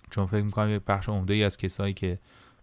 چون 0.10 0.26
فکر 0.26 0.44
می‌کنم 0.44 0.70
یه 0.70 0.80
بخش 0.80 1.10
عمده 1.10 1.34
ای 1.34 1.44
از 1.44 1.58
کسایی 1.58 1.94
که 1.94 2.20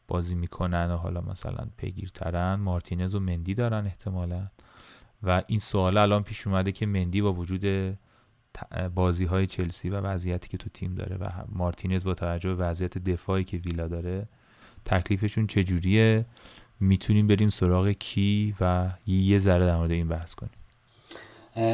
بازی 0.09 0.35
می‌کنن 0.35 0.91
و 0.91 0.97
حالا 0.97 1.21
مثلا 1.21 1.67
پیگیرترن 1.77 2.55
مارتینز 2.55 3.15
و 3.15 3.21
مندی 3.21 3.55
دارن 3.55 3.87
احتمالا. 3.87 4.47
و 5.23 5.43
این 5.47 5.59
سوال 5.59 5.97
الان 5.97 6.23
پیش 6.23 6.47
اومده 6.47 6.73
که 6.73 6.87
مندی 6.87 7.23
با 7.23 7.33
وجود 7.33 7.97
بازی 8.95 9.25
های 9.25 9.47
چلسی 9.47 9.91
و 9.91 10.01
وضعیتی 10.01 10.49
که 10.49 10.57
تو 10.57 10.71
تیم 10.71 10.95
داره 10.95 11.17
و 11.17 11.29
مارتینز 11.49 12.05
با 12.05 12.15
توجه 12.15 12.55
به 12.55 12.65
وضعیت 12.65 12.99
دفاعی 12.99 13.45
که 13.45 13.57
ویلا 13.57 13.89
داره 13.89 14.29
تکلیفشون 14.85 15.47
چجوریه؟ 15.47 16.25
می‌تونیم 16.81 17.27
بریم 17.27 17.49
سراغ 17.49 17.91
کی 17.91 18.55
و 18.61 18.91
یه 19.07 19.39
ذره 19.39 19.67
در 19.67 19.77
مورد 19.77 19.91
این 19.91 20.09
بحث 20.09 20.35
کنیم. 20.35 20.53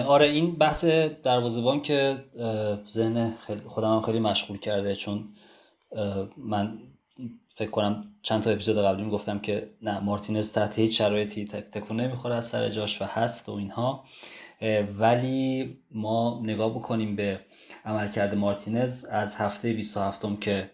آره 0.07 0.27
این 0.27 0.55
بحث 0.55 0.85
دروازه‌بان 1.23 1.83
که 1.83 2.25
ذهن 2.89 3.35
خودم 3.67 4.01
خیلی 4.01 4.21
مشغول 4.21 4.59
کرده 4.59 4.97
چون 4.97 5.29
من 6.37 6.79
فکر 7.55 7.71
کنم 7.71 8.05
چند 8.23 8.43
تا 8.43 8.51
اپیزود 8.51 8.79
قبلی 8.79 9.11
گفتم 9.11 9.39
که 9.39 9.71
نه 9.83 10.01
مارتینز 10.01 10.53
تحت 10.53 10.79
هیچ 10.79 10.99
شرایطی 10.99 11.45
تکون 11.45 12.01
نمی‌خوره 12.01 12.35
از 12.35 12.47
سر 12.47 12.69
جاش 12.69 13.03
و 13.03 13.05
هست 13.05 13.49
و 13.49 13.53
اینها. 13.53 14.05
ولی 14.99 15.77
ما 15.91 16.41
نگاه 16.43 16.71
بکنیم 16.71 17.17
به 17.17 17.41
عملکرد 17.85 18.35
مارتینز 18.35 19.05
از 19.05 19.35
هفته 19.35 19.73
27 19.73 20.41
که 20.41 20.71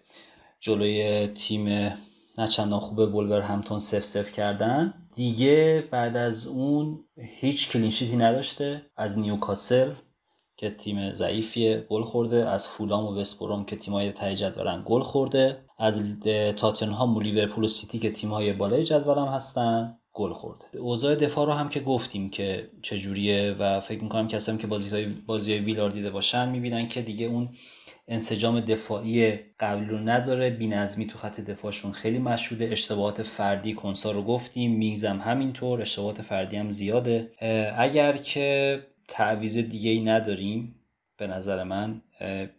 جلوی 0.61 1.27
تیم 1.27 1.93
نه 2.39 2.49
چندان 2.49 2.81
خوبه 2.81 3.07
ولورهمپتون 3.07 3.79
صفر 3.79 4.05
صفر 4.05 4.33
کردن. 4.33 4.95
دیگه 5.15 5.89
بعد 5.91 6.17
از 6.17 6.47
اون 6.47 7.05
هیچ 7.41 7.71
clean 7.71 7.92
sheet 7.92 8.13
ی 8.13 8.17
نداشته. 8.17 8.83
از 8.97 9.19
نیوکاسل 9.19 9.91
که 10.57 10.71
تیم 10.71 11.13
ضعیفیه 11.13 11.87
گل 11.91 12.03
خورده. 12.03 12.49
از 12.49 12.69
فولام 12.69 13.05
و 13.05 13.21
وستبروم 13.21 13.65
که 13.65 13.77
تیمای 13.77 14.13
ته 14.13 14.35
جدولن 14.35 14.83
گل 14.87 15.01
خورده. 15.01 15.65
از 15.79 16.21
تاتنهام 16.57 17.17
و 17.17 17.21
لیورپول 17.21 17.65
و 17.65 17.67
سیتی 17.67 17.99
که 17.99 18.11
تیمای 18.11 18.53
بالای 18.53 18.85
جدولم 18.85 19.29
هستن 19.29 19.99
گل 20.13 20.33
خورده. 20.33 20.65
اوضاع 20.79 21.15
دفاع 21.15 21.47
رو 21.47 21.53
هم 21.53 21.69
که 21.69 21.81
گفتیم 21.81 22.31
که 22.31 22.71
چجوریه 22.83 23.57
و 23.59 23.81
فکر 23.81 24.03
می‌کنم 24.03 24.29
هم 24.49 24.59
که 24.59 24.67
بازی 24.67 24.91
های 24.91 25.05
بازی 25.05 25.53
ویلار 25.53 25.91
دیده 25.91 26.11
باشن 26.11 26.49
می‌بینن 26.49 26.89
که 26.89 27.03
دیگه 27.03 27.27
اون 27.27 27.49
انسجام 28.09 28.61
دفاعی 28.61 29.39
قبلی 29.61 29.87
رو 29.87 29.99
نداره. 29.99 30.51
بینظمی 30.51 31.07
تو 31.07 31.19
خط 31.19 31.41
دفاعشون 31.41 31.93
خیلی 31.93 32.19
مشهوده. 32.19 32.69
اشتباهات 32.73 33.23
فردی 33.23 33.75
کنسا 33.75 34.11
رو 34.11 34.23
گفتیم. 34.23 34.73
میگزم 34.73 35.21
همینطور. 35.21 35.81
اشتباهات 35.81 36.23
فردی 36.23 36.57
هم 36.57 36.71
زیاده. 36.71 37.31
اگر 37.77 38.17
که 38.17 38.79
تعویز 39.09 39.59
دیگه 39.59 39.91
ای 39.91 40.01
نداریم 40.01 40.75
به 41.17 41.27
نظر 41.27 41.65
من 41.65 42.03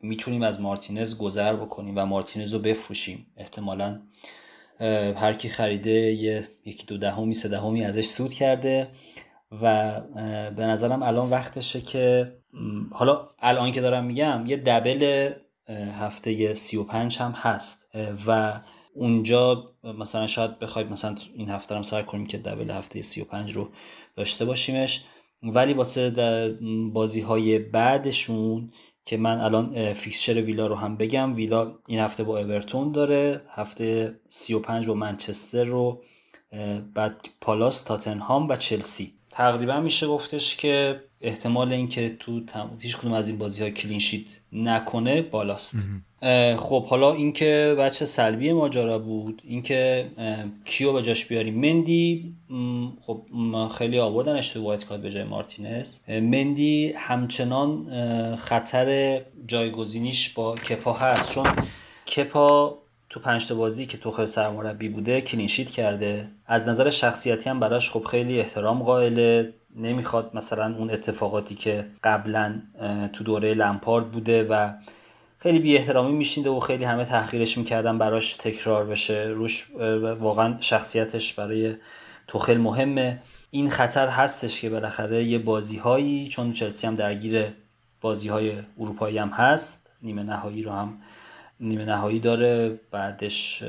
می‌تونیم 0.01 0.41
از 0.41 0.61
مارتینز 0.61 1.17
گذر 1.17 1.55
بکنیم 1.55 1.93
و 1.97 2.05
مارتینز 2.05 2.53
رو 2.53 2.59
بفروشیم. 2.59 3.25
احتمالا 3.37 3.99
هر 5.15 5.33
کی 5.33 5.49
خریده 5.49 5.91
یه 5.91 6.47
یکی 6.65 6.85
دو 6.85 6.97
دهمی 6.97 7.33
سه 7.33 7.49
دهمی 7.49 7.85
ازش 7.85 8.05
سود 8.05 8.33
کرده 8.33 8.87
و 9.61 9.99
به 10.51 10.65
نظرم 10.65 11.03
الان 11.03 11.29
وقتشه 11.29 11.81
که 11.81 12.31
حالا 12.91 13.29
الان 13.39 13.71
که 13.71 13.81
دارم 13.81 14.05
میگم 14.05 14.43
یه 14.47 14.57
دبل 14.57 15.31
هفته 15.99 16.53
35 16.53 17.17
هم 17.17 17.31
هست. 17.31 17.87
و 18.27 18.59
اونجا 18.93 19.71
مثلا 19.83 20.27
شاید 20.27 20.59
بخواید 20.59 20.91
مثلا 20.91 21.15
این 21.33 21.49
هفته 21.49 21.75
هم 21.75 21.81
سر 21.81 22.01
کنیم 22.01 22.25
که 22.25 22.37
دبل 22.37 22.71
هفته 22.71 23.01
35 23.01 23.55
رو 23.55 23.69
داشته 24.15 24.45
باشیمش. 24.45 25.03
ولی 25.43 25.73
واسه 25.73 26.57
بازی 26.93 27.21
های 27.21 27.59
بعدشون 27.59 28.71
که 29.05 29.17
من 29.17 29.39
الان 29.39 29.93
فیکسچر 29.93 30.41
ویلا 30.41 30.67
رو 30.67 30.75
هم 30.75 30.97
بگم 30.97 31.35
ویلا 31.35 31.75
این 31.87 31.99
هفته 31.99 32.23
با 32.23 32.39
اورتون 32.39 32.91
داره 32.91 33.41
هفته 33.49 34.19
35 34.27 34.87
با 34.87 34.93
منچستر 34.93 35.63
رو 35.63 36.03
بعد 36.93 37.29
پالاس 37.41 37.83
تاتنهام 37.83 38.47
و 38.47 38.55
چلسی. 38.55 39.18
تقریبا 39.31 39.79
میشه 39.79 40.07
گفتش 40.07 40.55
که 40.55 40.99
احتمال 41.21 41.73
اینکه 41.73 42.15
تو 42.19 42.45
تم... 42.45 42.69
هیچ 42.79 42.97
کدوم 42.97 43.13
از 43.13 43.27
این 43.27 43.37
بازی 43.37 43.63
ها 43.63 43.69
clean 43.69 43.97
sheet 43.97 44.25
نکنه 44.53 45.21
بالاست. 45.21 45.75
خب 46.57 46.85
حالا 46.85 47.13
اینکه 47.13 47.75
وجه 47.79 48.05
سلبی 48.05 48.51
ماجرا 48.51 48.99
بود 48.99 49.41
اینکه 49.45 50.09
کیو 50.65 50.93
به 50.93 51.01
جاش 51.01 51.25
بیاریم 51.25 51.55
مندی 51.55 52.33
خب 53.01 53.21
خیلی 53.77 53.99
آوردن 53.99 54.35
اشتباهات 54.35 54.85
کارت 54.85 55.01
به 55.01 55.11
جای 55.11 55.23
مارتینز. 55.23 55.97
مندی 56.07 56.93
همچنان 56.97 57.85
خطر 58.35 59.21
جایگزینیش 59.47 60.29
با 60.29 60.55
کپا 60.55 60.93
هست. 60.93 61.31
چون 61.31 61.45
کپا 62.15 62.77
تو 63.09 63.19
پنج 63.19 63.53
بازی 63.53 63.85
که 63.85 63.97
توخل 63.97 64.25
سرمربی 64.25 64.89
بوده 64.89 65.21
کلینشیت 65.21 65.71
کرده. 65.71 66.27
از 66.45 66.69
نظر 66.69 66.89
شخصیتی 66.89 67.49
هم 67.49 67.59
براش 67.59 67.89
خب 67.89 68.03
خیلی 68.03 68.39
احترام 68.39 68.83
قائله. 68.83 69.53
نمی‌خواد 69.75 70.31
مثلا 70.33 70.75
اون 70.77 70.89
اتفاقاتی 70.89 71.55
که 71.55 71.85
قبلا 72.03 72.61
تو 73.13 73.23
دوره 73.23 73.53
لمپارد 73.53 74.11
بوده 74.11 74.43
و 74.43 74.73
خیلی 75.39 75.59
بی 75.59 75.77
احترامی 75.77 76.11
میشینده 76.11 76.49
و 76.49 76.59
خیلی 76.59 76.83
همه 76.83 77.05
تحقیرش 77.05 77.57
می‌کردن 77.57 77.97
براش 77.97 78.33
تکرار 78.33 78.85
بشه. 78.85 79.23
روش 79.23 79.71
واقعا 80.19 80.57
شخصیتش 80.59 81.33
برای 81.33 81.75
توخل 82.27 82.57
مهمه. 82.57 83.21
این 83.51 83.69
خطر 83.69 84.07
هستش 84.07 84.61
که 84.61 84.69
بالاخره 84.69 85.23
یه 85.23 85.39
بازی 85.39 85.77
هایی 85.77 86.27
چون 86.27 86.53
چلسی 86.53 86.87
هم 86.87 86.95
درگیر 86.95 87.45
بازی 88.01 88.29
های 88.29 88.53
اروپایی 88.79 89.17
هم 89.17 89.29
هست 89.29 89.89
نیمه 90.01 90.23
نهایی 90.23 90.63
رو 90.63 90.71
هم 90.71 90.97
نیمه 91.59 91.85
نهایی 91.85 92.19
داره 92.19 92.79
بعدش 92.91 93.63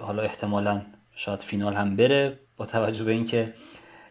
حالا 0.00 0.22
احتمالا 0.22 0.82
شاید 1.14 1.42
فینال 1.42 1.74
هم 1.74 1.96
بره 1.96 2.38
با 2.56 2.66
توجه 2.66 3.04
به 3.04 3.12
اینکه 3.12 3.52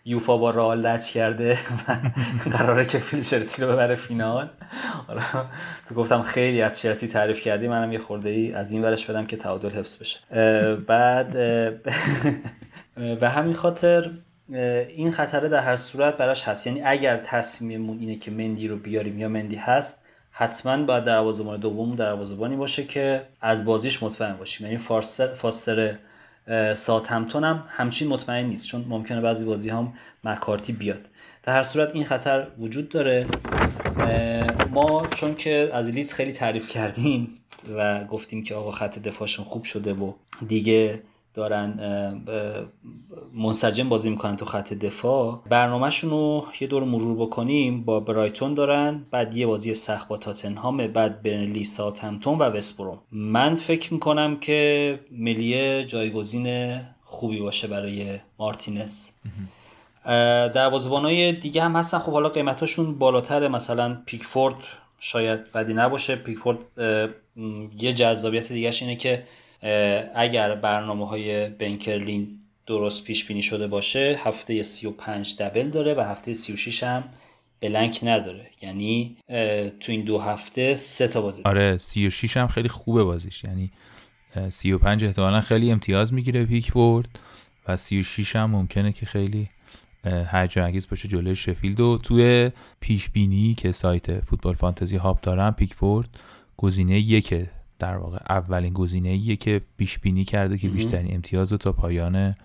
یوفا 0.06 0.38
با 0.38 0.50
رئال 0.50 0.82
لچ 0.82 1.12
کرده 1.12 1.58
و 2.46 2.50
قراره 2.58 2.86
که 2.86 2.98
فیل 2.98 3.22
چلسی 3.22 3.62
رو 3.62 3.72
ببره 3.72 3.96
فینال. 3.96 4.50
حالا 5.08 5.22
تو 5.90 5.96
گفتم 5.96 6.22
خیلی 6.22 6.62
از 6.62 6.80
چلسی 6.80 7.08
تعریف 7.08 7.42
کردی 7.42 7.68
منم 7.68 7.94
یه 7.94 8.00
خورده 8.00 8.30
ای 8.30 8.54
از 8.54 8.72
این 8.72 8.84
ورش 8.84 9.06
بدم 9.06 9.26
که 9.26 9.38
تعادل 9.38 9.70
حفظ 9.70 9.98
بشه. 9.98 10.20
بعد 10.76 11.32
به 13.20 13.30
همین 13.30 13.54
خاطر 13.54 14.12
این 14.90 15.12
خطره 15.12 15.50
در 15.50 15.60
هر 15.60 15.76
صورت 15.76 16.18
براش 16.18 16.44
هست. 16.44 16.68
یعنی 16.68 16.82
اگر 16.82 17.18
تصمیممون 17.18 18.00
اینه 18.00 18.16
که 18.16 18.32
مندی 18.32 18.68
رو 18.68 18.78
بیاریم 18.78 19.20
یا 19.20 19.28
مندی 19.28 19.56
هست 19.56 20.05
حتما 20.38 20.84
باید 20.84 21.04
دروازه‌بان 21.04 21.60
دوم 21.60 21.96
دروازه‌بانی 21.96 22.56
باشه 22.56 22.84
که 22.84 23.22
از 23.42 23.66
بازیش 23.66 24.04
مطمئن 24.04 24.34
باشیم. 24.34 24.68
یعنی 24.68 24.78
فاستر 24.78 25.34
فاستر 25.34 25.96
سات 26.74 27.12
همتون 27.12 27.44
هم 27.44 27.64
همچین 27.70 28.08
مطمئن 28.08 28.46
نیست 28.46 28.68
چون 28.68 28.86
ممکنه 28.88 29.22
بعضی 29.22 29.46
بازی 29.46 29.70
هم 29.70 29.94
مکارتی 30.24 30.74
بیاد. 30.74 31.02
در 31.44 31.54
هر 31.54 31.64
صورت 31.64 31.96
این 31.96 32.06
خطر 32.06 32.48
وجود 32.60 32.90
داره. 32.90 33.28
ما 34.72 35.08
چون 35.16 35.36
که 35.36 35.70
از 35.74 35.90
لیدز 35.90 36.14
خیلی 36.14 36.32
تعریف 36.32 36.70
کردیم 36.70 37.28
و 37.78 38.04
گفتیم 38.04 38.44
که 38.44 38.56
آقا 38.56 38.72
خط 38.72 39.00
دفاعشون 39.00 39.46
خوب 39.46 39.64
شده 39.64 39.94
و 39.94 40.14
دیگه 40.48 41.02
دارن 41.36 41.80
منسجم 43.34 43.90
بازی 43.90 44.10
می‌کنن 44.10 44.36
تو 44.36 44.46
خط 44.46 44.74
دفاع. 44.74 45.42
برنامهشون 45.50 46.10
رو 46.10 46.46
یه 46.62 46.68
دور 46.68 46.84
مرور 46.84 47.28
بکنیم. 47.28 47.84
با 47.84 48.00
برایتون 48.00 48.54
دارن 48.54 49.06
بعد 49.12 49.36
یه 49.36 49.48
بازی 49.48 49.74
سخت 49.74 50.08
با 50.08 50.18
تاتنهام 50.18 50.88
بعد 50.88 51.22
برنلی 51.22 51.64
ساوثهمپتون 51.64 52.38
و 52.38 52.44
وستبروم 52.44 53.00
من 53.12 53.56
فکر 53.56 53.94
می‌کنم 53.94 54.40
که 54.40 55.00
ملیه 55.12 55.84
جایگزین 55.84 56.78
خوبی 57.04 57.40
باشه 57.40 57.68
برای 57.68 58.20
مارتینز. 58.40 59.10
دروازه‌بانای 60.54 61.34
دیگه 61.34 61.64
هم 61.64 61.76
هستن. 61.76 61.98
خب 61.98 62.12
حالا 62.12 62.30
قیمتاشون 62.30 62.98
بالاتر 62.98 63.48
مثلا 63.48 63.98
پیکفورد 64.06 64.56
شاید 65.00 65.52
بدی 65.54 65.74
نباشه. 65.74 66.16
پیکفورد 66.16 66.58
یه 67.80 67.94
جذابیت 67.94 68.52
دیگهش 68.52 68.82
اینه 68.82 68.96
که 68.96 69.24
اگر 70.16 70.56
برنامه 70.56 71.08
های 71.08 71.50
بنکرلین 71.50 72.40
درست 72.68 73.04
پیش 73.04 73.28
بینی 73.28 73.42
شده 73.42 73.68
باشه 73.68 74.20
هفته 74.24 74.64
35 74.64 75.36
دبل 75.40 75.70
داره 75.70 75.94
و 75.94 76.02
هفته 76.02 76.34
36 76.34 76.84
هم 76.84 77.04
بلنک 77.62 78.00
نداره. 78.04 78.50
یعنی 78.62 79.18
تو 79.80 79.92
این 79.92 80.04
دو 80.04 80.20
هفته 80.20 80.76
سه 80.76 81.08
تا 81.08 81.22
بازی 81.22 81.42
آره 81.46 81.78
36 81.78 82.38
هم 82.38 82.48
خیلی 82.48 82.70
خوبه 82.70 83.04
بازیش. 83.04 83.44
یعنی 83.44 83.72
35 84.50 85.04
احتمالا 85.04 85.42
خیلی 85.42 85.72
امتیاز 85.72 86.14
می‌گیره 86.14 86.46
پیکفورد 86.46 87.20
و 87.68 87.78
36 87.78 88.36
هم 88.36 88.52
ممکنه 88.52 88.92
که 88.92 89.06
خیلی 89.06 89.50
هرجا 90.06 90.66
انگیز 90.66 90.90
باشه 90.90 91.08
جلوی 91.08 91.36
شفیلد. 91.36 91.80
و 91.80 91.98
توی 91.98 92.52
پیش 92.80 93.10
بینی 93.10 93.54
که 93.54 93.72
سایت 93.72 94.20
فوتبال 94.20 94.54
فانتزی 94.54 94.98
هاب 94.98 95.22
دارم 95.22 95.54
پیکفورد 95.54 96.10
گزینه 96.58 97.00
یکه. 97.00 97.50
در 97.80 97.98
واقع 97.98 98.18
اولین 98.30 98.74
گزینه 98.74 99.36
که 99.36 99.62
پیش 99.78 100.00
بینی 100.00 100.24
کرده 100.24 100.58
که 100.58 100.70
بیشترین 100.70 101.16
امتیاز 101.16 101.52
رو 101.52 101.58
تا 101.58 101.72
پایان 101.72 102.36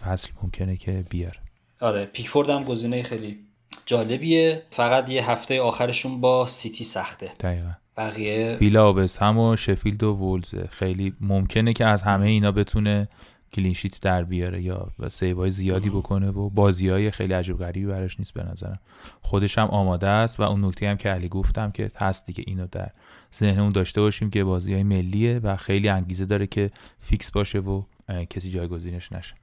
فصل 0.00 0.28
ممکنه 0.42 0.76
که 0.76 1.04
بیار 1.10 1.38
آره 1.80 2.04
پیکفورد 2.04 2.50
هم 2.50 2.64
گزینه 2.64 3.02
خیلی 3.02 3.38
جالبیه. 3.86 4.62
فقط 4.70 5.10
یه 5.10 5.30
هفته 5.30 5.60
آخرشون 5.60 6.20
با 6.20 6.46
سیتی 6.46 6.84
سخته. 6.84 7.32
دقیقا. 7.40 7.70
بقیه 7.96 8.56
ویلا 8.60 8.94
وست 8.94 9.06
هم 9.20 9.38
و 9.38 9.56
شفیلد 9.56 10.02
و 10.02 10.14
وولز. 10.14 10.54
خیلی 10.54 11.14
ممکنه 11.20 11.72
که 11.72 11.86
از 11.86 12.02
همه 12.02 12.26
اینا 12.26 12.52
بتونه 12.52 13.08
clean 13.52 13.76
sheet 13.76 14.00
در 14.02 14.24
بیاره 14.24 14.62
یا 14.62 14.88
save 15.10 15.42
ای 15.42 15.50
زیادی 15.50 15.90
بکنه 15.90 16.30
و 16.30 16.50
بازی 16.50 16.88
های 16.88 17.10
خیلی 17.10 17.32
عجب 17.32 17.58
غریبی 17.58 17.86
براش 17.86 18.18
نیست 18.18 18.34
به 18.34 18.44
نظرم. 18.44 18.80
خودش 19.22 19.58
هم 19.58 19.66
آماده 19.66 20.06
است 20.06 20.40
و 20.40 20.42
اون 20.42 20.64
نکته 20.64 20.88
هم 20.88 20.96
که 20.96 21.08
علی 21.08 21.28
گفتم 21.28 21.70
که 21.70 21.90
هست 22.00 22.26
دیگه 22.26 22.44
اینو 22.46 22.66
در 22.72 22.90
ذهنمون 23.34 23.72
داشته 23.72 24.00
باشیم 24.00 24.30
که 24.30 24.44
بازی 24.44 24.74
های 24.74 24.82
ملیه 24.82 25.38
و 25.38 25.56
خیلی 25.56 25.88
انگیزه 25.88 26.24
داره 26.24 26.46
که 26.46 26.70
فیکس 26.98 27.30
باشه 27.30 27.58
و 27.58 27.82
کسی 28.30 28.50
جایگزینش 28.50 29.12
نشه. 29.12 29.34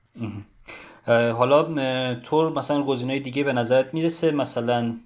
حالا 1.31 2.15
طور 2.15 2.53
مثلا 2.53 2.83
گزینه 2.83 3.19
دیگه 3.19 3.43
به 3.43 3.53
نظرت 3.53 3.93
می‌رسه؟ 3.93 4.31
مثلا 4.31 4.97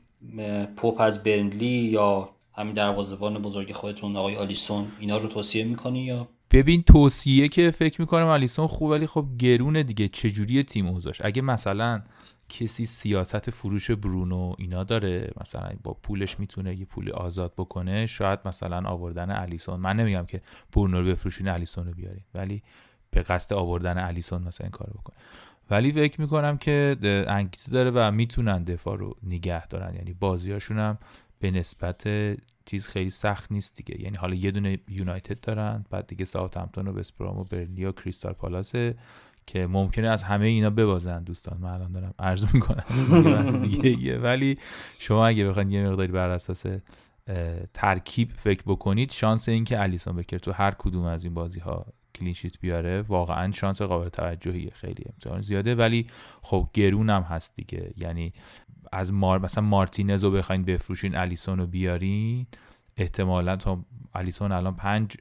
پوپ 0.76 1.00
از 1.00 1.24
برنلی 1.24 1.68
یا 1.68 2.30
همین 2.54 2.74
دروازه‌بان 2.74 3.42
بزرگ 3.42 3.72
خودتون 3.72 4.16
آقای 4.16 4.36
آلیسون 4.36 4.88
اینا 5.00 5.18
رو 5.18 5.30
توصیه 5.30 5.64
می‌کنی 5.64 6.00
یا؟ 6.00 6.28
ببین 6.52 6.84
توصیه 6.84 7.48
که 7.48 7.72
فکر 7.72 8.02
می‌کنم 8.02 8.28
آلیسون 8.28 8.68
خوب 8.68 8.90
ولی 8.90 9.08
خب 9.08 9.26
گرونه 9.40 9.84
دیگه. 9.84 10.08
چجوری 10.08 10.64
تیم 10.64 10.88
اوزاش 10.88 11.22
اگه 11.24 11.42
مثلا 11.42 12.02
کسی 12.50 12.86
سیاست 12.86 13.50
فروش 13.50 13.92
برونو 13.92 14.56
اینا 14.58 14.84
داره؟ 14.84 15.32
مثلا 15.42 15.70
با 15.84 15.94
پولش 15.94 16.40
می‌تونه 16.40 16.76
یه 16.76 16.86
پول 16.86 17.12
آزاد 17.12 17.54
بکنه 17.58 18.06
شاید 18.06 18.40
مثلا 18.46 18.90
آوردن 18.90 19.32
الیسون. 19.32 19.80
من 19.80 19.96
نمیگم 19.96 20.26
که 20.26 20.42
برونو 20.74 21.02
رو 21.02 21.08
بفروشین 21.08 21.48
الیسون 21.48 21.88
رو 21.88 21.94
بیارین 21.94 22.24
ولی 22.34 22.64
به 23.12 23.22
قصد 23.22 23.54
آوردن 23.54 23.98
الیسون 23.98 24.42
مثلا 24.44 24.66
این 24.66 24.72
کارو 24.72 24.94
بکنه. 24.94 25.16
ولی 25.70 25.92
فکر 25.92 26.22
می‌کنم 26.22 26.58
که 26.58 26.98
انگیزه 27.28 27.72
داره 27.72 27.92
و 27.92 28.12
می‌تونن 28.12 28.64
دفاع 28.64 28.98
رو 28.98 29.18
نگه 29.24 29.68
دارن. 29.68 29.96
یعنی 29.96 30.14
بازیاشون 30.14 30.80
هم 30.80 30.98
به 31.40 31.52
نسبت 31.52 32.08
چیز 32.66 32.88
خیلی 32.88 33.10
سخت 33.10 33.52
نیست 33.52 33.76
دیگه. 33.76 34.02
یعنی 34.02 34.18
حالا 34.18 34.36
یه 34.36 34.52
دونه 34.52 34.80
یونایتد 34.88 35.40
دارن 35.40 35.86
بعد 35.90 36.08
دیگه 36.08 36.26
ساوثهمپتون 36.26 36.88
و 36.88 37.00
وستبروم 37.00 37.38
و 37.38 37.46
کریستال 37.92 38.34
پالاس 38.34 38.74
که 39.50 39.68
ممکنه 39.68 40.08
از 40.08 40.24
همه 40.24 40.46
اینا 40.46 40.70
ببازن 40.70 41.24
دوستان. 41.24 41.58
من 41.62 41.70
الان 41.70 41.92
دارم 41.92 42.14
عرض 42.20 42.56
می‌کنم. 42.56 42.84
دیگه 43.82 44.20
ولی 44.20 44.58
شما 45.00 45.28
اگه 45.28 45.48
بخواید 45.48 45.72
یه 45.72 45.88
مقداری 45.88 46.12
بر 46.12 46.30
اساس 46.30 46.66
ترکیب 47.74 48.32
فکر 48.36 48.64
بکنید 48.66 49.12
شانس 49.12 49.50
این 49.50 49.64
که 49.64 49.82
الیسون 49.82 50.16
بکر 50.16 50.38
تو 50.38 50.52
هر 50.52 50.72
کدوم 50.72 51.04
از 51.04 51.24
این 51.24 51.34
بازی 51.34 51.60
ها 51.60 51.86
کلینشیت 52.16 52.60
بیاره 52.60 53.02
واقعا 53.02 53.52
شانس 53.52 53.82
قابل 53.82 54.10
توجهیه. 54.10 54.72
خیلی 54.74 55.04
امتحان 55.14 55.42
زیاده. 55.42 55.76
ولی 55.76 56.08
خب 56.42 56.70
گرون 56.74 57.10
هم 57.10 57.22
هست 57.22 57.56
دیگه. 57.56 57.92
یعنی 57.98 58.34
از 58.92 59.14
مار 59.14 59.40
مثلا 59.40 59.64
مارتینز 59.64 60.24
رو 60.24 60.32
بخواین 60.32 60.64
بفروشین 60.64 61.16
الیسون 61.16 61.60
رو 61.60 61.68
بیارین 61.68 62.48
احتمالا 62.98 63.56
تا 63.56 63.86
الیسون 64.16 64.52
الان 64.52 64.76
پنج 64.76 65.18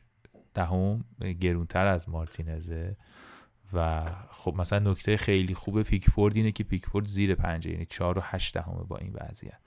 دهم 0.54 1.04
گرونتر 1.40 1.86
از 1.86 2.08
مارتینزه. 2.08 2.96
و 3.72 4.06
خب 4.30 4.54
مثلا 4.58 4.90
نکته 4.90 5.16
خیلی 5.16 5.54
خوب 5.54 5.82
پیکفورد 5.82 6.36
اینه 6.36 6.52
که 6.52 6.64
پیکفورد 6.64 7.06
زیر 7.06 7.34
پنجه 7.34 7.70
یعنی 7.70 7.86
چهار 7.86 8.18
و 8.18 8.20
هشت 8.24 8.54
دهمه 8.54 8.84
با 8.88 8.96
این 8.96 9.12
وضعیت. 9.20 9.58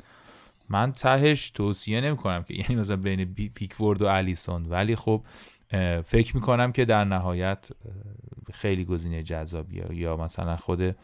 من 0.70 0.92
تهش 0.92 1.50
توصیه 1.50 2.02
نمی 2.02 2.18
کنم 2.18 2.44
که 2.44 2.54
یعنی 2.54 2.76
مثلا 2.76 2.96
بین 2.96 3.34
پیکفورد 3.34 4.02
و 4.02 4.08
الیسون 4.08 4.66
ولی 4.66 4.96
خب 4.96 5.26
فکر 6.04 6.36
می 6.36 6.42
کنم 6.42 6.72
که 6.72 6.86
در 6.86 7.04
نهایت 7.06 7.70
خیلی 8.54 8.86
گزینه 8.86 9.24
جذابیه. 9.24 9.86
یا 9.92 10.18
مثلا 10.18 10.58
خود 10.58 10.96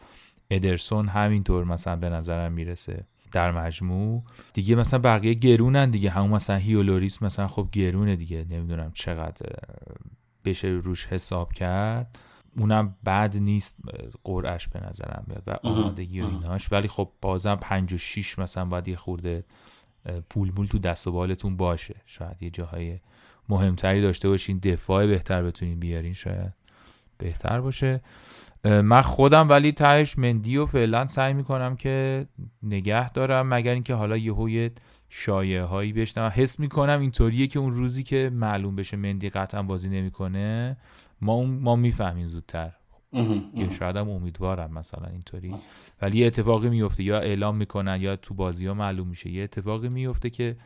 ادرسون 0.50 1.08
همینطور 1.08 1.64
مثلا 1.64 1.96
به 1.96 2.08
نظرم 2.08 2.52
می‌رسه 2.52 3.04
در 3.32 3.52
مجموع. 3.52 4.22
دیگه 4.52 4.74
مثلا 4.74 5.00
بقیه 5.00 5.34
گرونن 5.34 5.90
دیگه. 5.90 6.10
همون 6.10 6.30
مثلا 6.30 6.56
هیولوریس 6.56 7.22
مثلا 7.22 7.48
خب 7.48 7.68
گرونه 7.72 8.16
دیگه. 8.16 8.46
نمی‌دونم 8.50 8.92
چقدر 8.94 9.46
بشه 10.44 10.68
روش 10.68 11.06
حساب 11.06 11.52
کرد. 11.52 12.18
اونم 12.58 12.96
بد 13.06 13.36
نیست 13.36 13.78
قرعش 14.24 14.68
به 14.68 14.80
نظرم 14.88 15.24
میاد 15.26 15.42
و 15.46 15.56
آمادگی 15.62 16.20
و 16.20 16.26
ایناش. 16.26 16.72
ولی 16.72 16.88
خب 16.88 17.12
بازم 17.20 17.54
پنج 17.54 17.92
و 17.92 17.98
شیش 17.98 18.38
مثلا 18.38 18.64
باید 18.64 18.88
یه 18.88 18.96
خورده 18.96 19.44
پول 20.30 20.52
مول 20.56 20.66
تو 20.66 20.78
دست 20.78 21.06
و 21.06 21.12
بالتون 21.12 21.56
باشه. 21.56 21.94
شاید 22.06 22.42
یه 22.42 22.50
جاهای 22.50 22.98
مهمتری 23.48 24.02
داشته 24.02 24.28
باشین. 24.28 24.58
دفاع 24.58 25.06
بهتر 25.06 25.42
بتونین 25.42 25.80
بیارین 25.80 26.12
شاید 26.12 26.52
بهتر 27.18 27.60
باشه. 27.60 28.00
من 28.64 29.00
خودم 29.00 29.48
ولی 29.48 29.72
تهش 29.72 30.18
مندی 30.18 30.56
و 30.56 30.66
فعلا 30.66 31.06
سعی 31.06 31.34
می‌کنم 31.34 31.76
که 31.76 32.26
نگه 32.62 33.10
دارم 33.10 33.54
مگر 33.54 33.72
اینکه 33.72 33.94
حالا 33.94 34.16
یهو 34.16 34.48
یه 34.48 34.72
شایعه 35.08 35.64
هایی 35.64 35.92
بشنم 35.92 36.32
حس 36.34 36.60
می‌کنم 36.60 37.00
اینطوریه 37.00 37.46
که 37.46 37.58
اون 37.58 37.72
روزی 37.72 38.02
که 38.02 38.30
معلوم 38.32 38.76
بشه 38.76 38.96
مندی 38.96 39.30
قطعا 39.30 39.62
بازی 39.62 39.88
نمی‌کنه 39.88 40.76
ما 41.20 41.42
ما 41.42 41.76
می‌فهمیم 41.76 42.28
زودتر. 42.28 42.72
یا 43.54 43.72
شاید 43.78 43.96
هم 43.96 44.10
امیدوارم 44.10 44.72
مثلا 44.72 45.06
اینطوری. 45.06 45.54
ولی 46.02 46.18
یه 46.18 46.26
اتفاقی 46.26 46.68
میفته 46.68 47.02
یا 47.02 47.18
اعلام 47.18 47.56
می‌کنن 47.56 47.98
یا 48.00 48.16
تو 48.16 48.34
بازی 48.34 48.66
ها 48.66 48.74
معلوم 48.74 49.08
میشه. 49.08 49.30
یه 49.30 49.44
اتفاقی 49.44 49.88
میفته 49.88 50.30
که 50.30 50.56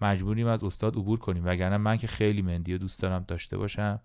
مجبوریم 0.00 0.46
از 0.46 0.64
استاد 0.64 0.96
عبور 0.96 1.18
کنیم. 1.18 1.42
وگرنه 1.46 1.76
من 1.76 1.96
که 1.96 2.06
خیلی 2.06 2.42
مندی 2.42 2.72
رو 2.72 2.78
دوست 2.78 3.02
دارم 3.02 3.24
داشته 3.28 3.56
باشم 3.56 4.00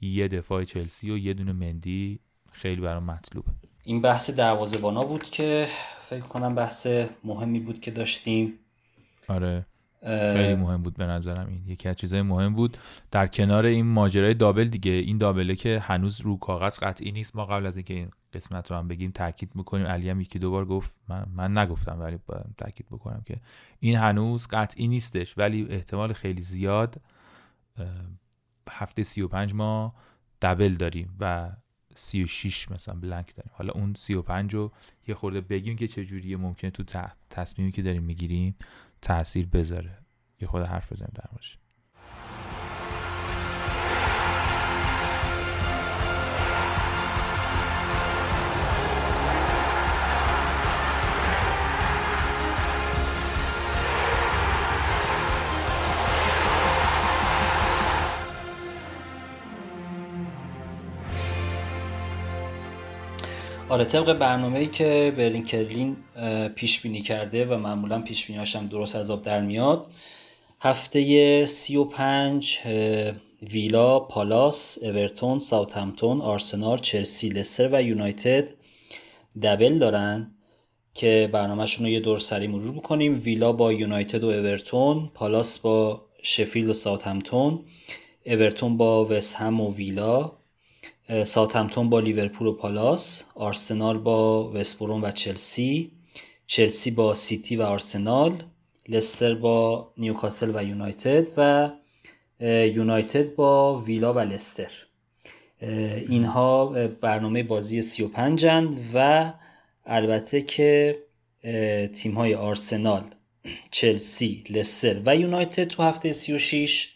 یه 0.00 0.28
دفاع 0.28 0.64
چلسی 0.64 1.10
و 1.10 1.18
یه 1.18 1.34
دونه 1.34 1.52
مندی 1.52 2.20
خیلی 2.52 2.80
برام 2.80 3.04
مطلوبه. 3.04 3.48
این 3.84 4.00
بحث 4.00 4.30
دروازه‌بانا 4.30 5.04
بود 5.04 5.22
که 5.22 5.66
فکر 6.00 6.20
کنم 6.20 6.54
بحث 6.54 6.86
مهمی 7.24 7.60
بود 7.60 7.80
که 7.80 7.90
داشتیم. 7.90 8.52
آره. 9.28 9.66
خیلی 10.06 10.54
مهم 10.54 10.82
بود 10.82 10.94
به 10.94 11.06
نظرم 11.06 11.48
این. 11.48 11.62
یکی 11.66 11.88
از 11.88 11.96
چیزهای 11.96 12.22
مهم 12.22 12.54
بود 12.54 12.76
در 13.10 13.26
کنار 13.26 13.66
این 13.66 13.86
ماجرای 13.86 14.34
دابل 14.34 14.64
دیگه. 14.64 14.92
این 14.92 15.18
دابله 15.18 15.54
که 15.54 15.78
هنوز 15.78 16.20
رو 16.20 16.36
کاغذ 16.36 16.78
قطعی 16.78 17.12
نیست. 17.12 17.36
ما 17.36 17.46
قبل 17.46 17.66
از 17.66 17.76
اینکه 17.76 17.94
این 17.94 18.10
قسمت 18.32 18.70
رو 18.70 18.76
هم 18.76 18.88
بگیم 18.88 19.10
تاکید 19.10 19.50
می‌کنیم. 19.54 19.86
علی 19.86 20.10
هم 20.10 20.20
یکی 20.20 20.38
دو 20.38 20.50
بار 20.50 20.64
گفت. 20.64 20.94
من, 21.08 21.26
من 21.34 21.58
نگفتم 21.58 22.00
ولی 22.00 22.18
تاکید 22.58 22.86
بکنم 22.86 23.22
که 23.26 23.34
این 23.80 23.96
هنوز 23.96 24.46
قطعی 24.50 24.88
نیستش. 24.88 25.38
ولی 25.38 25.66
احتمال 25.70 26.12
خیلی 26.12 26.42
زیاد 26.42 27.00
هفته 28.70 29.02
35 29.02 29.54
ما 29.54 29.94
دبل 30.42 30.74
داریم 30.74 31.16
و 31.20 31.50
36 31.94 32.70
مثلا 32.70 32.94
بلنک 32.94 33.34
داریم. 33.34 33.52
حالا 33.54 33.72
اون 33.72 33.94
35 33.94 34.54
رو 34.54 34.72
یه 35.08 35.14
خورده 35.14 35.40
بگیم 35.40 35.76
که 35.76 35.88
چجوریه. 35.88 36.36
ممکنه 36.36 36.70
تو 36.70 37.00
تصمیمی 37.30 37.72
که 37.72 37.82
داریم 37.82 38.02
می‌گیریم 38.02 38.56
تاثیر 39.02 39.46
بذاره. 39.46 39.98
یه 40.40 40.48
خود 40.48 40.62
حرف 40.62 40.92
بزنیم 40.92 41.12
در 41.14 41.24
موردش. 41.32 41.58
آره 63.68 63.84
طبق 63.84 64.12
برنامه 64.12 64.58
ای 64.58 64.66
که 64.66 65.14
بن 65.16 65.44
کرلین 65.44 65.96
پیش 66.54 66.80
بینی 66.80 67.00
کرده 67.00 67.44
و 67.46 67.58
معمولا 67.58 68.02
پیش 68.02 68.26
بینیاش 68.26 68.56
هم 68.56 68.66
درست 68.66 68.96
از 68.96 69.10
آب 69.10 69.22
در 69.22 69.40
میاد 69.40 69.86
هفته 70.60 71.46
35 71.46 72.58
ویلا، 73.52 74.00
پالاس، 74.00 74.78
اورتون، 74.82 75.38
ساوثهمپتون، 75.38 76.20
آرسنال، 76.20 76.78
چلسی، 76.78 77.28
لستر 77.28 77.68
و 77.72 77.82
یونایتد 77.82 78.48
double 79.42 79.78
دارن 79.78 80.30
که 80.94 81.30
برنامهشون 81.32 81.86
رو 81.86 81.92
یه 81.92 82.00
دور 82.00 82.18
سری 82.18 82.46
مرور 82.46 82.72
بکنیم. 82.72 83.20
ویلا 83.24 83.52
با 83.52 83.72
یونایتد 83.72 84.24
و 84.24 84.28
اورتون 84.30 85.10
پالاس 85.14 85.58
با 85.58 86.02
شفیلد 86.22 86.68
و 86.68 86.74
ساوثهمپتون 86.74 87.64
اورتون 88.26 88.76
با 88.76 89.04
وست 89.04 89.34
هم 89.34 89.60
و 89.60 89.74
ویلا. 89.74 90.32
ساتمتون 91.24 91.90
با 91.90 92.00
لیورپول 92.00 92.46
و 92.46 92.52
پالاس 92.52 93.24
آرسنال 93.34 93.98
با 93.98 94.50
وستبروم 94.52 95.02
و 95.02 95.10
چلسی 95.10 95.92
چلسی 96.46 96.90
با 96.90 97.14
سیتی 97.14 97.56
و 97.56 97.62
آرسنال 97.62 98.42
لستر 98.88 99.34
با 99.34 99.92
نیوکاسل 99.96 100.52
و 100.54 100.64
یونایتد 100.64 101.26
و 101.36 101.70
یونایتد 102.74 103.34
با 103.34 103.78
ویلا 103.78 104.12
و 104.12 104.18
لستر. 104.18 104.72
اینها 106.08 106.66
برنامه 107.00 107.42
بازی 107.42 107.82
35 107.82 108.46
هن 108.46 108.78
و 108.94 109.32
البته 109.84 110.42
که 110.42 110.98
تیم 111.94 112.14
های 112.14 112.34
آرسنال 112.34 113.04
چلسی 113.70 114.44
لستر 114.50 115.00
و 115.06 115.16
یونایتد 115.16 115.64
تو 115.64 115.82
هفته 115.82 116.12
36 116.12 116.95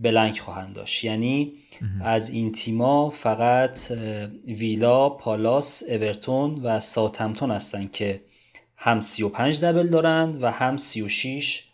بلنک 0.00 0.38
خواهند 0.38 0.74
داشت. 0.74 1.04
یعنی 1.04 1.52
از 2.04 2.30
این 2.30 2.52
تیما 2.52 3.10
فقط 3.10 3.92
ویلا، 4.46 5.08
پالاس، 5.10 5.82
اورتون 5.88 6.60
و 6.62 6.80
ساتمتون 6.80 7.50
هستند 7.50 7.92
که 7.92 8.20
هم 8.76 9.00
35 9.00 9.60
دبل 9.60 9.88
دارند 9.88 10.42
و 10.42 10.50
هم 10.50 10.76
36 10.76 11.64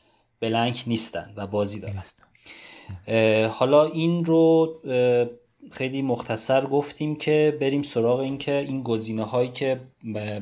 بلنک 0.41 0.85
نیستند 0.87 1.35
و 1.37 1.47
بازی 1.47 1.81
دارند 1.81 2.05
حالا 3.51 3.87
این 3.87 4.25
رو 4.25 4.75
خیلی 5.71 6.03
مختصر 6.03 6.67
گفتیم 6.67 7.17
که 7.17 7.59
بریم 7.61 7.83
سراغ 7.83 8.21
این 8.21 8.39
که 8.39 8.59
این 8.59 8.83
گزینه 8.83 9.23
هایی 9.23 9.49
که 9.49 9.81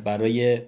برای 0.05 0.61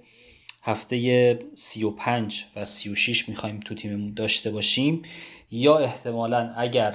هفته 0.62 1.39
35 1.55 2.45
و 2.57 2.64
36 2.64 3.29
می‌خوایم 3.29 3.61
تو 3.61 3.75
تیممون 3.75 4.14
داشته 4.14 4.51
باشیم. 4.51 5.03
یا 5.51 5.78
احتمالا 5.78 6.53
اگر 6.57 6.94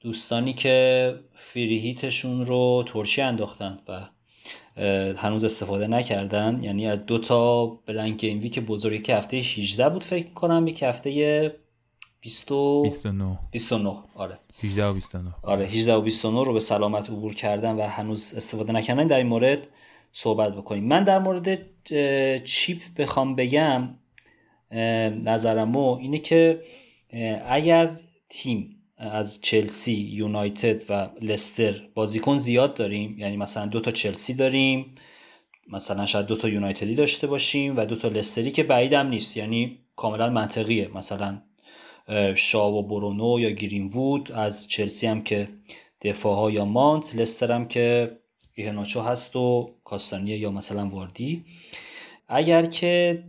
دوستانی 0.00 0.52
که 0.52 1.14
فریهیتشون 1.34 2.46
رو 2.46 2.84
ترشی 2.86 3.22
انداختن 3.22 3.78
و 3.88 4.00
هنوز 5.16 5.44
استفاده 5.44 5.86
نکردن 5.86 6.60
یعنی 6.62 6.86
از 6.86 7.06
دو 7.06 7.18
تا 7.18 7.66
بلنک 7.66 8.16
گیم 8.16 8.40
ویک 8.40 8.60
بزرگی 8.60 8.98
که 8.98 9.16
هفته 9.16 9.36
18 9.36 9.88
بود 9.88 10.04
فکر 10.04 10.32
کنم 10.32 10.68
یک 10.68 10.82
هفته 10.82 11.60
20 12.20 12.48
29 12.82 13.38
29 13.50 13.96
آره. 14.14 14.38
18 14.62 14.86
و 14.86 14.92
29 14.92 15.34
آره 15.42 15.66
18 15.66 15.94
و 15.94 16.00
29 16.00 16.44
رو 16.44 16.52
به 16.52 16.60
سلامت 16.60 17.10
عبور 17.10 17.34
کردن 17.34 17.76
و 17.76 17.82
هنوز 17.82 18.34
استفاده 18.36 18.72
نکردن. 18.72 19.06
در 19.06 19.16
این 19.16 19.26
مورد 19.26 19.66
صحبت 20.12 20.54
بکنیم. 20.56 20.84
من 20.84 21.04
در 21.04 21.18
مورد 21.18 21.58
چیپ 22.44 22.78
بخوام 22.98 23.36
بگم 23.36 23.94
نظرمو 25.24 25.98
اینه 26.00 26.18
که 26.18 26.62
اگر 27.46 27.96
تیم 28.28 28.74
از 28.96 29.40
چلسی 29.40 29.92
یونایتد 29.92 30.84
و 30.90 31.10
لستر 31.20 31.88
بازیکن 31.94 32.36
زیاد 32.36 32.74
داریم 32.74 33.18
یعنی 33.18 33.36
مثلا 33.36 33.66
دو 33.66 33.80
تا 33.80 33.90
چلسی 33.90 34.34
داریم 34.34 34.94
مثلا 35.72 36.06
شاید 36.06 36.26
دو 36.26 36.36
تا 36.36 36.48
یونایتدی 36.48 36.94
داشته 36.94 37.26
باشیم 37.26 37.76
و 37.76 37.84
دو 37.84 37.96
تا 37.96 38.08
لستری 38.08 38.50
که 38.50 38.62
بعیدم 38.62 39.08
نیست 39.08 39.36
یعنی 39.36 39.78
کاملا 39.96 40.30
منطقیه. 40.30 40.88
مثلا 40.94 41.42
شاو 42.34 42.74
و 42.74 42.82
برونو 42.82 43.40
یا 43.40 43.50
گرین 43.50 43.86
وود 43.88 44.32
از 44.32 44.68
چلسی 44.68 45.06
هم 45.06 45.22
که 45.22 45.48
دفاع 46.02 46.36
ها 46.36 46.50
یا 46.50 46.64
مانت 46.64 47.14
لستر 47.14 47.52
هم 47.52 47.68
که 47.68 48.18
ایهناچو 48.54 49.00
هست 49.00 49.36
و 49.36 49.74
کاستانیه 49.84 50.38
یا 50.38 50.50
مثلا 50.50 50.88
واردی. 50.88 51.44
اگر 52.28 52.66
که 52.66 53.24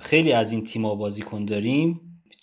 خیلی 0.00 0.32
از 0.32 0.52
این 0.52 0.64
تیما 0.64 0.94
بازیکن 0.94 1.44
داریم 1.44 2.00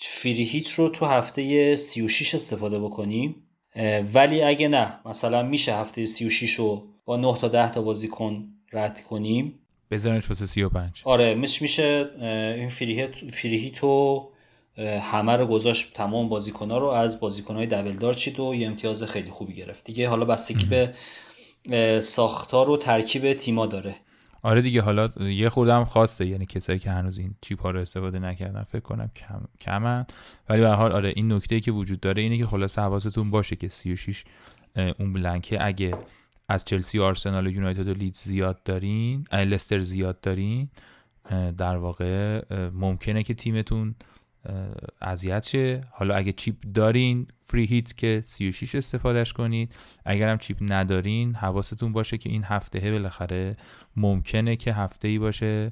فری 0.07 0.43
هیت 0.43 0.69
رو 0.69 0.89
تو 0.89 1.05
هفته 1.05 1.75
36 1.75 2.35
استفاده 2.35 2.79
بکنیم. 2.79 3.35
ولی 4.13 4.41
اگه 4.41 4.67
نه 4.67 4.99
مثلا 5.05 5.43
میشه 5.43 5.75
هفته 5.75 6.05
36 6.05 6.53
رو 6.53 6.87
با 7.05 7.17
9 7.17 7.37
تا 7.37 7.47
10 7.47 7.71
تا 7.71 7.81
بازیکن 7.81 8.47
رد 8.71 9.03
کنیم. 9.03 9.59
بزنش 9.91 10.29
واسه 10.29 10.45
35 10.45 11.01
آره 11.03 11.35
مش 11.35 11.61
میشه 11.61 12.09
این 12.57 12.69
فری 12.69 13.57
هیت 13.57 13.77
رو 13.79 14.29
همه 15.01 15.35
رو 15.35 15.45
گذاشت 15.45 15.93
تمام 15.93 16.29
بازیکن 16.29 16.71
رو 16.71 16.85
از 16.87 17.19
بازیکن 17.19 17.55
های 17.55 17.65
دبل 17.65 17.93
دار 17.93 18.13
چید 18.13 18.39
و 18.39 18.55
یه 18.55 18.67
امتیاز 18.67 19.03
خیلی 19.03 19.29
خوبی 19.29 19.53
گرفت. 19.53 19.83
دیگه 19.83 20.09
حالا 20.09 20.25
بستگی 20.25 20.65
به 21.69 22.01
ساختار 22.01 22.69
و 22.69 22.77
ترکیب 22.77 23.33
تیما 23.33 23.65
داره. 23.65 23.95
آره 24.43 24.61
دیگه 24.61 24.81
حالا 24.81 25.09
یه 25.19 25.49
خوردم 25.49 25.83
خواسته 25.83 26.25
یعنی 26.25 26.45
کسایی 26.45 26.79
که 26.79 26.91
هنوز 26.91 27.17
این 27.17 27.35
چیپ 27.41 27.61
ها 27.61 27.71
رو 27.71 27.79
استفاده 27.79 28.19
نکردن 28.19 28.63
فکر 28.63 28.79
کنم 28.79 29.11
کم 29.15 29.41
کمن. 29.61 30.05
ولی 30.49 30.61
به 30.61 30.69
حال 30.69 30.91
آره 30.91 31.13
این 31.15 31.31
نکته 31.31 31.59
که 31.59 31.71
وجود 31.71 31.99
داره 31.99 32.21
اینه 32.21 32.37
که 32.37 32.45
خلاص 32.47 32.79
حواستون 32.79 33.31
باشه 33.31 33.55
که 33.55 33.67
36 33.67 34.23
اون 34.99 35.13
بلنکه 35.13 35.65
اگه 35.65 35.97
از 36.49 36.65
چلسی 36.65 36.99
و 36.99 37.03
آرسنال 37.03 37.47
و 37.47 37.51
یونایتد 37.51 37.87
و 37.87 37.93
لیدز 37.93 38.19
زیاد 38.23 38.63
دارین 38.63 39.25
لستر 39.31 39.79
زیاد 39.79 40.21
دارین 40.21 40.69
در 41.57 41.77
واقع 41.77 42.41
ممکنه 42.73 43.23
که 43.23 43.33
تیمتون 43.33 43.95
اذیت 45.01 45.47
شه. 45.47 45.81
حالا 45.91 46.15
اگه 46.15 46.31
چیپ 46.31 46.55
دارین 46.73 47.27
فری 47.45 47.65
هیت 47.65 47.97
که 47.97 48.21
36 48.23 48.75
استفادهش 48.75 49.33
کنید 49.33 49.75
اگرم 50.05 50.37
چیپ 50.37 50.57
ندارین 50.61 51.35
حواستون 51.35 51.91
باشه 51.91 52.17
که 52.17 52.29
این 52.29 52.43
هفته 52.43 52.91
بالاخره 52.91 53.57
ممکنه 53.95 54.55
که 54.55 54.73
هفته 54.73 55.07
ای 55.07 55.19
باشه. 55.19 55.71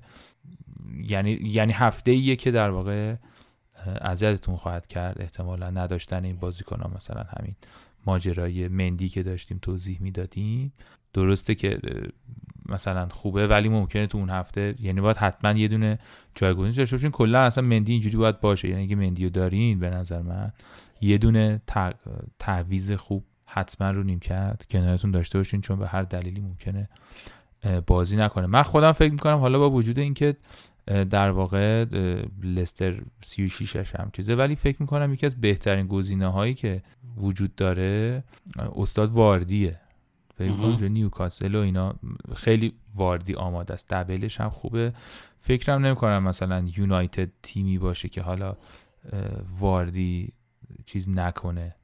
یعنی 1.10 1.32
یعنی 1.32 1.74
هفته 1.74 2.12
ایه 2.12 2.36
که 2.36 2.52
در 2.52 2.70
واقع 2.70 3.16
اذیتتون 4.02 4.56
خواهد 4.56 4.88
کرد. 4.88 5.22
احتمالا 5.22 5.70
نداشتن 5.70 6.26
این 6.26 6.36
بازیکن 6.36 6.82
ها 6.82 6.92
مثلا 6.96 7.24
همین 7.38 7.56
ماجرای 8.06 8.68
مندی 8.68 9.10
که 9.10 9.24
داشتیم 9.24 9.60
توضیح 9.62 10.02
می‌دادیم. 10.02 10.74
درسته 11.14 11.56
که 11.56 11.80
مثلا 12.72 13.08
خوبه 13.08 13.48
ولی 13.48 13.70
ممکنه 13.70 14.08
تو 14.08 14.18
اون 14.18 14.30
هفته 14.30 14.76
یعنی 14.80 15.02
باید 15.02 15.18
حتما 15.18 15.52
یه 15.52 15.68
دونه 15.68 16.00
جایگزین 16.36 16.76
داشته 16.76 16.96
باشین. 16.96 17.12
کلا 17.12 17.42
اصلا 17.42 17.64
مندی 17.64 17.92
اینجوری 17.92 18.18
باید 18.18 18.42
باشه. 18.42 18.70
یعنی 18.70 18.84
اگه 18.84 18.96
مندیو 18.96 19.30
دارین 19.30 19.80
به 19.80 19.90
نظر 19.90 20.22
من 20.22 20.52
یه 21.02 21.18
دونه 21.18 21.62
تعویز 22.40 22.92
خوب 22.92 23.24
حتما 23.46 23.92
رو 23.92 24.04
نیمکت 24.04 24.66
کنارتون 24.70 25.12
داشته 25.12 25.40
باشین 25.40 25.62
چون 25.62 25.80
به 25.80 25.88
هر 25.88 26.04
دلیلی 26.04 26.40
ممکنه 26.42 26.90
بازی 27.88 28.18
نکنه. 28.18 28.48
من 28.48 28.64
خودم 28.64 28.92
فکر 28.92 29.12
می‌کنم 29.12 29.38
حالا 29.38 29.60
با 29.60 29.70
وجود 29.70 30.00
اینکه 30.00 30.36
در 31.10 31.30
واقع 31.30 31.86
لستر 32.44 33.02
36 33.22 33.96
هم 33.96 34.10
چیزه 34.14 34.36
ولی 34.36 34.56
فکر 34.56 34.82
می‌کنم 34.82 35.14
یکی 35.14 35.26
از 35.26 35.42
بهترین 35.42 35.88
گزینه 35.88 36.28
هایی 36.28 36.54
که 36.54 36.82
وجود 37.18 37.56
داره 37.56 38.24
استاد 38.76 39.12
واردیه. 39.12 39.80
فکر 40.50 40.78
کنم 40.78 40.84
نیوکاسل 40.84 41.56
و 41.56 41.60
اینا 41.60 41.96
خیلی 42.36 42.74
واردی 42.96 43.34
آماده 43.34 43.74
است. 43.74 43.94
دبلش 43.94 44.42
هم 44.42 44.50
خوبه. 44.50 44.94
فکرم 45.40 45.86
نمی‌کنم 45.86 46.24
مثلا 46.24 46.66
یونایتد 46.78 47.30
تیمی 47.44 47.78
باشه 47.78 48.10
که 48.10 48.22
حالا 48.22 48.58
واردی 49.60 50.34
چیز 50.86 51.10
نکنه. 51.10 51.76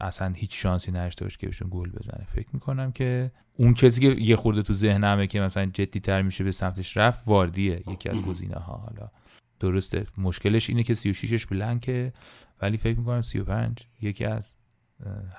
اصلا 0.00 0.32
هیچ 0.36 0.62
شانسی 0.62 0.92
نداشته 0.92 1.24
باشه 1.24 1.38
که 1.38 1.46
بهشون 1.46 1.68
گل 1.70 1.90
بزنه. 1.90 2.26
فکر 2.34 2.48
می‌کنم 2.52 2.92
که 2.92 3.32
اون 3.56 3.74
کسی 3.74 4.00
که 4.00 4.22
یه 4.22 4.36
خورده 4.36 4.62
تو 4.62 4.72
ذهنمه 4.72 5.26
که 5.26 5.40
مثلا 5.40 5.66
جدی 5.66 6.00
تر 6.00 6.22
میشه 6.22 6.44
به 6.44 6.52
سمتش 6.52 6.96
رفت 6.96 7.22
واردیه 7.26 7.82
یکی 7.88 8.08
از 8.08 8.22
گزینه 8.22 8.54
ها 8.54 8.72
حالا 8.72 9.10
درسته. 9.60 10.06
مشکلش 10.18 10.70
اینه 10.70 10.82
که 10.82 10.94
36ش 10.94 11.46
بلنکه 11.46 12.12
ولی 12.62 12.76
فکر 12.76 12.98
می‌کنم 12.98 13.22
35 13.22 13.88
یکی 14.00 14.24
از 14.24 14.54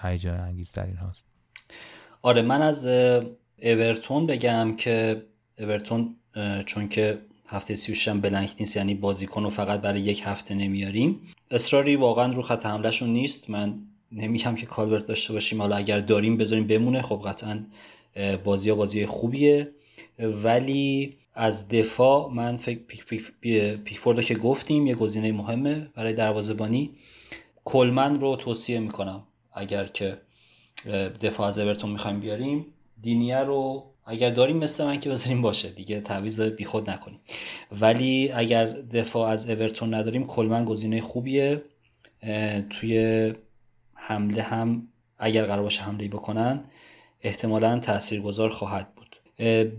هیجان 0.01 0.39
انگیزترین 0.39 0.97
هاست. 0.97 1.32
آره 2.21 2.41
من 2.41 2.61
از 2.61 2.87
اورتون 3.61 4.27
بگم 4.27 4.73
که 4.77 5.23
اورتون 5.59 6.15
چون 6.65 6.89
که 6.89 7.19
هفته 7.47 7.75
36 7.75 8.07
هم 8.07 8.21
بلنک 8.21 8.55
نیست 8.59 8.77
یعنی 8.77 8.93
بازیکن 8.93 9.43
رو 9.43 9.49
فقط 9.49 9.81
برای 9.81 10.01
یک 10.01 10.21
هفته 10.25 10.55
نمیاریم. 10.55 11.19
اصراری 11.51 11.95
واقعا 11.95 12.33
رو 12.33 12.41
خط 12.41 12.65
حملهشون 12.65 13.09
نیست. 13.09 13.49
من 13.49 13.73
نمیگم 14.11 14.55
که 14.55 14.65
کالورت 14.65 15.05
داشته 15.05 15.33
باشیم 15.33 15.61
حالا 15.61 15.75
اگر 15.75 15.99
داریم 15.99 16.37
بذاریم 16.37 16.67
بمونه 16.67 17.01
خب 17.01 17.21
قطعا 17.25 17.59
بازی 18.43 18.69
ها 18.69 18.75
بازی 18.75 19.05
خوبیه. 19.05 19.71
ولی 20.19 21.17
از 21.33 21.67
دفاع 21.67 22.31
من 22.33 22.55
فکر 22.55 22.79
پیک 23.85 24.27
که 24.27 24.35
گفتیم 24.35 24.87
یه 24.87 24.95
گزینه 24.95 25.31
مهمه 25.31 25.87
برای 25.95 26.13
دروازه‌بانی. 26.13 26.91
کلمن 27.65 28.19
رو 28.19 28.35
توصیه 28.35 28.79
می‌کنم 28.79 29.23
اگر 29.53 29.85
که 29.85 30.17
دفاع 31.21 31.47
از 31.47 31.59
اورتون 31.59 31.89
می‌خوایم 31.89 32.19
بیاریم 32.19 32.65
دینیه 33.01 33.37
رو 33.37 33.83
اگر 34.05 34.29
داریم 34.29 34.57
مثل 34.57 34.85
من 34.85 34.99
که 34.99 35.09
بذاریم 35.09 35.41
باشه 35.41 35.69
دیگه 35.69 36.01
تعویض 36.01 36.41
بیخود 36.41 36.89
نکنیم. 36.89 37.19
ولی 37.71 38.31
اگر 38.31 38.65
دفاع 38.65 39.29
از 39.29 39.49
اورتون 39.49 39.93
نداریم 39.93 40.27
کلمن 40.27 40.65
گزینه 40.65 41.01
خوبیه. 41.01 41.63
توی 42.69 43.33
حمله 43.93 44.41
هم 44.41 44.87
اگر 45.17 45.45
قرار 45.45 45.61
باشه 45.61 45.81
حمله 45.81 46.07
بکنن 46.07 46.63
احتمالا 47.21 47.79
تاثیرگذار 47.79 48.49
خواهد 48.49 48.87
بود. 48.95 49.15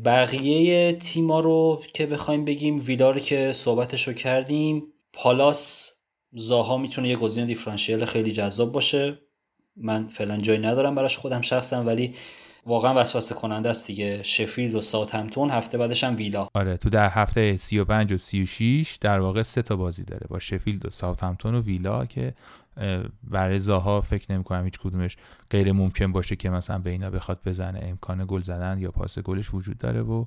بقیه 0.05 0.93
تیما 0.93 1.41
رو 1.41 1.83
که 1.95 2.07
بخوایم 2.07 2.45
بگیم 2.45 2.83
ویلا 2.87 3.11
رو 3.11 3.21
که 3.21 3.53
صحبتش 3.53 4.09
رو 4.09 4.15
کردیم 4.15 4.83
پالاس 5.13 5.93
زاها 6.33 6.77
می‌تونه 6.77 7.09
یه 7.09 7.17
گزینه 7.17 7.47
دیفرانشیل 7.47 8.05
خیلی 8.05 8.33
جذاب 8.33 8.73
باشه. 8.73 9.19
من 9.77 10.07
فعلا 10.07 10.37
جایی 10.37 10.59
ندارم 10.59 10.95
براش 10.95 11.17
خودم 11.19 11.41
شخصا 11.41 11.85
ولی 11.85 12.15
واقعا 12.67 13.01
وسوسه 13.01 13.35
کننده 13.35 13.69
است 13.71 13.87
دیگه. 13.87 14.23
شفیلد 14.23 14.75
و 14.75 14.81
ساوثهمپتون 14.81 15.51
هفته 15.51 15.79
بعدش 15.79 16.05
هم 16.05 16.17
ویلا. 16.17 16.49
آره 16.55 16.77
تو 16.77 16.91
در 16.91 17.09
هفته 17.09 17.57
35 17.57 18.13
و 18.13 18.19
36 18.19 18.99
در 19.01 19.21
واقع 19.21 19.43
سه 19.43 19.63
تا 19.63 19.77
بازی 19.77 20.05
داره 20.05 20.27
با 20.31 20.39
شفیلد 20.39 20.87
و 20.87 20.91
ساوثهمپتون 20.91 21.55
و 21.55 21.61
ویلا 21.61 22.07
که 22.07 22.35
برای 23.25 23.59
زاها 23.59 24.01
فکر 24.01 24.33
نمی 24.33 24.45
کنم 24.45 24.65
هیچ 24.65 24.79
کدومش 24.79 25.17
غیر 25.51 25.73
ممکن 25.73 26.13
باشه 26.13 26.37
که 26.37 26.51
مثلا 26.51 26.79
به 26.79 26.91
اینا 26.91 27.11
بخواد 27.11 27.41
بزنه 27.47 27.81
امکان 27.83 28.25
گل 28.29 28.41
زدن 28.41 28.79
یا 28.79 28.91
پاس 28.91 29.19
گلش 29.19 29.55
وجود 29.55 29.79
داره 29.79 30.03
و 30.03 30.25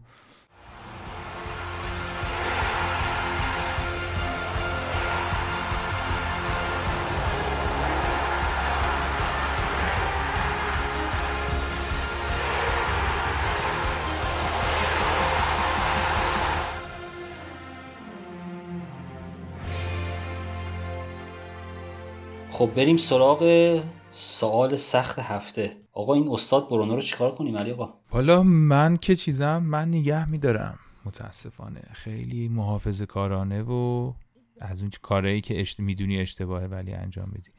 خب 22.57 22.73
بریم 22.75 22.97
سراغ 22.97 23.81
سوال 24.11 24.75
سخت 24.75 25.19
هفته. 25.19 25.77
آقا 25.91 26.13
این 26.13 26.27
استاد 26.29 26.69
برونو 26.69 26.95
رو 26.95 27.01
چیکار 27.01 27.35
کنیم؟ 27.35 27.57
علی 27.57 27.71
آقا. 27.71 27.93
حالا 28.09 28.43
من 28.43 28.95
که 28.95 29.15
چیزم 29.15 29.57
من 29.57 29.87
نگه 29.87 30.29
میدارم. 30.29 30.79
متاسفانه. 31.05 31.81
خیلی 31.93 32.47
محافظه 32.47 33.05
کارانه 33.05 33.61
و 33.61 34.13
از 34.61 34.81
اون 34.81 34.91
کارهایی 35.01 35.41
که 35.41 35.59
اشت 35.59 35.79
می‌دونی 35.79 36.19
اشتباهه 36.19 36.65
ولی 36.65 36.93
انجام 36.93 37.31
بدی. 37.31 37.51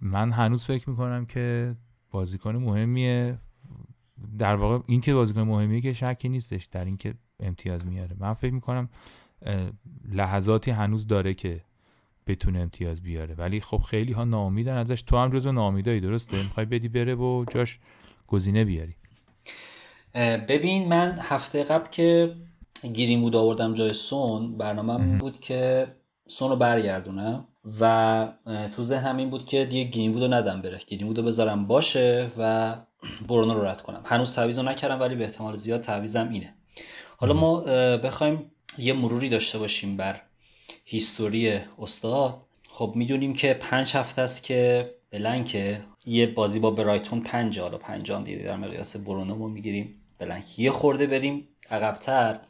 من 0.00 0.32
هنوز 0.32 0.64
فکر 0.64 0.90
می‌کنم 0.90 1.26
که 1.26 1.76
بازیکن 2.10 2.56
مهمیه. 2.56 3.38
در 4.38 4.54
واقع 4.54 4.84
این 4.86 5.00
که 5.00 5.14
بازیکن 5.14 5.40
مهمیه 5.40 5.80
که 5.80 5.94
شکی 5.94 6.28
نیستش 6.28 6.64
در 6.64 6.84
اینکه 6.84 7.14
امتیاز 7.40 7.86
میاره. 7.86 8.16
من 8.18 8.32
فکر 8.32 8.54
می‌کنم 8.54 8.88
لحظاتی 10.08 10.70
هنوز 10.70 11.06
داره 11.06 11.34
که 11.34 11.64
بتونه 12.30 12.58
امتیاز 12.60 13.02
بیاره. 13.02 13.34
ولی 13.34 13.60
خب 13.60 13.78
خیلی 13.78 14.12
ها 14.12 14.24
ناامیدن 14.24 14.76
ازش. 14.76 15.02
تو 15.02 15.16
هم 15.16 15.30
جزو 15.30 15.52
ناامیدایی 15.52 16.00
درسته؟ 16.00 16.36
می‌خوای 16.42 16.66
بدی 16.66 16.88
بره 16.88 17.14
و 17.14 17.44
جاش 17.50 17.78
گزینه 18.26 18.64
بیاری. 18.64 18.94
ببین 20.48 20.88
من 20.88 21.18
هفته 21.20 21.64
قبل 21.64 21.90
که 21.90 22.34
گیریم 22.92 23.20
بود 23.20 23.36
آوردم 23.36 23.74
جای 23.74 23.92
سون 23.92 24.58
برنامه 24.58 25.18
بود 25.18 25.40
که 25.40 25.86
سون 26.28 26.50
رو 26.50 26.56
برگردونم 26.56 27.46
و 27.80 28.32
تو 28.76 28.82
ذهنم 28.82 29.16
این 29.16 29.30
بود 29.30 29.44
که 29.44 29.64
دیگه 29.64 29.90
گیریم 29.90 30.12
رو 30.12 30.28
ندم 30.28 30.62
بره. 30.62 30.78
گیریم 30.86 31.08
رو 31.08 31.22
بذارم 31.22 31.66
باشه 31.66 32.30
و 32.38 32.74
برونو 33.28 33.54
رو 33.54 33.64
رد 33.64 33.82
کنم. 33.82 34.02
هنوز 34.04 34.34
تعویض 34.34 34.58
رو 34.58 34.64
نکردم 34.64 35.00
ولی 35.00 35.14
به 35.14 35.24
احتمال 35.24 35.56
زیاد 35.56 35.80
تعویزم 35.80 36.28
اینه. 36.32 36.54
حالا 37.16 37.34
ما 37.34 37.60
بخوایم 37.96 38.50
یه 38.78 38.92
مروری 38.92 39.28
داشته 39.28 39.58
باشیم 39.58 39.96
بر 39.96 40.20
هیستوری 40.84 41.60
استاد. 41.78 42.46
خب 42.68 42.92
می‌دونیم 42.96 43.34
که 43.34 43.54
پنج 43.54 43.96
هفته 43.96 44.22
است 44.22 44.42
که 44.42 44.90
بلنکه 45.10 45.82
یه 46.06 46.26
بازی 46.26 46.58
با 46.58 46.70
برایتون 46.70 47.20
پنج 47.20 47.58
حالا 47.58 47.78
پنجام 47.78 48.24
دیگه 48.24 48.42
در 48.42 48.56
مقیاس 48.56 48.96
برونو 48.96 49.34
ما 49.34 49.48
می‌گیریم. 49.48 49.94
بلنک 50.18 50.58
یه 50.58 50.70
خورده 50.70 51.06
بریم 51.06 51.48
عقبتر. 51.70 52.40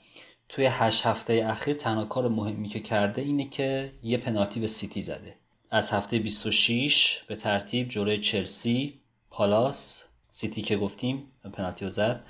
توی 0.49 0.69
هشت 0.71 1.07
هفته 1.07 1.47
اخیر 1.47 1.75
تنها 1.75 2.05
کار 2.05 2.29
مهمی 2.29 2.69
که 2.69 2.81
کرده 2.81 3.23
اینه 3.23 3.49
که 3.49 3.93
یه 4.03 4.19
پنالتی 4.19 4.61
به 4.61 4.67
سیتی 4.67 5.03
زده. 5.03 5.35
از 5.71 5.91
هفته 5.91 6.19
26 6.19 7.25
به 7.29 7.37
ترتیب 7.37 7.89
جلوی 7.89 8.19
چلسی 8.19 9.01
پالاس 9.31 10.05
سیتی 10.31 10.63
که 10.63 10.77
گفتیم 10.77 11.25
پنالتی 11.53 11.85
رو 11.85 11.91
زد 11.91 12.25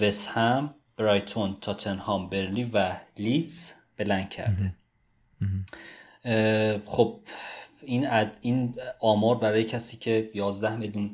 وست 0.00 0.28
هم 0.28 0.74
برایتون 0.96 1.56
تاتنهام 1.60 2.28
برلی 2.28 2.64
و 2.64 2.96
لیدز 3.18 3.72
بلنک 3.96 4.30
کرده. 4.30 4.74
خب 6.84 7.20
این 7.82 8.08
این 8.40 8.74
آمار 9.00 9.36
برای 9.36 9.64
کسی 9.64 9.96
که 9.96 10.30
11 10.34 10.76
میلیون 10.76 11.10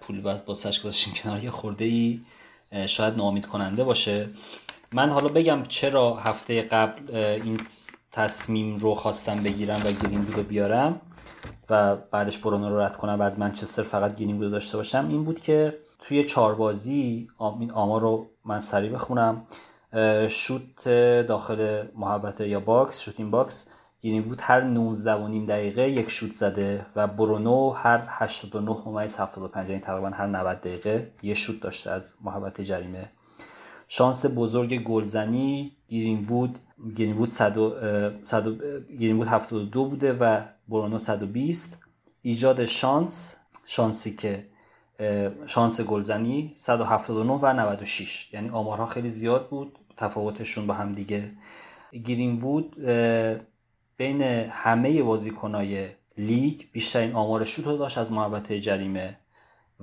پول 0.00 0.20
با 0.20 0.54
سش 0.54 0.80
گذاشتیم 0.80 1.14
کنار 1.14 1.44
یه 1.44 1.50
خورده 1.50 1.84
ای 1.84 2.20
شاید 2.86 3.14
نامید 3.14 3.46
کننده 3.46 3.84
باشه. 3.84 4.28
من 4.92 5.10
حالا 5.10 5.28
بگم 5.28 5.62
چرا 5.62 6.16
هفته 6.16 6.62
قبل 6.62 7.14
این 7.16 7.60
تصمیم 8.12 8.76
رو 8.76 8.94
خواستم 8.94 9.42
بگیرم 9.42 9.82
و 9.84 9.92
گرین 9.92 10.26
رو 10.26 10.42
بیارم 10.42 11.00
و 11.70 11.96
بعدش 11.96 12.38
برونو 12.38 12.68
رو 12.68 12.80
رد 12.80 12.96
کنم 12.96 13.20
و 13.20 13.22
از 13.22 13.38
منچستر 13.38 13.82
فقط 13.82 14.16
گرینوود 14.16 14.42
رو 14.42 14.48
داشته 14.48 14.76
باشم 14.76 15.08
این 15.08 15.24
بود 15.24 15.40
که 15.40 15.78
توی 15.98 16.24
چهار 16.24 16.54
بازی 16.54 17.28
این 17.60 17.72
آمار 17.72 18.00
رو 18.00 18.26
من 18.44 18.60
سریع 18.60 18.90
بخونم. 18.90 19.46
شوت 20.28 20.88
داخل 21.28 21.86
محوطه 21.94 22.48
یا 22.48 22.60
box 22.60 23.00
shot 23.00 23.20
in 23.20 23.30
box. 23.30 23.66
بود 24.24 24.40
هر 24.42 24.60
19 24.60 25.14
و 25.14 25.28
نیم 25.28 25.44
دقیقه 25.44 25.90
یک 25.90 26.10
شوت 26.10 26.32
زده 26.32 26.86
و 26.96 27.06
برونو 27.06 27.70
هر 27.70 28.02
89 28.08 28.82
ممیز 28.86 29.16
75 29.16 29.68
یعنی 29.68 29.80
تقریبا 29.80 30.10
هر 30.10 30.26
90 30.26 30.60
دقیقه 30.60 31.12
یه 31.22 31.34
شوت 31.34 31.60
داشته 31.60 31.90
از 31.90 32.14
محوطه 32.20 32.64
جریمه. 32.64 33.10
شانس 33.88 34.26
بزرگ 34.36 34.82
گلزنی 34.82 35.76
گرینوود 35.88 36.58
گیرینوود 36.96 37.28
100 37.28 37.56
گیرینوود 38.98 39.26
72 39.26 39.84
بوده 39.84 40.12
و 40.12 40.42
برونو 40.68 40.98
120 40.98 41.80
ایجاد 42.22 42.64
شانس 42.64 43.36
شانسی 43.64 44.16
که 44.16 44.46
شانس 45.46 45.80
گلزنی 45.80 46.52
179 46.54 47.32
و 47.32 47.52
96 47.52 48.34
یعنی 48.34 48.48
آمارها 48.48 48.86
خیلی 48.86 49.10
زیاد 49.10 49.48
بود 49.48 49.78
تفاوتشون 49.96 50.66
با 50.66 50.74
هم 50.74 50.92
دیگه 50.92 51.32
گرین 52.04 52.36
وود 52.40 52.76
بین 53.96 54.22
همه 54.50 55.02
بازیکنای 55.02 55.88
لیگ 56.18 56.62
بیشترین 56.72 57.12
آمار 57.12 57.44
شوت 57.44 57.64
داشت 57.64 57.98
از 57.98 58.12
محوطه 58.12 58.60
جریمه 58.60 59.18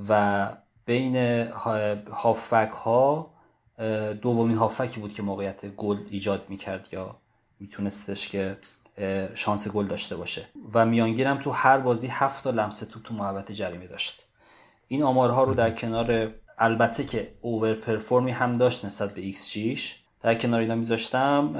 و 0.10 0.50
بین 0.86 1.16
هافک 2.12 2.72
ها 2.72 3.34
دومین 4.22 4.58
هافبکی 4.58 5.00
بود 5.00 5.14
که 5.14 5.22
موقعیت 5.22 5.66
گل 5.66 5.98
ایجاد 6.10 6.46
می‌کرد 6.50 6.90
یا 6.92 7.18
میتونستش 7.60 8.30
که 8.30 8.58
شانس 9.34 9.68
گل 9.68 9.88
داشته 9.88 10.16
باشه. 10.16 10.46
و 10.74 10.86
میانگین 10.86 11.25
هم 11.25 11.38
تو 11.38 11.52
هر 11.52 11.78
بازی 11.78 12.08
هفت 12.08 12.44
تا 12.44 12.50
لمسه 12.50 12.86
توپ 12.86 13.04
تو 13.04 13.14
محوطه 13.14 13.54
جریمه 13.54 13.88
داشت. 13.88 14.23
این 14.94 15.04
آمارها 15.04 15.44
رو 15.44 15.54
در 15.54 15.72
کنار 15.72 16.34
البته 16.58 17.04
که 17.04 17.34
overperform 17.42 17.74
ی 17.74 18.32
هم 18.32 18.52
داشت 18.52 18.86
نسبت 18.86 19.16
به 19.16 19.22
ایکس 19.22 19.52
جیش 19.52 19.96
در 20.22 20.36
کنار 20.36 20.60
اینا 20.60 20.76
میذاشتم 20.76 21.54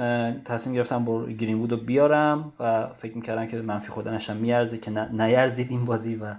تصمیم 0.44 0.76
گرفتم 0.76 1.04
بر 1.04 1.32
گرین 1.32 1.58
وود 1.58 1.72
رو 1.72 1.76
بیارم 1.76 2.52
و 2.60 2.92
فکر 2.92 3.16
می‌کردم 3.16 3.46
که 3.46 3.56
به 3.56 3.62
منفی 3.62 3.88
خوردنش 3.88 4.30
هم 4.30 4.36
میارزه 4.36 4.78
که 4.78 4.90
نیرزید 4.90 5.70
این 5.70 5.84
بازی 5.84 6.16
و 6.16 6.34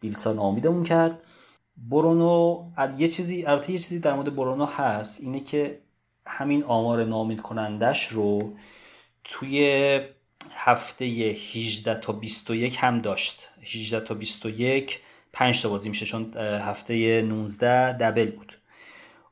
بیلسا 0.00 0.38
ناامیدمون 0.38 0.82
کرد. 0.82 1.22
برونو 1.76 2.64
یه 2.98 3.08
چیزی 3.08 3.46
البته 3.46 3.72
یه 3.72 3.78
چیزی 3.78 4.00
در 4.00 4.14
مورد 4.14 4.36
برونو 4.36 4.64
هست 4.64 5.20
اینه 5.20 5.40
که 5.40 5.80
همین 6.26 6.64
آمار 6.64 7.04
نامید 7.04 7.40
کنندش 7.40 8.08
رو 8.08 8.56
توی 9.24 10.00
هفته 10.54 11.04
18 11.04 12.00
تا 12.00 12.12
21 12.12 12.76
هم 12.78 13.00
داشت. 13.00 13.48
18 13.62 14.00
تا 14.00 14.14
21 14.14 15.00
5 15.38 15.62
تا 15.62 15.68
بازی 15.68 15.88
میشه 15.88 16.06
چون 16.06 16.36
هفته 16.36 17.22
19 17.22 17.92
دبل 17.92 18.30
بود. 18.30 18.58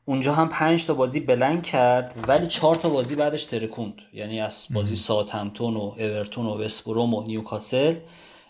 اونجا 0.04 0.34
هم 0.34 0.48
5 0.48 0.86
تا 0.86 0.94
بازی 0.94 1.20
بلنگ 1.20 1.62
کرد 1.62 2.24
ولی 2.28 2.46
4 2.46 2.74
تا 2.74 2.88
بازی 2.88 3.16
بعدش 3.16 3.44
ترکوند. 3.44 4.02
یعنی 4.12 4.40
از 4.40 4.66
بازی 4.70 4.96
ساعت 4.96 5.30
همتون 5.30 5.76
و 5.76 5.80
اورتون 5.80 6.46
و 6.46 6.62
وستبروم 6.62 7.14
و 7.14 7.22
نیوکاسل 7.22 7.96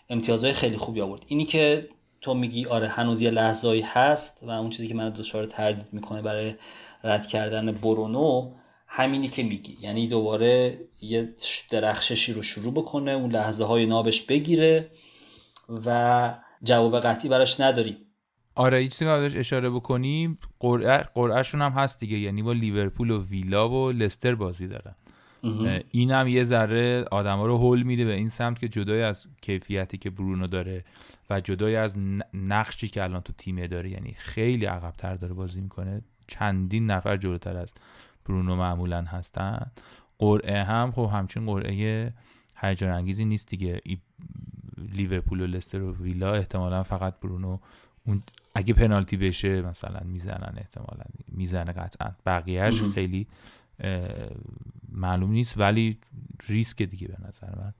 امتیازهای 0.09 0.53
خیلی 0.53 0.77
خوبی 0.77 1.01
آورد. 1.01 1.25
اینی 1.27 1.45
که 1.45 1.89
تو 2.21 2.33
میگی 2.33 2.65
آره 2.65 2.87
هنوز 2.87 3.21
یه 3.21 3.29
لحظه‌ای 3.29 3.81
هست 3.81 4.39
و 4.41 4.49
اون 4.49 4.69
چیزی 4.69 4.87
که 4.87 4.93
من 4.93 5.09
دچار 5.09 5.45
تردید 5.45 5.87
می‌کنه 5.91 6.21
برای 6.21 6.55
رد 7.03 7.27
کردن 7.27 7.71
برونو 7.71 8.51
همینی 8.87 9.27
که 9.27 9.43
میگی. 9.43 9.77
یعنی 9.81 10.07
دوباره 10.07 10.79
یه 11.01 11.33
درخششی 11.69 12.33
رو 12.33 12.41
شروع 12.41 12.73
بکنه 12.73 13.11
اون 13.11 13.31
لحظه 13.31 13.63
های 13.63 13.85
نابش 13.85 14.21
بگیره 14.21 14.89
و 15.85 16.46
جواب 16.63 16.99
قطعی 16.99 17.29
براش 17.29 17.59
نداریم 17.59 17.97
آره 18.55 18.77
این 18.77 18.89
چیزی 18.89 19.05
که 19.05 19.39
اشاره 19.39 19.69
بکنیم 19.69 20.39
قرعهشون 21.13 21.61
هم 21.61 21.71
هست 21.71 21.99
دیگه. 21.99 22.17
یعنی 22.17 22.43
با 22.43 22.53
لیورپول 22.53 23.11
و 23.11 23.23
ویلا 23.23 23.69
و 23.69 23.91
لستر 23.91 24.35
بازی 24.35 24.67
دارن. 24.67 24.95
این 25.91 26.11
هم 26.11 26.27
یه 26.27 26.43
ذره 26.43 27.05
آدما 27.11 27.45
رو 27.45 27.57
هول 27.57 27.83
میده 27.83 28.05
به 28.05 28.13
این 28.13 28.29
سمت 28.29 28.59
که 28.59 28.67
جدای 28.67 29.01
از 29.01 29.25
کیفیتی 29.41 29.97
که 29.97 30.09
برونو 30.09 30.47
داره 30.47 30.83
و 31.29 31.41
جدای 31.41 31.75
از 31.75 31.97
نقشی 32.33 32.87
که 32.87 33.03
الان 33.03 33.21
تو 33.21 33.33
تیمه 33.33 33.67
داره 33.67 33.89
یعنی 33.89 34.13
خیلی 34.17 34.65
عقبتر 34.65 35.15
داره 35.15 35.33
بازی 35.33 35.61
می‌کنه. 35.61 36.01
چندین 36.27 36.91
نفر 36.91 37.17
جلوتر 37.17 37.57
از 37.57 37.73
برونو 38.25 38.55
معمولا 38.55 39.01
هستن. 39.01 39.71
قرعه 40.19 40.63
هم 40.63 40.91
خب 40.91 41.09
همچین 41.13 41.45
قرعه 41.45 42.13
هیجان 42.57 42.91
انگیزی 42.91 43.25
نیست 43.25 43.47
دیگه. 43.47 43.81
لیورپول 44.77 45.41
و 45.41 45.47
لستر 45.47 45.81
و 45.81 45.95
ویلا 45.95 46.33
احتمالا 46.33 46.83
فقط 46.83 47.19
برونو 47.19 47.59
اون 48.05 48.23
اگه 48.55 48.73
پنالتی 48.73 49.17
بشه 49.17 49.61
مثلا 49.61 49.99
می‌زنن 50.05 50.53
احتمالا. 50.57 51.03
می‌زنه 51.27 51.71
قطعا. 51.71 52.11
بقیهش 52.25 52.83
خیلی 52.83 53.27
معلوم 54.91 55.31
نیست 55.31 55.57
ولی 55.57 55.97
ریسک 56.47 56.81
دیگه 56.81 57.07
به 57.07 57.27
نظر 57.27 57.55
من. 57.55 57.73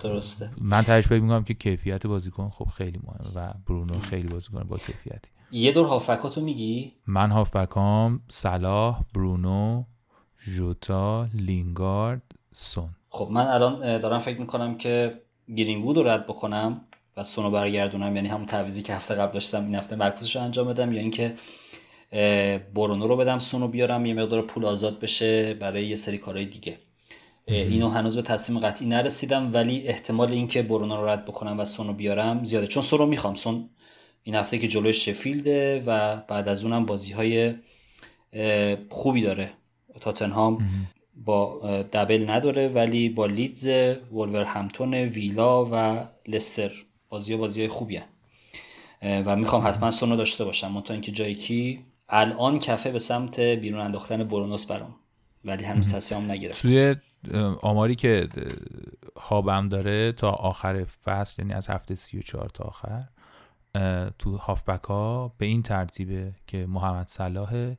درسته. 0.00 0.50
من 0.60 0.82
ترجیح 0.82 1.18
می‌کنم 1.18 1.44
که 1.44 1.54
کیفیت 1.54 2.06
بازیکن 2.06 2.48
خب 2.48 2.64
خیلی 2.64 3.00
مهمه 3.04 3.34
و 3.34 3.54
برونو 3.66 4.00
خیلی 4.00 4.28
بازیکن 4.28 4.62
با 4.62 4.76
کیفیتی. 4.76 5.30
یه 5.50 5.72
دور 5.72 5.86
هافکاتو 5.86 6.40
میگی؟ 6.40 6.92
من 7.06 7.30
هافبکام 7.30 8.20
صلاح 8.28 9.04
برونو 9.14 9.84
ژوتا 10.40 11.28
لینگارد 11.34 12.22
سون. 12.52 12.88
خب 13.08 13.28
من 13.32 13.46
الان 13.46 13.98
دارم 13.98 14.18
فکر 14.18 14.40
می‌کنم 14.40 14.76
که 14.76 15.22
گرین 15.56 15.82
بود 15.82 15.96
رو 15.96 16.08
رد 16.08 16.26
بکنم 16.26 16.80
و 17.16 17.24
سونو 17.24 17.50
برگردونم. 17.50 18.16
یعنی 18.16 18.28
همون 18.28 18.46
تعویزی 18.46 18.82
که 18.82 18.94
هفته 18.94 19.14
قبل 19.14 19.32
داشتم 19.32 19.64
این 19.64 19.74
هفته 19.74 19.96
مرکزش 19.96 20.36
رو 20.36 20.42
انجام 20.42 20.68
بدم 20.68 20.92
یا 20.92 21.00
اینکه 21.00 21.34
برونو 22.74 23.06
رو 23.06 23.16
بدم 23.16 23.38
سونو 23.38 23.68
بیارم 23.68 24.06
یه 24.06 24.14
مقدار 24.14 24.42
پول 24.42 24.64
آزاد 24.64 25.00
بشه 25.00 25.54
برای 25.54 25.86
یه 25.86 25.96
سری 25.96 26.18
کارهای 26.18 26.46
دیگه. 26.46 26.78
اینو 27.46 27.88
هنوز 27.88 28.16
به 28.16 28.22
تصمیم 28.22 28.58
قطعی 28.58 28.86
نرسیدم 28.86 29.50
ولی 29.52 29.88
احتمال 29.88 30.32
اینکه 30.32 30.62
برونو 30.62 30.96
رو 30.96 31.08
رد 31.08 31.24
بکنم 31.24 31.60
و 31.60 31.64
سونو 31.64 31.92
بیارم 31.92 32.44
زیاده. 32.44 32.66
چون 32.66 32.82
سون 32.82 32.98
رو 32.98 33.06
می‌خوام. 33.06 33.34
سون 33.34 33.68
این 34.22 34.34
هفته 34.34 34.58
که 34.58 34.68
جلوی 34.68 34.92
شفیلده 34.92 35.82
و 35.86 36.16
بعد 36.16 36.48
از 36.48 36.64
اونم 36.64 36.86
بازی 36.86 37.12
های 37.12 37.54
خوبی 38.88 39.22
داره. 39.22 39.50
تاتنهام. 40.00 40.68
با 41.24 41.60
دبل 41.82 42.30
نداره 42.30 42.68
ولی 42.68 43.08
با 43.08 43.26
لیدز 43.26 43.66
ولور 44.12 44.44
همتون 44.44 44.94
ویلا 44.94 45.64
و 45.72 46.06
لستر 46.28 46.72
بازی 47.08 47.36
بازی 47.36 47.68
خوبی 47.68 47.96
هن. 47.96 48.06
و 49.26 49.36
می‌خوام 49.36 49.66
حتما 49.66 49.90
سونو 49.90 50.16
داشته 50.16 50.44
باشم. 50.44 50.72
منتها 50.72 50.92
اینکه 50.92 51.12
جایی 51.12 51.34
کی؟ 51.34 51.84
الان 52.08 52.58
کفه 52.58 52.90
به 52.90 52.98
سمت 52.98 53.40
بیرون 53.40 53.80
انداختن 53.80 54.24
برونوس 54.24 54.66
برام. 54.66 54.94
ولی 55.44 55.64
هنوز 55.64 55.94
تصمیم 55.94 56.30
نگرفت 56.30 56.62
توی 56.62 56.96
آماری 57.62 57.94
که 57.94 58.28
هابم 59.16 59.68
داره 59.68 60.12
تا 60.12 60.30
آخر 60.30 60.84
فصل 60.84 61.42
یعنی 61.42 61.54
از 61.54 61.68
هفته 61.68 61.94
34 61.94 62.48
تا 62.48 62.64
آخر 62.64 63.04
تو 64.18 64.36
هافبک 64.36 64.84
ها 64.84 65.34
به 65.38 65.46
این 65.46 65.62
ترتیبه 65.62 66.32
که 66.46 66.66
محمد 66.66 67.08
صلاح 67.08 67.74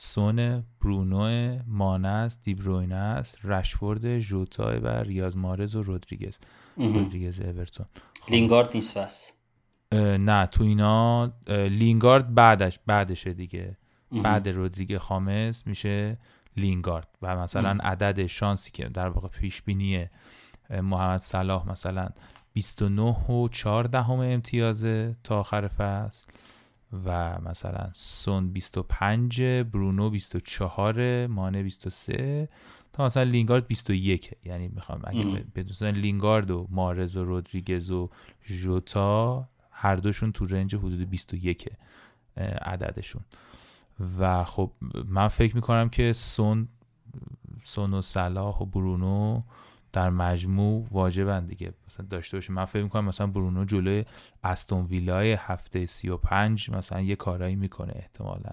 سون 0.00 0.64
برونو 0.80 1.58
مانس 1.66 2.42
دیبروینس 2.42 3.36
رشفورد 3.44 4.18
ژوتا 4.18 4.80
و 4.80 4.88
ریاض 4.88 5.36
مارز 5.36 5.76
و 5.76 5.82
رودریگز. 5.82 6.38
رودریگز 6.76 7.40
اورتون. 7.40 7.86
خب. 8.20 8.32
لینگارد 8.32 8.70
نیست 8.74 8.98
بس 8.98 9.32
نه 10.18 10.46
تو 10.46 10.64
اینا 10.64 11.32
لینگارد 11.48 12.34
بعدش 12.34 12.78
بعدشه 12.86 13.32
دیگه. 13.32 13.76
بعد 14.12 14.48
رودریگ 14.48 14.98
خامس 14.98 15.66
میشه 15.66 16.18
لینگارد 16.56 17.08
و 17.22 17.36
مثلا 17.36 17.78
عدد 17.82 18.26
شانسی 18.26 18.70
که 18.70 18.88
در 18.88 19.08
واقع 19.08 19.28
پیش 19.28 19.62
بینی 19.62 20.06
محمد 20.70 21.20
صلاح 21.20 21.70
مثلا 21.70 22.08
29 22.52 23.02
و 23.02 23.48
4 23.48 23.84
دهم 23.84 24.20
امتیازه 24.20 25.16
تا 25.24 25.40
آخر 25.40 25.68
فصل. 25.68 26.26
و 26.92 27.40
مثلا 27.40 27.90
سون 27.92 28.52
25 28.52 29.42
برونو 29.42 30.10
24 30.10 31.26
مانه 31.26 31.62
23 31.62 32.48
تا 32.92 33.04
مثلا 33.04 33.22
لینگارد 33.22 33.66
21 33.66 34.30
یعنی 34.44 34.68
می‌خوام 34.68 35.00
اگه 35.04 35.44
بدونن 35.54 35.90
لینگارد 35.90 36.50
و 36.50 36.66
مارز 36.70 37.16
و 37.16 37.24
رودریگز 37.24 37.90
و 37.90 38.10
ژوتا 38.46 39.48
هر 39.70 39.96
دوشون 39.96 40.32
تو 40.32 40.46
رنج 40.46 40.74
حدود 40.74 41.10
21 41.10 41.68
عددشون. 42.62 43.22
و 44.18 44.44
خب 44.44 44.72
من 45.08 45.28
فکر 45.28 45.54
می‌کنم 45.54 45.88
که 45.88 46.12
سون 46.12 46.68
سون 47.64 47.94
و 47.94 48.02
صلاح 48.02 48.58
و 48.58 48.66
برونو 48.66 49.42
در 49.92 50.10
مجموع 50.10 50.86
واجبن 50.90 51.46
دیگه. 51.46 51.72
مثلا 51.86 52.06
داشته 52.10 52.36
باشه 52.36 52.52
من 52.52 52.64
فکر 52.64 52.82
می‌کنم 52.82 53.04
مثلا 53.04 53.26
برونو 53.26 53.64
جلوی 53.64 54.04
استون 54.44 54.86
ویلای 54.86 55.32
هفته 55.32 55.86
35 55.86 56.70
مثلا 56.70 57.00
یه 57.00 57.16
کارایی 57.16 57.56
می‌کنه 57.56 57.92
احتمالا. 57.96 58.50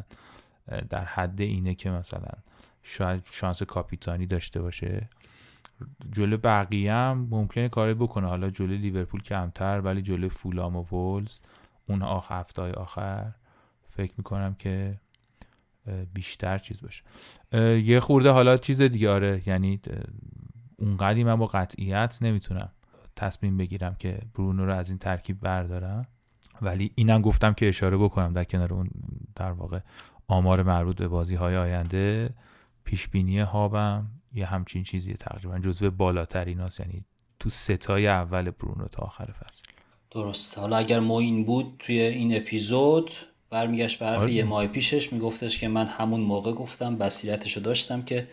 در 0.89 1.05
حد 1.05 1.41
اینه 1.41 1.75
که 1.75 1.89
مثلا 1.89 2.31
شاید 2.83 3.23
شانس 3.31 3.63
کاپیتانی 3.63 4.25
داشته 4.25 4.61
باشه. 4.61 5.09
جلو 6.11 6.37
بقیه 6.37 6.93
هم 6.93 7.27
ممکنه 7.29 7.69
کاری 7.69 7.93
بکنه. 7.93 8.27
حالا 8.27 8.49
جلو 8.49 8.73
لیورپول 8.73 9.21
کمتر 9.21 9.81
ولی 9.81 10.01
جلو 10.01 10.29
فولام 10.29 10.75
و 10.75 10.83
وولز 10.91 11.39
اون 11.85 12.01
آخ 12.01 12.31
هفته 12.31 12.61
آخر 12.61 13.31
فکر 13.89 14.13
می‌کنم 14.17 14.55
که 14.59 14.99
بیشتر 16.13 16.57
چیز 16.57 16.81
باشه. 16.81 17.03
یه 17.77 17.99
خورده 17.99 18.29
حالا 18.29 18.57
چیز 18.57 18.81
دیگه 18.81 19.09
آره. 19.09 19.43
یعنی 19.45 19.79
اونقدی 20.85 21.23
من 21.23 21.35
با 21.35 21.45
قطعیت 21.47 22.17
نمی‌تونم 22.21 22.69
تصمیم 23.15 23.57
بگیرم 23.57 23.95
که 23.99 24.19
برونو 24.35 24.65
رو 24.65 24.75
از 24.75 24.89
این 24.89 24.97
ترکیب 24.97 25.39
بردارم. 25.39 26.07
ولی 26.61 26.91
اینم 26.95 27.21
گفتم 27.21 27.53
که 27.53 27.67
اشاره 27.67 27.97
بکنم 27.97 28.33
در 28.33 28.43
کنار 28.43 28.73
اون 28.73 28.89
در 29.35 29.51
واقع 29.51 29.79
آمار 30.27 30.63
مربوط 30.63 30.95
به 30.95 31.07
بازی 31.07 31.35
های 31.35 31.57
آینده 31.57 32.29
پیش 32.83 33.07
بینی 33.07 33.39
هابم 33.39 34.07
یه 34.33 34.45
همچین 34.45 34.83
چیزیه 34.83 35.15
تقریبا 35.15 35.59
جزو 35.59 35.91
بالاترین 35.91 36.59
هست 36.59 36.79
یعنی 36.79 37.05
تو 37.39 37.49
ستای 37.49 38.07
اول 38.07 38.49
برونو 38.49 38.87
تا 38.87 39.03
آخر 39.03 39.25
فصل. 39.25 39.61
درسته. 40.11 40.61
حالا 40.61 40.77
اگر 40.77 40.99
ما 40.99 41.19
این 41.19 41.45
بود 41.45 41.75
توی 41.79 41.99
این 41.99 42.37
اپیزود 42.37 43.11
برمیگشت 43.49 43.99
به 43.99 44.05
حرف 44.05 44.21
آره. 44.21 44.33
یه 44.33 44.43
ماه 44.43 44.67
پیشش 44.67 45.13
میگفتش 45.13 45.57
که 45.57 45.67
من 45.67 45.87
همون 45.87 46.21
موقع 46.21 46.51
گفتم 46.51 46.97
بصیرتشو 46.97 47.61
داشتم 47.61 48.01
که 48.01 48.27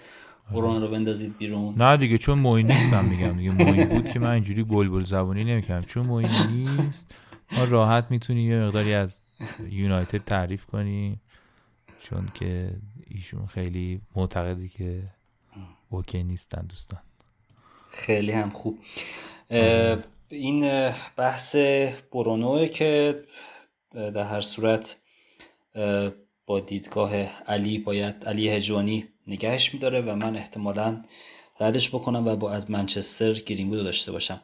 برون 0.52 0.82
رو 0.82 0.88
بندازید 0.88 1.38
بیرون. 1.38 1.74
نه 1.82 1.96
دیگه 1.96 2.18
چون 2.18 2.38
موی 2.40 2.62
نیستم 2.62 3.04
میگم 3.04 3.32
دیگه. 3.32 3.50
موی 3.50 3.84
بود 3.84 4.08
که 4.08 4.18
من 4.18 4.30
اینجوری 4.30 4.62
بلبل 4.62 5.04
زبونی 5.04 5.44
نمی‌کنم 5.44 5.84
چون 5.84 6.06
موی 6.06 6.26
نیست 6.48 7.14
ما 7.52 7.64
راحت 7.64 8.06
می‌تونیم 8.10 8.50
یه 8.52 8.58
مقداری 8.58 8.94
از 8.94 9.20
یونایتد 9.70 10.24
تعریف 10.24 10.66
کنیم 10.66 11.20
چون 12.00 12.28
که 12.34 12.70
ایشون 13.06 13.46
خیلی 13.46 14.00
معتقدی 14.16 14.68
که 14.68 15.02
اوکی 15.90 16.22
نیستن 16.22 16.66
دوستان. 16.66 17.00
خیلی 17.88 18.32
هم 18.32 18.50
خوب. 18.50 18.78
این 20.28 20.90
بحث 21.16 21.56
برونوه 22.12 22.68
که 22.68 23.22
در 23.94 24.24
هر 24.24 24.40
صورت 24.40 24.96
با 26.46 26.60
دیدگاه 26.60 27.14
علی 27.46 27.78
باید 27.78 28.24
علی 28.24 28.48
هجوانی 28.48 29.08
نگهش 29.26 29.74
میداره 29.74 30.00
و 30.00 30.16
من 30.16 30.36
احتمالا 30.36 31.02
ردش 31.60 31.88
بکنم 31.88 32.26
و 32.26 32.36
با 32.36 32.52
از 32.52 32.70
منچستر 32.70 33.32
گرینگود 33.32 33.84
داشته 33.84 34.12
باشم. 34.12 34.40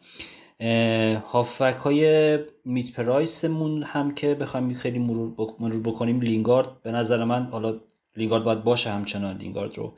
هافک 1.32 1.76
های 1.76 2.38
میت 2.64 2.92
پرایسمون 2.92 3.82
هم 3.82 4.14
که 4.14 4.34
بخوایم 4.34 4.74
خیلی 4.74 4.98
مرور, 4.98 5.80
بکنیم 5.80 6.20
لینگارد. 6.20 6.82
به 6.82 6.92
نظر 6.92 7.24
من 7.24 7.46
حالا 7.46 7.80
لینگارد 8.16 8.44
باید 8.44 8.64
باشه 8.64 8.90
همچنان 8.90 9.36
لینگارد 9.36 9.78
رو 9.78 9.94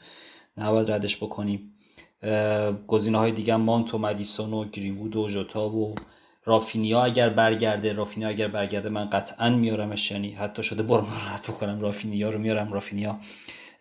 نباید 0.56 0.90
ردش 0.90 1.16
بکنیم. 1.16 1.74
گزینه 2.86 3.18
های 3.18 3.32
دیگه 3.32 3.56
مانت 3.56 3.94
و 3.94 3.98
مدیسون 3.98 4.52
و 4.52 4.64
گرینوود 4.64 5.16
و 5.16 5.28
جوتا 5.28 5.68
و 5.68 5.94
رافینیا 6.44 7.02
اگر 7.02 7.28
برگرده 7.28 7.92
رافینیا 7.92 8.28
اگر 8.28 8.48
برگرده 8.48 8.88
من 8.88 9.10
قطعا 9.10 9.50
میارمش 9.50 10.10
یعنی 10.10 10.30
حتی 10.30 10.62
شده 10.62 10.82
برو 10.82 11.06
رد 11.34 11.46
کنم 11.46 11.80
رافینیا 11.80 12.30
رو 12.30 12.38
میارم 12.38 12.72
رافینیا. 12.72 13.18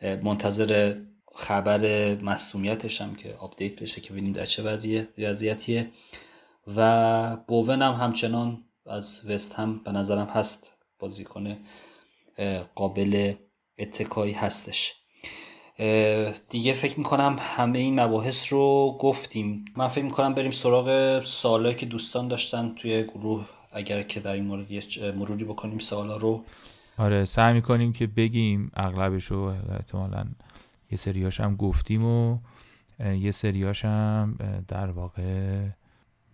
منتظر 0.02 0.96
خبر 1.36 2.16
مصدومیتش 2.16 3.02
هم 3.02 3.16
که 3.16 3.34
update 3.34 3.82
بشه 3.82 4.02
که 4.02 4.12
ببینیم 4.12 4.34
در 4.34 4.46
چه 4.46 4.64
وضعیتیه. 5.18 5.92
و 6.76 7.38
بوون 7.48 7.82
هم 7.82 7.94
همچنان 7.94 8.64
از 8.86 9.22
وست 9.28 9.54
هم 9.54 9.84
به 9.84 9.92
نظرم 9.92 10.28
هست 10.28 10.74
بازیکن 11.00 11.58
قابل 12.76 13.34
اتکایی 13.80 14.34
هستش. 14.34 14.94
دیگه 16.50 16.74
فکر 16.74 16.98
می‌کنم 16.98 17.36
همه 17.40 17.80
این 17.80 18.00
مباحث 18.00 18.54
رو 18.54 18.98
گفتیم. 19.00 19.66
من 19.76 19.88
فکر 19.88 20.04
می‌کنم 20.04 20.34
بریم 20.34 20.52
سراغ 20.52 21.20
سوالایی 21.24 21.76
که 21.76 21.86
دوستان 21.86 22.28
داشتن 22.28 22.76
توی 22.76 23.04
گروه. 23.04 23.46
اگر 23.72 24.04
که 24.04 24.20
در 24.20 24.34
این 24.34 24.44
مورد 24.44 24.68
مروری 25.16 25.44
بکنیم 25.46 25.80
سوالا 25.80 26.18
رو 26.18 26.44
آره 27.00 27.26
سعی 27.26 27.54
می‌کنیم 27.54 27.94
که 27.94 28.08
بگیم 28.08 28.72
اغلبش 28.74 29.26
رو 29.26 29.42
احتمالا 29.42 30.26
یه 30.92 30.98
سریاش 30.98 31.40
هم 31.40 31.56
گفتیم 31.56 32.06
و 32.06 32.38
یه 33.00 33.32
سریاش 33.32 33.86
هم 33.86 34.38
در 34.68 34.92
واقع 34.92 35.62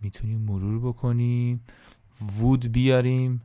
می‌تونیم 0.00 0.40
مرور 0.40 0.88
بکنیم 0.88 1.64
وود 2.38 2.72
بیاریم 2.72 3.42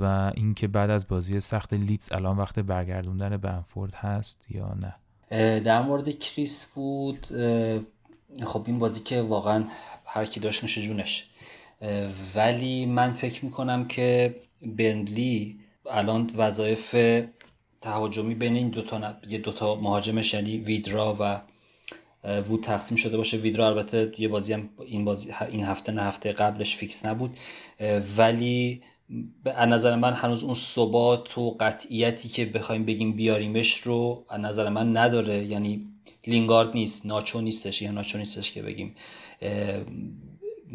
و 0.00 0.32
اینکه 0.34 0.68
بعد 0.68 0.90
از 0.90 1.08
بازی 1.08 1.40
سخت 1.40 1.72
لیتز 1.72 2.12
الان 2.12 2.36
وقت 2.36 2.58
برگردوندن 2.58 3.36
بنفورد 3.36 3.94
هست 3.94 4.46
یا 4.50 4.74
نه. 4.74 4.94
در 5.60 5.82
مورد 5.82 6.18
کریس 6.18 6.72
وود 6.76 7.26
خب 8.44 8.62
این 8.66 8.78
بازی 8.78 9.00
که 9.00 9.22
واقعا 9.22 9.64
هر 10.06 10.24
کی 10.24 10.40
داشت 10.40 10.62
میشه 10.62 10.82
جونش. 10.82 11.30
ولی 12.34 12.86
من 12.86 13.12
فکر 13.12 13.44
می‌کنم 13.44 13.88
که 13.88 14.34
برنلی 14.62 15.59
الان 15.86 16.30
وظایف 16.36 16.96
تهاجمی 17.80 18.34
بین 18.34 18.56
این 18.56 18.68
دوتا 18.68 19.16
یه 19.28 19.38
دوتا 19.38 19.74
مهاجمش 19.74 20.34
یعنی 20.34 20.58
ویدرا 20.58 21.16
و 21.20 21.40
وود 22.24 22.62
تقسیم 22.62 22.96
شده 22.96 23.16
باشه. 23.16 23.36
ویدرا 23.36 23.66
البته 23.66 24.12
یه 24.18 24.28
بازی 24.28 24.52
هم 24.52 24.68
این, 24.86 25.04
بازی 25.04 25.32
این 25.50 25.64
هفته 25.64 25.92
نه 25.92 26.02
هفته 26.02 26.32
قبلش 26.32 26.74
فیکس 26.74 27.06
نبود. 27.06 27.36
ولی 28.16 28.82
به 29.44 29.66
نظر 29.66 29.96
من 29.96 30.12
هنوز 30.12 30.42
اون 30.42 30.54
ثبات 30.54 31.38
و 31.38 31.56
قطعیتی 31.60 32.28
که 32.28 32.44
بخوایم 32.44 32.84
بگیم 32.84 33.12
بیاریمش 33.12 33.74
رو 33.74 34.24
از 34.28 34.40
نظر 34.40 34.68
من 34.68 34.96
نداره. 34.96 35.44
یعنی 35.44 35.86
لینگارد 36.26 36.74
نیست 36.74 37.06
ناچو 37.06 37.40
نیستش. 37.40 37.82
یا 37.82 37.90
ناچو 37.90 38.18
نیستش 38.18 38.52
که 38.52 38.62
بگیم. 38.62 38.94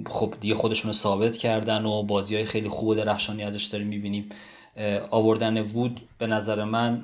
خب 0.06 0.34
دیگه 0.42 0.56
خودشون 0.56 0.90
رو 0.90 0.94
ثابت 0.94 1.38
کردن 1.38 1.86
و 1.86 2.04
بازی 2.04 2.36
های 2.36 2.46
خیلی 2.46 2.70
خوب 2.70 2.88
و 2.88 2.96
درخشانی 2.96 3.44
ازش 3.44 3.64
داریم 3.64 3.88
می‌بینیم. 3.88 4.30
آوردن 5.10 5.62
وود 5.62 6.02
به 6.18 6.28
نظر 6.28 6.64
من 6.64 7.04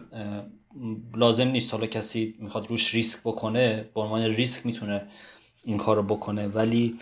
لازم 1.15 1.47
نیست 1.47 1.73
حالا 1.73 1.85
کسی 1.85 2.35
می‌خواد 2.39 2.67
روش 2.67 2.95
ریسک 2.95 3.19
بکنه 3.19 3.89
به 3.95 4.01
عنوان 4.01 4.21
ریسک 4.21 4.65
می‌تونه 4.65 5.07
این 5.63 5.77
کار 5.77 5.95
رو 5.95 6.03
بکنه 6.03 6.47
ولی 6.47 6.99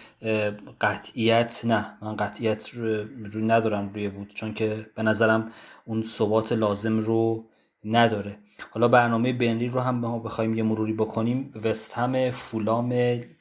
قطعیت 0.81 1.61
نه. 1.65 1.97
من 2.01 2.15
قطعیت 2.15 2.69
رو, 2.69 3.05
ندارم 3.41 3.89
روی 3.93 4.07
وود 4.07 4.31
چون 4.33 4.53
که 4.53 4.85
به 4.95 5.03
نظرم 5.03 5.51
اون 5.85 6.01
ثبات 6.01 6.51
لازم 6.51 6.99
رو 6.99 7.45
نداره. 7.85 8.37
حالا 8.71 8.87
برنامه 8.87 9.33
بنلی 9.33 9.67
رو 9.67 9.79
هم 9.79 9.95
ما 9.95 10.19
بخوایم 10.19 10.57
یه 10.57 10.63
مروری 10.63 10.93
بکنیم. 10.93 11.53
وست 11.63 11.93
هم 11.93 12.29
فولام 12.29 12.89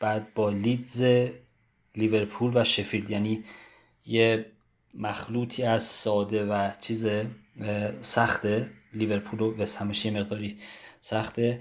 بعد 0.01 0.35
با 0.35 0.51
لیدز 0.51 1.05
لیورپول 1.97 2.53
و 2.55 2.64
شفیلد. 2.64 3.11
یعنی 3.11 3.45
یه 4.07 4.47
مخلوطی 4.99 5.62
از 5.62 5.82
ساده 5.82 6.44
و 6.44 6.70
چیز 6.80 7.07
سخته. 8.03 8.70
لیورپول 8.94 9.40
و 9.40 9.57
وست 9.57 10.05
یه 10.05 10.11
مقداری 10.11 10.57
سخته. 11.01 11.61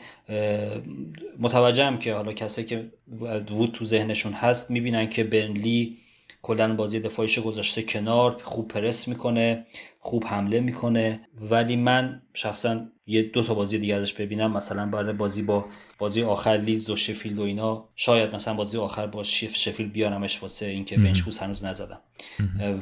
متوجهم 1.40 2.00
که 2.00 2.14
حالا 2.14 2.34
کسایی 2.34 2.68
که 2.68 2.92
وود 3.20 3.72
تو 3.72 3.86
ذهنشون 3.86 4.34
هست 4.34 4.72
می‌بینن 4.72 5.10
که 5.10 5.24
برنلی 5.24 5.98
کلا 6.42 6.76
بازی 6.76 7.00
دفاعیش 7.00 7.40
گذاشته 7.40 7.84
کنار 7.84 8.38
خوب 8.44 8.68
پرس 8.68 9.08
می‌کنه 9.08 9.66
خوب 10.00 10.26
حمله 10.26 10.60
می‌کنه. 10.60 11.28
ولی 11.50 11.76
من 11.76 12.22
شخصا 12.34 12.86
یه 13.08 13.22
دو 13.22 13.44
تا 13.44 13.54
بازی 13.54 13.80
دیگه 13.80 13.96
ازش 13.96 14.14
ببینم 14.14 14.52
مثلا 14.52 14.86
برای 14.86 15.14
بازی 15.14 15.42
با 15.42 15.66
بازی 15.98 16.24
آخر 16.24 16.58
لیز 16.58 16.90
و 16.90 16.96
شفیلد 16.96 17.40
و 17.40 17.42
اینا 17.42 17.86
شاید 17.96 18.36
مثلا 18.36 18.54
بازی 18.54 18.78
آخر 18.78 19.08
با 19.08 19.24
شف 19.24 19.56
شفیلد 19.56 19.92
بیارمش 19.92 20.44
واسه 20.44 20.66
اینکه 20.66 20.98
بنچ 20.98 21.22
بوس 21.22 21.44
هنوز 21.44 21.66
نزدم. 21.66 22.00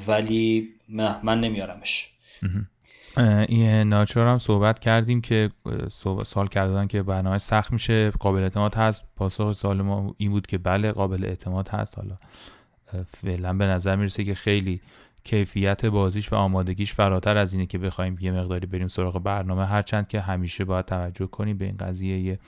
ولی 0.07 0.69
من, 0.89 1.19
من 1.23 1.39
نمیارمش. 1.39 2.11
این 3.47 3.65
ناچار 3.65 4.27
هم 4.27 4.37
صحبت 4.37 4.79
کردیم 4.79 5.21
که 5.21 5.49
سال 6.25 6.47
کردن 6.47 6.87
که 6.87 7.03
برنامه 7.03 7.37
سخت 7.37 7.73
میشه 7.73 8.11
قابل 8.11 8.39
اعتماد 8.43 8.75
هست. 8.75 9.03
پاسخ 9.15 9.51
سال 9.51 9.81
ما 9.81 10.15
این 10.17 10.31
بود 10.31 10.47
که 10.47 10.57
بله 10.57 10.91
قابل 10.91 11.25
اعتماد 11.25 11.69
هست 11.69 11.97
حالا. 11.97 12.15
فعلا 13.07 13.53
به 13.53 13.65
نظر 13.65 13.95
می‌رسه 13.95 14.23
که 14.23 14.33
خیلی 14.33 14.81
کیفیت 15.23 15.85
بازیش 15.85 16.33
و 16.33 16.35
آمادگیش 16.35 16.93
فراتر 16.93 17.37
از 17.37 17.53
اینه 17.53 17.65
که 17.65 17.77
بخوایم 17.77 18.17
یه 18.21 18.31
مقداری 18.31 18.67
بریم 18.67 18.87
سراغ 18.87 19.23
برنامه. 19.23 19.65
هرچند 19.65 20.07
که 20.07 20.19
همیشه 20.19 20.65
باید 20.65 20.85
توجه 20.85 21.27
کنیم 21.27 21.57
به 21.57 21.65
این 21.65 21.77
قضیه 21.77 22.19
یه 22.19 22.39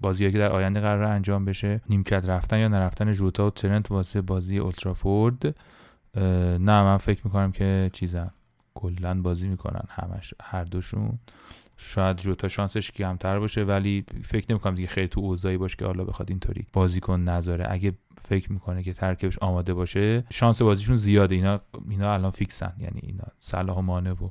بازی 0.00 0.32
که 0.32 0.38
در 0.38 0.52
آینده 0.52 0.80
قرار 0.80 1.02
انجام 1.02 1.44
بشه. 1.44 1.80
نیمکت 1.88 2.28
رفتن 2.28 2.58
یا 2.58 2.68
نرفتن 2.68 3.12
جوتا 3.12 3.46
و 3.46 3.50
ترنت 3.50 3.90
واسه 3.90 4.20
بازی 4.20 4.58
اولترافورد 4.58 5.54
نه 6.14 6.82
من 6.82 6.96
فکر 6.96 7.20
می‌کنم 7.24 7.52
که 7.52 7.90
چیزم 7.92 8.30
کلا 8.74 9.22
بازی 9.22 9.48
می‌کنن 9.48 9.84
همش 9.88 10.34
هر 10.42 10.64
دوشون. 10.64 11.18
شاید 11.80 12.16
جوتا 12.16 12.48
شانسش 12.48 12.90
کمتر 12.90 13.38
باشه 13.38 13.64
ولی 13.64 14.04
فکر 14.24 14.46
نمی‌کنم 14.50 14.74
دیگه 14.74 14.88
خیلی 14.88 15.08
تو 15.08 15.20
اوضاعی 15.20 15.56
باشه 15.56 15.76
که 15.76 15.84
حالا 15.84 16.04
بخواد 16.04 16.30
اینطوری 16.30 16.66
بازیکن 16.72 17.20
نذاره. 17.20 17.66
اگه 17.70 17.92
فکر 18.20 18.52
می‌کنه 18.52 18.82
که 18.82 18.92
ترکیبش 18.92 19.38
آماده 19.38 19.74
باشه 19.74 20.24
شانس 20.30 20.62
بازیشون 20.62 20.96
زیاده. 20.96 21.34
اینا 21.34 21.60
اینا 21.90 22.14
الان 22.14 22.30
fix 22.30 22.55
ن. 22.55 22.72
یعنی 22.78 23.00
اینا 23.02 23.24
صلاح 23.38 23.76
و 23.76 23.80
مانه 23.80 24.12
و 24.12 24.28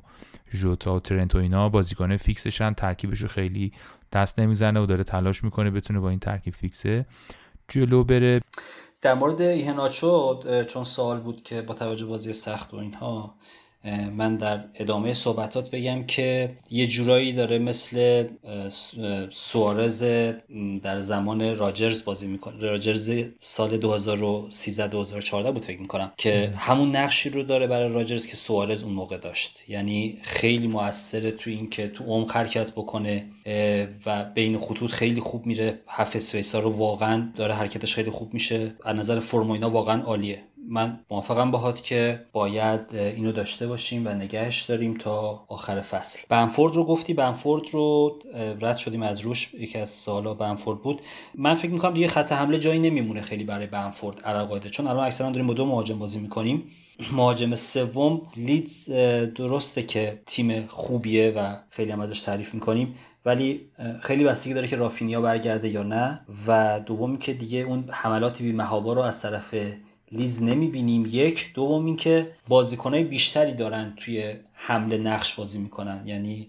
جوتا 0.50 0.94
و 0.94 1.00
ترنت 1.00 1.34
و 1.34 1.38
اینا 1.38 1.68
بازیکن 1.68 2.16
fix 2.16 2.40
شن. 2.40 2.72
ترکیبش 2.72 3.20
رو 3.20 3.28
خیلی 3.28 3.72
دست 4.12 4.40
نمی‌زنه 4.40 4.80
و 4.80 4.86
داره 4.86 5.04
تلاش 5.04 5.44
می‌کنه 5.44 5.70
بتونه 5.70 6.00
با 6.00 6.10
این 6.10 6.18
ترکیب 6.18 6.54
fix 6.54 6.85
ه. 6.85 7.06
جلو 7.68 8.04
بره. 8.04 8.40
در 9.02 9.14
مورد 9.14 9.40
ایهناچو 9.40 10.42
چون 10.68 10.84
سوال 10.84 11.20
بود 11.20 11.42
که 11.42 11.62
با 11.62 11.74
توجه 11.74 12.06
بازی 12.06 12.32
سخت 12.32 12.74
و 12.74 12.76
اینها 12.76 13.34
من 14.16 14.36
در 14.36 14.64
ادامه 14.74 15.14
صحبتات 15.14 15.70
بگم 15.70 16.04
که 16.06 16.56
یه 16.70 16.86
جورایی 16.86 17.32
داره 17.32 17.58
مثل 17.58 18.24
سوارز 19.30 20.04
در 20.82 20.98
زمان 20.98 21.56
راجرز 21.56 22.04
بازی 22.04 22.26
می‌کنه. 22.26 22.56
راجرز 22.60 23.12
سال 23.38 23.76
2013 23.76 24.88
2014 24.88 25.52
بود 25.52 25.64
فکر 25.64 25.80
می‌کنم 25.80 26.12
که 26.16 26.52
همون 26.56 26.96
نقشی 26.96 27.30
رو 27.30 27.42
داره 27.42 27.66
برای 27.66 27.92
راجرز 27.92 28.26
که 28.26 28.36
سوارز 28.36 28.82
اون 28.82 28.92
موقع 28.92 29.18
داشت. 29.18 29.64
یعنی 29.68 30.18
خیلی 30.22 30.66
موثره 30.66 31.30
تو 31.30 31.50
این 31.50 31.70
که 31.70 31.88
تو 31.88 32.04
عمق 32.04 32.32
حرکت 32.32 32.70
بکنه 32.70 33.24
و 34.06 34.24
بین 34.24 34.58
خطوط 34.58 34.90
خیلی 34.90 35.20
خوب 35.20 35.46
میره. 35.46 35.80
هفت 35.88 36.16
اسپیسا 36.16 36.60
رو 36.60 36.70
واقعا 36.70 37.28
داره 37.36 37.54
حرکتش 37.54 37.94
خیلی 37.94 38.10
خوب 38.10 38.34
میشه. 38.34 38.74
از 38.84 38.96
نظر 38.96 39.20
فرم 39.20 39.50
واقعا 39.50 40.02
عالیه. 40.02 40.42
من 40.70 41.00
موافقم 41.10 41.50
باهات 41.50 41.82
که 41.82 42.20
باید 42.32 42.94
اینو 42.94 43.32
داشته 43.32 43.66
باشیم 43.66 44.06
و 44.06 44.08
نگهش 44.08 44.62
داریم 44.62 44.94
تا 44.94 45.44
آخر 45.48 45.80
فصل. 45.80 46.20
بنفورد 46.28 46.74
رو 46.76 46.84
گفتی 46.84 47.14
بنفورد 47.14 47.62
رو 47.72 48.18
رد 48.60 48.76
شدیم 48.76 49.02
از 49.02 49.20
روش. 49.20 49.54
یکی 49.54 49.78
از 49.78 49.90
سالا 49.90 50.34
بنفورد 50.34 50.82
بود. 50.82 51.02
من 51.34 51.54
فکر 51.54 51.70
می‌کنم 51.70 51.94
دیگه 51.94 52.06
خط 52.06 52.32
حمله 52.32 52.58
جایی 52.58 52.78
نمیمونه 52.80 53.20
خیلی 53.20 53.44
برای 53.44 53.66
بنفورد 53.66 54.20
علاقه 54.20 54.70
چون 54.70 54.86
الان 54.86 55.04
اکثرا 55.04 55.30
داریم 55.30 55.46
با 55.46 55.54
دو 55.54 55.66
مهاجم 55.66 55.98
بازی 55.98 56.20
می‌کنیم. 56.20 56.70
مهاجم 57.16 57.54
سوم 57.54 58.22
لیدز 58.36 58.90
درسته 59.34 59.82
که 59.82 60.22
تیم 60.26 60.66
خوبیه 60.66 61.30
و 61.30 61.56
خیلی 61.70 61.92
هم 61.92 62.00
ازش 62.00 62.20
تعریف 62.20 62.54
می‌کنیم 62.54 62.94
ولی 63.24 63.60
خیلی 64.00 64.24
بستگی 64.24 64.54
داره 64.54 64.68
که 64.68 64.76
رافینیا 64.76 65.20
برگرده 65.20 65.68
یا 65.68 65.82
نه. 65.82 66.20
و 66.46 66.80
دومی 66.86 67.18
که 67.18 67.32
دیگه 67.32 67.58
اون 67.58 67.84
حملاتی 67.90 68.44
بی 68.44 68.58
رو 68.68 68.98
از 68.98 69.22
طرف 69.22 69.54
لیز 70.12 70.42
نمی‌بینیم. 70.42 71.06
یک. 71.06 71.52
دوم 71.54 71.86
اینکه 71.86 72.30
بازیکنهای 72.48 73.04
بیشتری 73.04 73.52
دارن 73.54 73.94
توی 73.96 74.34
حمله 74.52 74.98
نقش 74.98 75.34
بازی 75.34 75.58
می‌کنن. 75.58 76.02
یعنی 76.06 76.48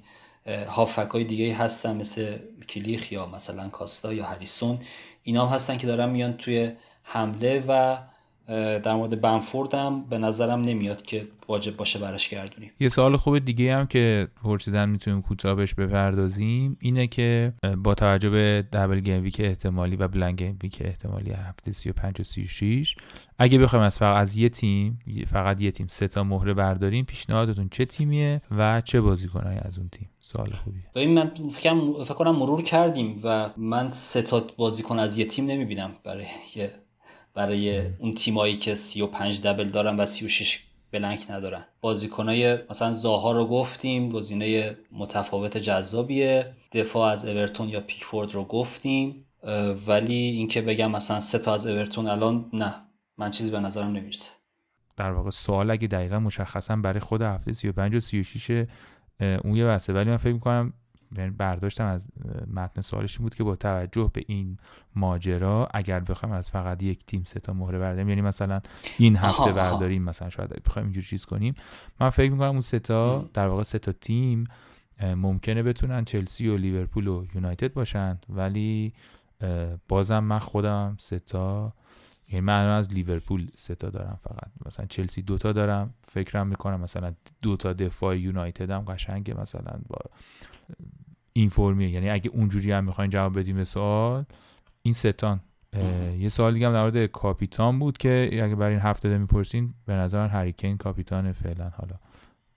هافک 0.67 1.09
های 1.09 1.23
دیگه 1.23 1.55
هستن 1.55 1.97
مثل 1.97 2.37
کلیخ 2.69 3.11
یا 3.11 3.25
مثلا 3.25 3.69
کاستا 3.69 4.13
یا 4.13 4.25
هریسون. 4.25 4.79
اینا 5.23 5.47
هستن 5.47 5.77
که 5.77 5.87
دارن 5.87 6.09
میان 6.09 6.33
توی 6.33 6.71
حمله 7.03 7.63
و 7.67 7.97
در 8.83 8.95
مورد 8.95 9.21
بنفورد 9.21 9.73
هم 9.73 10.05
به 10.09 10.17
نظرم 10.17 10.61
نمیاد 10.61 11.01
که 11.01 11.27
واجب 11.47 11.77
باشه 11.77 11.99
براش 11.99 12.29
گردونیم. 12.29 12.71
یه 12.79 12.89
سوال 12.89 13.17
خوب 13.17 13.39
دیگه 13.39 13.75
هم 13.75 13.87
که 13.87 14.27
پرسیدن 14.43 14.89
می‌تونیم 14.89 15.21
کوتاه 15.21 15.55
بهش 15.55 15.73
بپردازیم 15.73 16.77
اینه 16.79 17.07
که 17.07 17.53
با 17.77 17.95
توجه 17.95 18.29
به 18.29 18.65
دبل 18.73 18.99
گیم 18.99 19.23
ویک 19.23 19.37
احتمالی 19.39 19.95
و 19.95 20.07
بلنگ 20.07 20.37
گیم 20.37 20.57
ویک 20.63 20.77
احتمالی 20.85 21.31
هفته 21.31 21.71
35 21.71 22.21
و 22.21 22.23
36 22.23 22.95
اگه 23.39 23.59
بخوایم 23.59 23.85
از 23.85 23.97
فقط 23.97 24.21
از 24.21 24.37
یه 24.37 24.49
تیم 24.49 24.99
فقط 25.27 25.61
یه 25.61 25.71
تیم 25.71 25.87
سه 25.87 26.07
تا 26.07 26.23
مهره 26.23 26.53
برداریم 26.53 27.05
پیشنهادتون 27.05 27.69
چه 27.69 27.85
تیمیه 27.85 28.41
و 28.51 28.81
چه 28.81 29.01
بازیکنایی 29.01 29.59
از 29.61 29.77
اون 29.77 29.89
تیم؟ 29.89 30.09
سوال 30.19 30.51
خوبیه. 30.51 30.83
ببین 30.95 31.13
من 31.13 31.31
فکر, 31.51 32.03
فکر 32.03 32.13
کنم 32.13 32.35
مرور 32.35 32.63
کردیم 32.63 33.19
و 33.23 33.49
من 33.57 33.89
سه 33.89 34.21
تا 34.21 34.47
بازیکن 34.57 34.99
از 34.99 35.17
یه 35.17 35.25
تیم 35.25 35.45
نمی‌بینم 35.45 35.91
برای 36.03 36.25
یه 36.55 36.71
برای 37.33 37.87
اون 37.99 38.13
تیمایی 38.13 38.57
که 38.57 38.73
35 38.73 39.41
دبل 39.41 39.69
دارن 39.69 39.99
و 39.99 40.05
36 40.05 40.63
بلنک 40.91 41.25
ندارن. 41.29 41.65
بازیکنای 41.81 42.57
مثلا 42.69 42.93
زاها 42.93 43.31
رو 43.31 43.45
گفتیم 43.45 44.09
گزینه 44.09 44.77
متفاوت 44.91 45.57
جذابیه. 45.57 46.53
دفاع 46.71 47.11
از 47.11 47.25
اورتون 47.25 47.69
یا 47.69 47.81
پیکفورد 47.81 48.31
رو 48.31 48.43
گفتیم. 48.43 49.25
ولی 49.87 50.13
اینکه 50.13 50.61
بگم 50.61 50.91
مثلا 50.91 51.19
سه 51.19 51.39
تا 51.39 51.53
از 51.53 51.67
اورتون 51.67 52.07
الان 52.07 52.49
نه 52.53 52.73
من 53.17 53.31
چیزی 53.31 53.51
به 53.51 53.59
نظرم 53.59 53.91
نمی‌رسه. 53.91 54.31
در 54.97 55.11
واقع 55.11 55.29
سوال 55.29 55.71
اگه 55.71 55.87
دقیقا 55.87 56.19
مشخصا 56.19 56.75
برای 56.75 56.99
خود 56.99 57.21
هفته 57.21 57.53
35 57.53 57.95
و 57.95 57.99
36 57.99 58.65
اون 59.19 59.55
یه 59.55 59.65
بحثه. 59.65 59.93
ولی 59.93 60.09
من 60.09 60.17
فکر 60.17 60.33
می‌کنم 60.33 60.73
برداشتم 61.37 61.85
از 61.85 62.09
متن 62.53 62.81
سوالش 62.81 63.17
بود 63.17 63.35
که 63.35 63.43
با 63.43 63.55
توجه 63.55 64.11
به 64.13 64.23
این 64.27 64.57
ماجرا 64.95 65.67
اگر 65.73 65.99
بخوایم 65.99 66.35
از 66.35 66.49
فقط 66.49 66.83
یک 66.83 67.05
تیم 67.05 67.23
سه 67.23 67.39
تا 67.39 67.53
مهره 67.53 67.79
برداریم 67.79 68.09
یعنی 68.09 68.21
مثلا 68.21 68.61
این 68.97 69.15
هفته 69.15 69.51
برداریم 69.51 70.03
مثلا 70.03 70.29
شاید 70.29 70.63
بخوایم 70.63 70.85
اینجور 70.85 71.03
چیز 71.03 71.25
کنیم 71.25 71.55
من 71.99 72.09
فکر 72.09 72.31
می‌کنم 72.31 72.49
اون 72.49 72.61
سه 72.61 72.79
تا 72.79 73.29
در 73.33 73.47
واقع 73.47 73.63
سه 73.63 73.79
تا 73.79 73.91
تیم 73.91 74.43
ممکنه 75.03 75.63
بتونن 75.63 76.05
چلسی 76.05 76.47
و 76.47 76.57
لیورپول 76.57 77.07
و 77.07 77.25
یونایتد 77.35 77.73
باشن 77.73 78.19
ولی 78.29 78.93
بازم 79.87 80.19
من 80.19 80.39
خودم 80.39 80.95
سه 80.99 81.19
تا 81.19 81.73
یعنی 82.31 82.41
من 82.41 82.65
از 82.67 82.93
لیورپول 82.93 83.47
سه 83.55 83.75
تا 83.75 83.89
دارم 83.89 84.19
فقط. 84.23 84.51
مثلا 84.65 84.85
چلسی 84.85 85.21
دوتا 85.21 85.51
دارم 85.51 85.93
فکرم 86.01 86.47
می‌کنم 86.47 86.81
مثلا 86.81 87.13
دوتا 87.41 87.73
دفاع 87.73 88.19
یونایتد 88.19 88.69
هم 88.69 88.79
قشنگه 88.81 89.33
مثلا 89.33 89.79
با 89.87 89.97
این 91.39 91.49
فرمیه. 91.49 91.89
یعنی 91.89 92.09
اگه 92.09 92.29
اونجوری 92.29 92.71
هم 92.71 92.83
می‌خواین 92.83 93.11
جواب 93.11 93.39
بدیم 93.39 93.55
به 93.55 93.63
سوال 93.63 94.25
این 94.81 94.93
ستان. 94.93 95.39
یه 96.19 96.29
سوال 96.29 96.53
دیگه 96.53 96.67
هم 96.67 96.73
در 96.73 96.81
مورد 96.81 97.05
کاپیتان 97.05 97.79
بود 97.79 97.97
که 97.97 98.29
اگه 98.31 98.55
برای 98.55 98.73
این 98.73 98.81
هفته 98.81 99.17
می‌پرسین 99.17 99.73
به 99.85 99.93
نظر 99.93 100.27
هریکین 100.27 100.77
کاپیتان 100.77 101.31
فعلا. 101.33 101.69
حالا 101.69 101.95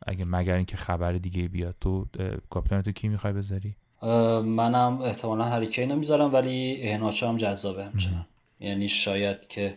اگه 0.07 0.25
مگر 0.25 0.55
اینکه 0.55 0.77
خبر 0.77 1.13
دیگه 1.13 1.49
بیاد 1.49 1.75
تو 1.81 2.07
کاپیتان 2.51 2.83
تو 2.83 2.93
کی 2.93 3.09
می‌خوای 3.09 3.33
بذاری؟ 3.33 3.77
منم 4.45 4.99
احتمالا 5.03 5.45
هریکین 5.45 5.91
رو 5.91 5.97
می‌ذارم 5.97 6.35
ولی 6.35 6.83
اهناچه 6.83 7.29
هم 7.29 7.37
جذابه 7.37 7.85
همچنان. 7.85 8.27
یعنی 8.61 8.89
شاید 8.89 9.49
که 9.49 9.75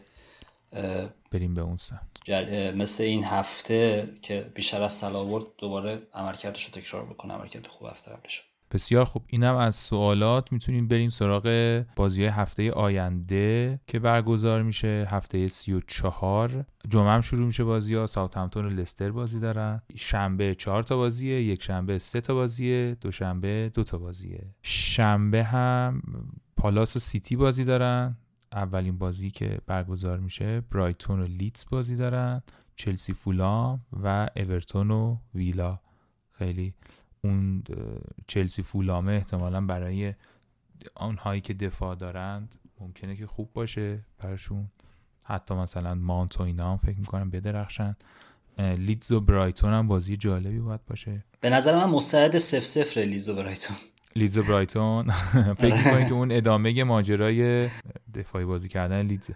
بریم 1.31 1.53
به 1.53 1.61
اون 1.61 1.77
سمت. 1.77 2.01
مثل 2.75 3.03
این 3.03 3.23
هفته 3.23 4.09
که 4.21 4.51
بیشتر 4.55 4.83
از 4.83 4.93
سال 4.93 5.45
دوباره 5.57 6.01
عملکردش 6.13 6.65
رو 6.65 6.71
تکرار 6.71 7.05
بکنه 7.05 7.33
عملکرد 7.33 7.67
خوب 7.67 7.87
هفته 7.87 8.11
قبلش 8.11 8.43
بسیار 8.75 9.05
خوب. 9.05 9.23
اینم 9.27 9.55
از 9.55 9.75
سوالات 9.75 10.51
می‌تونیم 10.51 10.87
بریم 10.87 11.09
سراغ 11.09 11.83
بازی 11.95 12.25
هفته 12.25 12.71
آینده 12.71 13.79
که 13.87 13.99
برگزار 13.99 14.63
میشه. 14.63 15.07
هفته 15.09 15.47
سی 15.47 15.73
و 15.73 15.81
چهار. 15.87 16.65
جمعه 16.89 17.11
هم 17.11 17.21
شروع 17.21 17.45
میشه 17.45 17.63
بازی 17.63 17.95
ها 17.95 18.07
ساوثهمپتون 18.07 18.65
و 18.65 18.69
لستر 18.69 19.11
بازی 19.11 19.39
دارن. 19.39 19.81
شنبه 19.95 20.55
چهار 20.55 20.83
تا 20.83 20.97
بازیه. 20.97 21.43
یک 21.43 21.63
شنبه 21.63 21.99
سه 21.99 22.21
تا 22.21 22.33
بازیه. 22.33 22.97
دوشنبه 23.01 23.71
دو 23.73 23.83
تا 23.83 23.97
بازیه. 23.97 24.53
شنبه 24.63 25.43
هم 25.43 26.01
پالاس 26.57 26.95
و 26.95 26.99
سیتی 26.99 27.35
بازی 27.35 27.63
دارن. 27.63 28.17
اولین 28.51 28.97
بازی 28.97 29.29
که 29.29 29.59
برگزار 29.67 30.19
میشه. 30.19 30.61
برایتون 30.61 31.19
و 31.19 31.23
لیتز 31.23 31.65
بازی 31.71 31.95
دارن. 31.95 32.41
چلسی 32.75 33.13
فولام 33.13 33.81
و 33.91 34.29
اورتون 34.35 34.91
و 34.91 35.17
ویلا. 35.35 35.79
خیلی 36.31 36.73
اون 37.25 37.63
چلسی 38.27 38.63
فولامه 38.63 39.13
احتمالا 39.13 39.61
برای 39.61 40.13
آنهایی 40.95 41.41
که 41.41 41.53
دفاع 41.53 41.95
دارند 41.95 42.55
ممکنه 42.79 43.15
که 43.15 43.27
خوب 43.27 43.53
باشه 43.53 43.99
براشون. 44.19 44.67
حتی 45.23 45.53
مثلا 45.53 45.95
مانت 45.95 46.39
و 46.39 46.43
اینا 46.43 46.71
هم 46.71 46.77
فکر 46.77 46.99
می‌کنم 46.99 47.29
بدرخشن. 47.29 47.95
لیدز 48.59 49.11
و 49.11 49.19
برایتون 49.19 49.73
هم 49.73 49.87
بازی 49.87 50.17
جالبی 50.17 50.59
باید 50.59 50.85
باشه. 50.85 51.23
به 51.41 51.49
نظر 51.49 51.75
من 51.75 51.89
مستعد 51.89 52.37
سف 52.37 52.65
سفر 52.65 53.01
لیدز 53.01 53.29
و 53.29 53.35
برایتون. 53.35 53.77
لیدز 54.15 54.37
و 54.37 54.43
برایتون؟ 54.43 55.09
فکر 55.61 55.75
می‌کنم. 55.75 56.07
که 56.07 56.13
اون 56.13 56.31
ادامه 56.31 56.83
ماجرای 56.83 57.69
دفاعی 58.13 58.45
بازی 58.45 58.69
کردن 58.69 59.01
لیدز. 59.01 59.31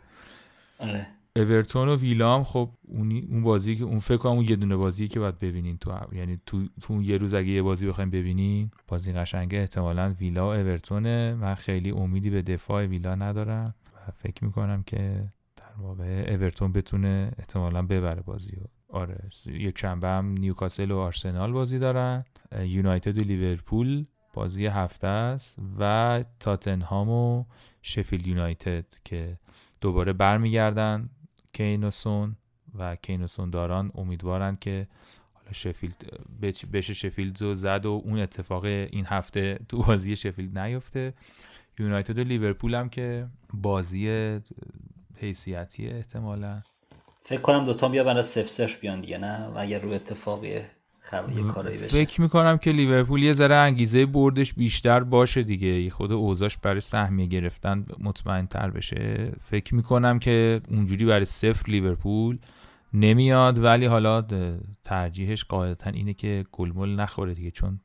آره. 0.80 1.08
اورتون 1.40 1.90
و 1.90 1.96
ویلام 1.96 2.44
خب 2.44 2.70
اون 2.82 3.24
اون 3.30 3.44
بازی 3.44 3.76
که 3.76 3.84
اون 3.84 4.00
فکر 4.00 4.18
کنم 4.18 4.32
اون 4.32 4.46
یه 4.50 4.56
دونه 4.56 4.76
بازی 4.76 5.08
که 5.08 5.20
باید 5.20 5.40
ببینین 5.40 5.78
تو 5.78 5.92
یعنی 6.12 6.40
تو 6.46 6.68
تو 6.82 6.94
اون 6.94 7.04
یه 7.04 7.18
روز 7.18 7.34
اگه 7.34 7.48
یه 7.48 7.62
بازی 7.62 7.88
بخوایم 7.88 8.10
ببینین 8.10 8.72
بازی 8.88 9.14
قشنگه. 9.14 9.58
احتمالا 9.58 10.16
ویلا 10.20 10.48
و 10.48 10.54
اورتونه. 10.54 11.34
من 11.34 11.56
خیلی 11.56 11.92
امیدی 11.92 12.30
به 12.30 12.42
دفاع 12.42 12.86
ویلا 12.86 13.16
ندارم 13.16 13.76
و 13.94 14.12
فکر 14.12 14.46
می‌کنم 14.46 14.84
که 14.84 15.32
در 15.56 15.82
واقع 15.84 16.26
اورتون 16.30 16.72
بتونه 16.72 17.32
احتمالا 17.40 17.82
ببره 17.82 18.22
بازی 18.22 18.58
آره 18.90 19.30
یک 19.46 19.78
شنبه 19.78 20.08
هم 20.08 20.26
نیوکاسل 20.26 20.92
و 20.92 20.98
آرسنال 20.98 21.52
بازی 21.52 21.80
دارن. 21.80 22.26
یونایتد 22.62 23.18
و 23.18 23.22
لیورپول 23.22 24.06
بازی 24.34 24.66
هفته 24.66 25.08
است 25.08 25.60
و 25.80 26.24
تاتنهام 26.40 27.10
و 27.10 27.46
شفیلد 27.82 28.28
یونایتد 28.28 28.86
که 29.04 29.38
دوباره 29.82 30.14
برمیگردن. 30.14 31.10
کینوسون 31.54 32.36
و 32.78 32.96
کینوسون 32.96 33.50
داران 33.50 33.92
امیدوارن 33.96 34.58
که 34.62 34.88
حالا 35.34 35.52
شفیلد 35.52 36.20
بشه 36.74 36.94
شفیلد 36.94 37.42
رو 37.42 37.54
زد 37.54 37.86
و 37.86 38.02
اون 38.06 38.20
اتفاق 38.20 38.64
این 38.66 39.06
هفته 39.06 39.60
تو 39.70 39.84
بازی 39.84 40.16
شفیلد 40.16 40.60
نیفته. 40.60 41.14
یونایتد 41.80 42.20
و 42.20 42.24
لیورپول 42.24 42.76
هم 42.76 42.90
که 42.90 43.28
بازی 43.54 44.40
حیثیتی 45.16 45.88
احتمالا. 45.88 46.62
فکر 47.22 47.42
کنم 47.42 47.66
دوتا 47.66 47.90
بیا 47.90 48.04
برای 48.04 48.24
سف 48.24 48.50
سف 48.50 48.80
بیان 48.80 49.02
دیگه 49.02 49.18
نه؟ 49.18 49.48
و 49.48 49.58
اگر 49.58 49.80
رو 49.80 49.92
اتفاقیه. 49.92 50.70
فکر 51.90 52.22
می‌کنم 52.22 52.58
که 52.58 52.72
لیورپول 52.72 53.24
یه 53.24 53.34
ذره 53.34 53.56
انگیزه 53.56 54.06
بردش 54.06 54.54
بیشتر 54.54 55.00
باشه 55.00 55.44
دیگه. 55.44 55.90
خود 55.90 56.12
اوزاش 56.12 56.58
برای 56.58 56.82
سهمیه 56.82 57.28
گرفتن 57.28 57.86
مطمئن 58.00 58.48
تر 58.48 58.70
بشه. 58.70 59.32
فکر 59.42 59.76
می‌کنم 59.76 60.20
که 60.20 60.62
اونجوری 60.70 61.06
برای 61.06 61.26
صفر 61.26 61.72
لیورپول 61.72 62.38
نمیاد 62.94 63.64
ولی 63.64 63.86
حالا 63.86 64.26
ترجیحش 64.84 65.44
قاعدتا 65.44 65.90
اینه 65.90 66.14
که 66.14 66.46
گلمول 66.52 66.96
نخوره 66.96 67.34
دیگه 67.34 67.52
چون 67.52 67.80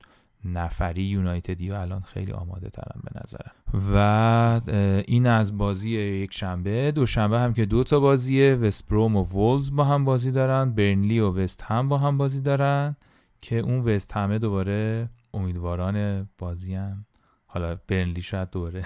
نفری 0.45 1.03
یونایتدی 1.03 1.71
و 1.71 1.75
الان 1.75 2.01
خیلی 2.01 2.33
آماده 2.33 2.71
ترم 2.71 3.01
به 3.05 3.21
نظرم. 3.25 3.53
و 3.95 4.61
این 5.07 5.27
از 5.27 5.59
بازی 5.59 5.91
یک 5.91 6.35
شنبه. 6.35 6.93
دوشنبه 6.93 7.41
هم 7.41 7.55
که 7.55 7.65
دو 7.65 7.85
تا 7.85 8.01
بازیه. 8.01 8.55
وستبروم 8.55 9.17
و 9.17 9.23
وولز 9.23 9.77
با 9.77 9.85
هم 9.85 10.05
بازی 10.05 10.31
دارن. 10.31 10.71
برنلی 10.71 11.21
و 11.21 11.31
وست 11.31 11.63
هم 11.63 11.89
با 11.89 11.99
هم 11.99 12.19
بازی 12.19 12.41
دارن. 12.41 12.97
که 13.45 13.59
اون 13.59 13.81
وست 13.81 14.12
همه 14.12 14.39
دوباره 14.39 15.09
امیدواران 15.35 16.29
بازی 16.39 16.75
هم. 16.75 17.07
حالا 17.47 17.79
برنلی 17.89 18.23
شاید 18.23 18.51
دوباره 18.51 18.85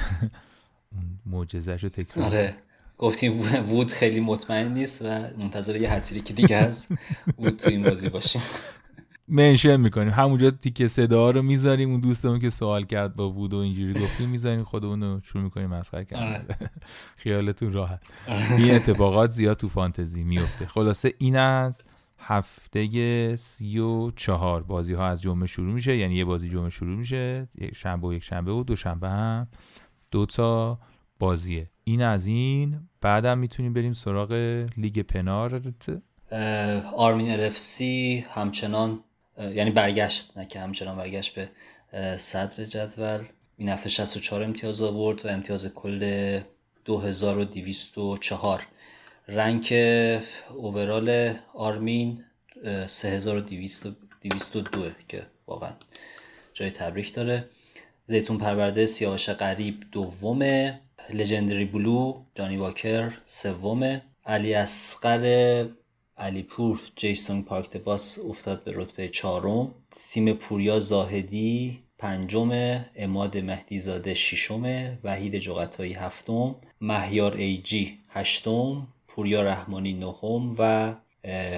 اون 0.93 1.19
معجزش 1.27 1.83
رو 1.85 1.89
تکرار 1.89 2.27
آره. 2.27 2.57
گفتیم 2.99 3.41
وود 3.71 3.93
خیلی 3.93 4.21
مطمئن 4.21 4.73
نیست 4.73 5.03
و 5.03 5.07
منتظر 5.39 5.77
یه 5.77 5.93
هتریکی 5.93 6.35
دیگه 6.35 6.59
هست 6.61 6.93
وود 7.39 7.57
تو 7.57 7.71
این 7.71 7.83
بازی 7.83 8.09
باشیم. 8.09 8.43
منشن 9.29 9.77
می‌کنیم. 9.77 10.11
همونجا 10.11 10.51
تیکه 10.51 10.89
صدا 10.89 11.31
رو 11.31 11.43
می‌ذاریم. 11.43 11.91
اون 11.91 12.01
دوستمون 12.01 12.41
که 12.41 12.51
سوال 12.51 12.85
کرد 12.85 13.17
با 13.17 13.31
وود 13.31 13.55
و 13.55 13.57
اینجوری 13.57 14.01
گفتیم 14.01 14.29
می‌ذاریم 14.29 14.65
خودمون 14.65 15.03
رو 15.03 15.21
شروع 15.23 15.45
می‌کنیم 15.45 15.71
مسخره 15.71 16.05
کردن. 16.05 16.27
آره. 16.27 16.45
خیالتون 17.23 17.73
راحت. 17.73 18.01
آره. 18.29 18.53
این 18.55 18.75
اتفاقات 18.75 19.31
زیاد 19.31 19.57
تو 19.57 19.69
فانتزی 19.69 20.25
میفته 20.25 20.67
خلاصه 20.67 21.15
این 21.19 21.37
از. 21.37 21.83
هفته 22.19 23.37
سی 23.37 23.79
و 23.79 24.11
چهار. 24.11 24.63
بازی 24.63 24.95
ها 24.95 25.07
از 25.07 25.23
جمعه 25.23 25.47
شروع 25.47 25.73
میشه 25.73 25.97
یعنی 25.97 26.15
یه 26.15 26.25
بازی 26.25 26.51
جمعه 26.51 26.71
شروع 26.71 26.97
میشه 26.97 27.49
یک 27.59 27.77
شنبه 27.77 28.09
و 28.09 28.13
یک 28.13 28.23
شنبه 28.23 28.53
و 28.53 28.65
دوشنبه 28.65 29.09
هم. 29.09 29.49
دو 30.11 30.27
تا 30.27 30.79
بازیه. 31.19 31.71
این 31.85 32.03
از 32.03 32.27
این. 32.27 32.81
بعدم 33.01 33.39
می‌تونیم 33.39 33.73
بریم 33.73 33.93
سراغ 33.93 34.33
لیگ 34.77 35.03
پنارت 35.03 36.03
آرمین 36.97 37.31
ارفسی 37.31 38.25
همچنان 38.29 39.01
یعنی 39.39 39.71
برگشت 39.71 40.39
نه 40.39 40.47
که 40.47 40.61
همچنان 40.61 40.97
برگشت 40.97 41.35
به 41.35 41.51
صدر 42.17 42.65
جدول. 42.65 43.25
این 43.57 43.69
هفته 43.69 43.89
64 43.89 44.43
امتیاز 44.43 44.83
آورد 44.83 45.27
و 45.27 45.29
امتیاز 45.29 45.67
کل 45.75 46.41
2204 46.85 48.67
رنک 49.29 49.75
اوورال 50.55 51.35
آرمین 51.55 52.25
3202 52.87 54.91
که 55.09 55.27
واقعا 55.47 55.73
جای 56.55 56.71
تبریک 56.71 57.15
داره. 57.15 57.49
زیتون 58.07 58.39
پرورده 58.39 58.87
سیاوش 58.87 59.31
غریب 59.31 59.85
دومه. 59.93 60.81
لژندری 61.11 61.65
بلو 61.65 62.23
جانی 62.35 62.57
واکر 62.57 63.13
سومه. 63.27 64.03
علی 64.27 64.55
اسقر 64.55 65.67
علیپور 66.17 66.81
جیسون 66.97 67.43
پارک 67.43 67.77
باس 67.77 68.19
افتاد 68.19 68.65
به 68.65 68.73
رتبه 68.75 69.09
چهارم. 69.09 69.75
سیم 69.93 70.33
پوریا 70.33 70.79
زاهدی 70.79 71.83
پنجم 71.99 72.81
اماد 72.97 73.39
مهدیزاده 73.39 74.15
ششم 74.15 74.99
وحید 75.05 75.39
جغتایی 75.39 75.93
هفتم. 75.93 76.57
مهیار 76.81 77.35
ایجی 77.35 77.99
هشتم. 78.09 78.89
پوریا 79.19 79.43
رحمانی 79.43 79.93
نهم 79.93 80.55
و 80.59 80.95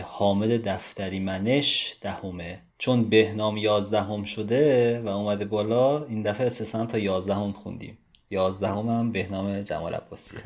حامد 0.02 0.68
دفتری 0.68 1.18
منش 1.18 1.96
دهمه. 2.00 2.58
چون 2.78 3.08
بهنام 3.08 3.56
یازدهم 3.56 4.24
شده 4.24 5.00
و 5.00 5.08
اومده 5.08 5.44
بالا 5.44 6.04
این 6.04 6.22
دفعه 6.22 6.46
اساسا 6.46 6.86
تا 6.86 6.98
یازدهم 6.98 7.52
خوندیم. 7.52 7.98
یازدهم 8.30 8.88
هم 8.88 9.12
بهنام 9.12 9.62
جمال 9.62 9.94
عباسیه 9.94 10.40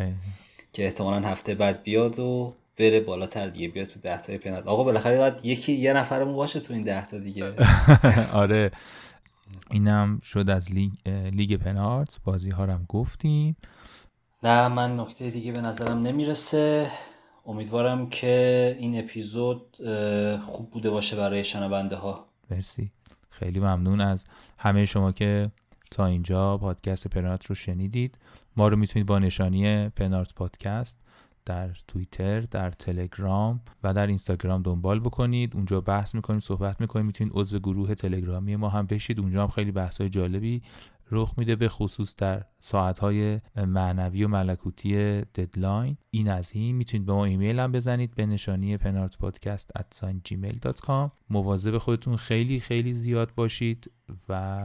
که 0.72 0.84
احتمالا 0.84 1.28
هفته 1.28 1.54
بعد 1.54 1.82
بیاد 1.82 2.18
و 2.18 2.54
بره 2.76 3.00
بالاتر 3.00 3.48
دیگه 3.48 3.68
بیاد 3.68 3.86
تو 3.86 4.00
ده 4.00 4.18
تای 4.18 4.38
پنالت 4.38 4.66
آقا 4.66 4.84
بالاخره 4.84 5.18
باید 5.18 5.34
یکی 5.44 5.72
یه 5.72 5.92
نفرمون 5.92 6.34
باشه 6.34 6.60
تو 6.60 6.74
این 6.74 6.82
ده 6.82 7.06
تا 7.06 7.18
دیگه. 7.18 7.54
آره. 8.42 8.70
اینم 9.70 10.20
شد 10.22 10.50
از 10.50 10.72
لیگ, 10.72 10.92
لیگ 11.08 11.56
پنارت. 11.56 12.18
بازی 12.24 12.50
ها 12.50 12.64
هم 12.66 12.86
گفتیم. 12.88 13.56
نه 14.44 14.68
من 14.68 15.00
نکته 15.00 15.30
دیگه 15.30 15.52
به 15.52 15.60
نظرم 15.60 15.98
نمی‌رسه. 15.98 16.90
امیدوارم 17.46 18.08
که 18.08 18.76
این 18.80 18.98
اپیزود 18.98 19.76
خوب 20.42 20.70
بوده 20.70 20.90
باشه 20.90 21.16
برای 21.16 21.44
شنونده 21.44 21.96
ها 21.96 22.26
مرسی. 22.50 22.90
خیلی 23.30 23.60
ممنون 23.60 24.00
از 24.00 24.24
همه 24.58 24.84
شما 24.84 25.12
که 25.12 25.50
تا 25.90 26.06
اینجا 26.06 26.58
پادکست 26.58 27.08
پنارت 27.08 27.46
رو 27.46 27.54
شنیدید. 27.54 28.18
ما 28.56 28.68
رو 28.68 28.76
می‌تونید 28.76 29.06
با 29.06 29.18
نشانی 29.18 29.88
پنارت 29.88 30.34
پادکست 30.34 31.00
در 31.46 31.70
توییتر 31.88 32.40
در 32.40 32.70
تلگرام 32.70 33.60
و 33.82 33.94
در 33.94 34.06
اینستاگرام 34.06 34.62
دنبال 34.62 35.00
بکنید. 35.00 35.56
اونجا 35.56 35.80
بحث 35.80 36.14
می‌کنیم 36.14 36.40
صحبت 36.40 36.80
می‌کنیم. 36.80 37.06
می‌تونید 37.06 37.32
عضو 37.36 37.58
گروه 37.58 37.94
تلگرامی 37.94 38.56
ما 38.56 38.68
هم 38.68 38.86
بشید. 38.86 39.20
اونجا 39.20 39.42
هم 39.42 39.48
خیلی 39.48 39.72
بحث 39.72 40.00
های 40.00 40.10
جالبی 40.10 40.62
رخ 41.14 41.34
میده 41.36 41.56
به 41.56 41.68
خصوص 41.68 42.16
در 42.16 42.44
ساعتهای 42.60 43.40
معنوی 43.56 44.24
و 44.24 44.28
ملکوتی 44.28 45.20
deadline. 45.20 45.96
این 46.10 46.28
از 46.28 46.50
این. 46.54 46.76
می‌تونید 46.76 47.06
به 47.06 47.12
ما 47.12 47.24
ایمیل 47.24 47.58
هم 47.58 47.72
بزنید 47.72 48.14
به 48.14 48.26
نشانی 48.26 48.76
پنارت 48.76 49.18
پادکست 49.18 49.70
gmail.com 50.28 51.10
مواظب 51.30 51.78
خودتون 51.78 52.16
خیلی 52.16 52.60
خیلی 52.60 52.94
زیاد 52.94 53.34
باشید 53.34 53.90
و 54.28 54.62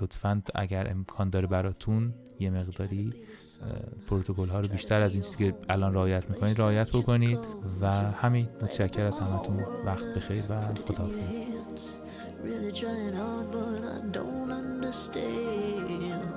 لطفا 0.00 0.42
اگر 0.54 0.90
امکان 0.90 1.30
داره 1.30 1.46
براتون 1.46 2.14
یه 2.40 2.50
مقداری 2.50 3.14
پروتکل 4.06 4.48
ها 4.48 4.60
رو 4.60 4.68
بیشتر 4.68 5.00
از 5.00 5.14
این 5.14 5.22
چیزی 5.22 5.36
که 5.36 5.54
الان 5.68 5.94
رعایت 5.94 6.30
می‌کنید 6.30 6.58
رعایت 6.58 6.90
بکنید. 6.90 7.38
و 7.80 7.92
همین 7.92 8.48
متشکر 8.62 9.04
از 9.04 9.18
همتون. 9.18 9.64
وقت 9.86 10.14
بخیر 10.16 10.44
و 10.48 10.74
خداحافظ. 10.74 11.46
really 12.42 12.72
trying 12.72 13.14
hard, 13.14 13.52
but 13.52 13.84
I 13.84 14.00
don't 14.10 14.50
understand. 14.50 16.28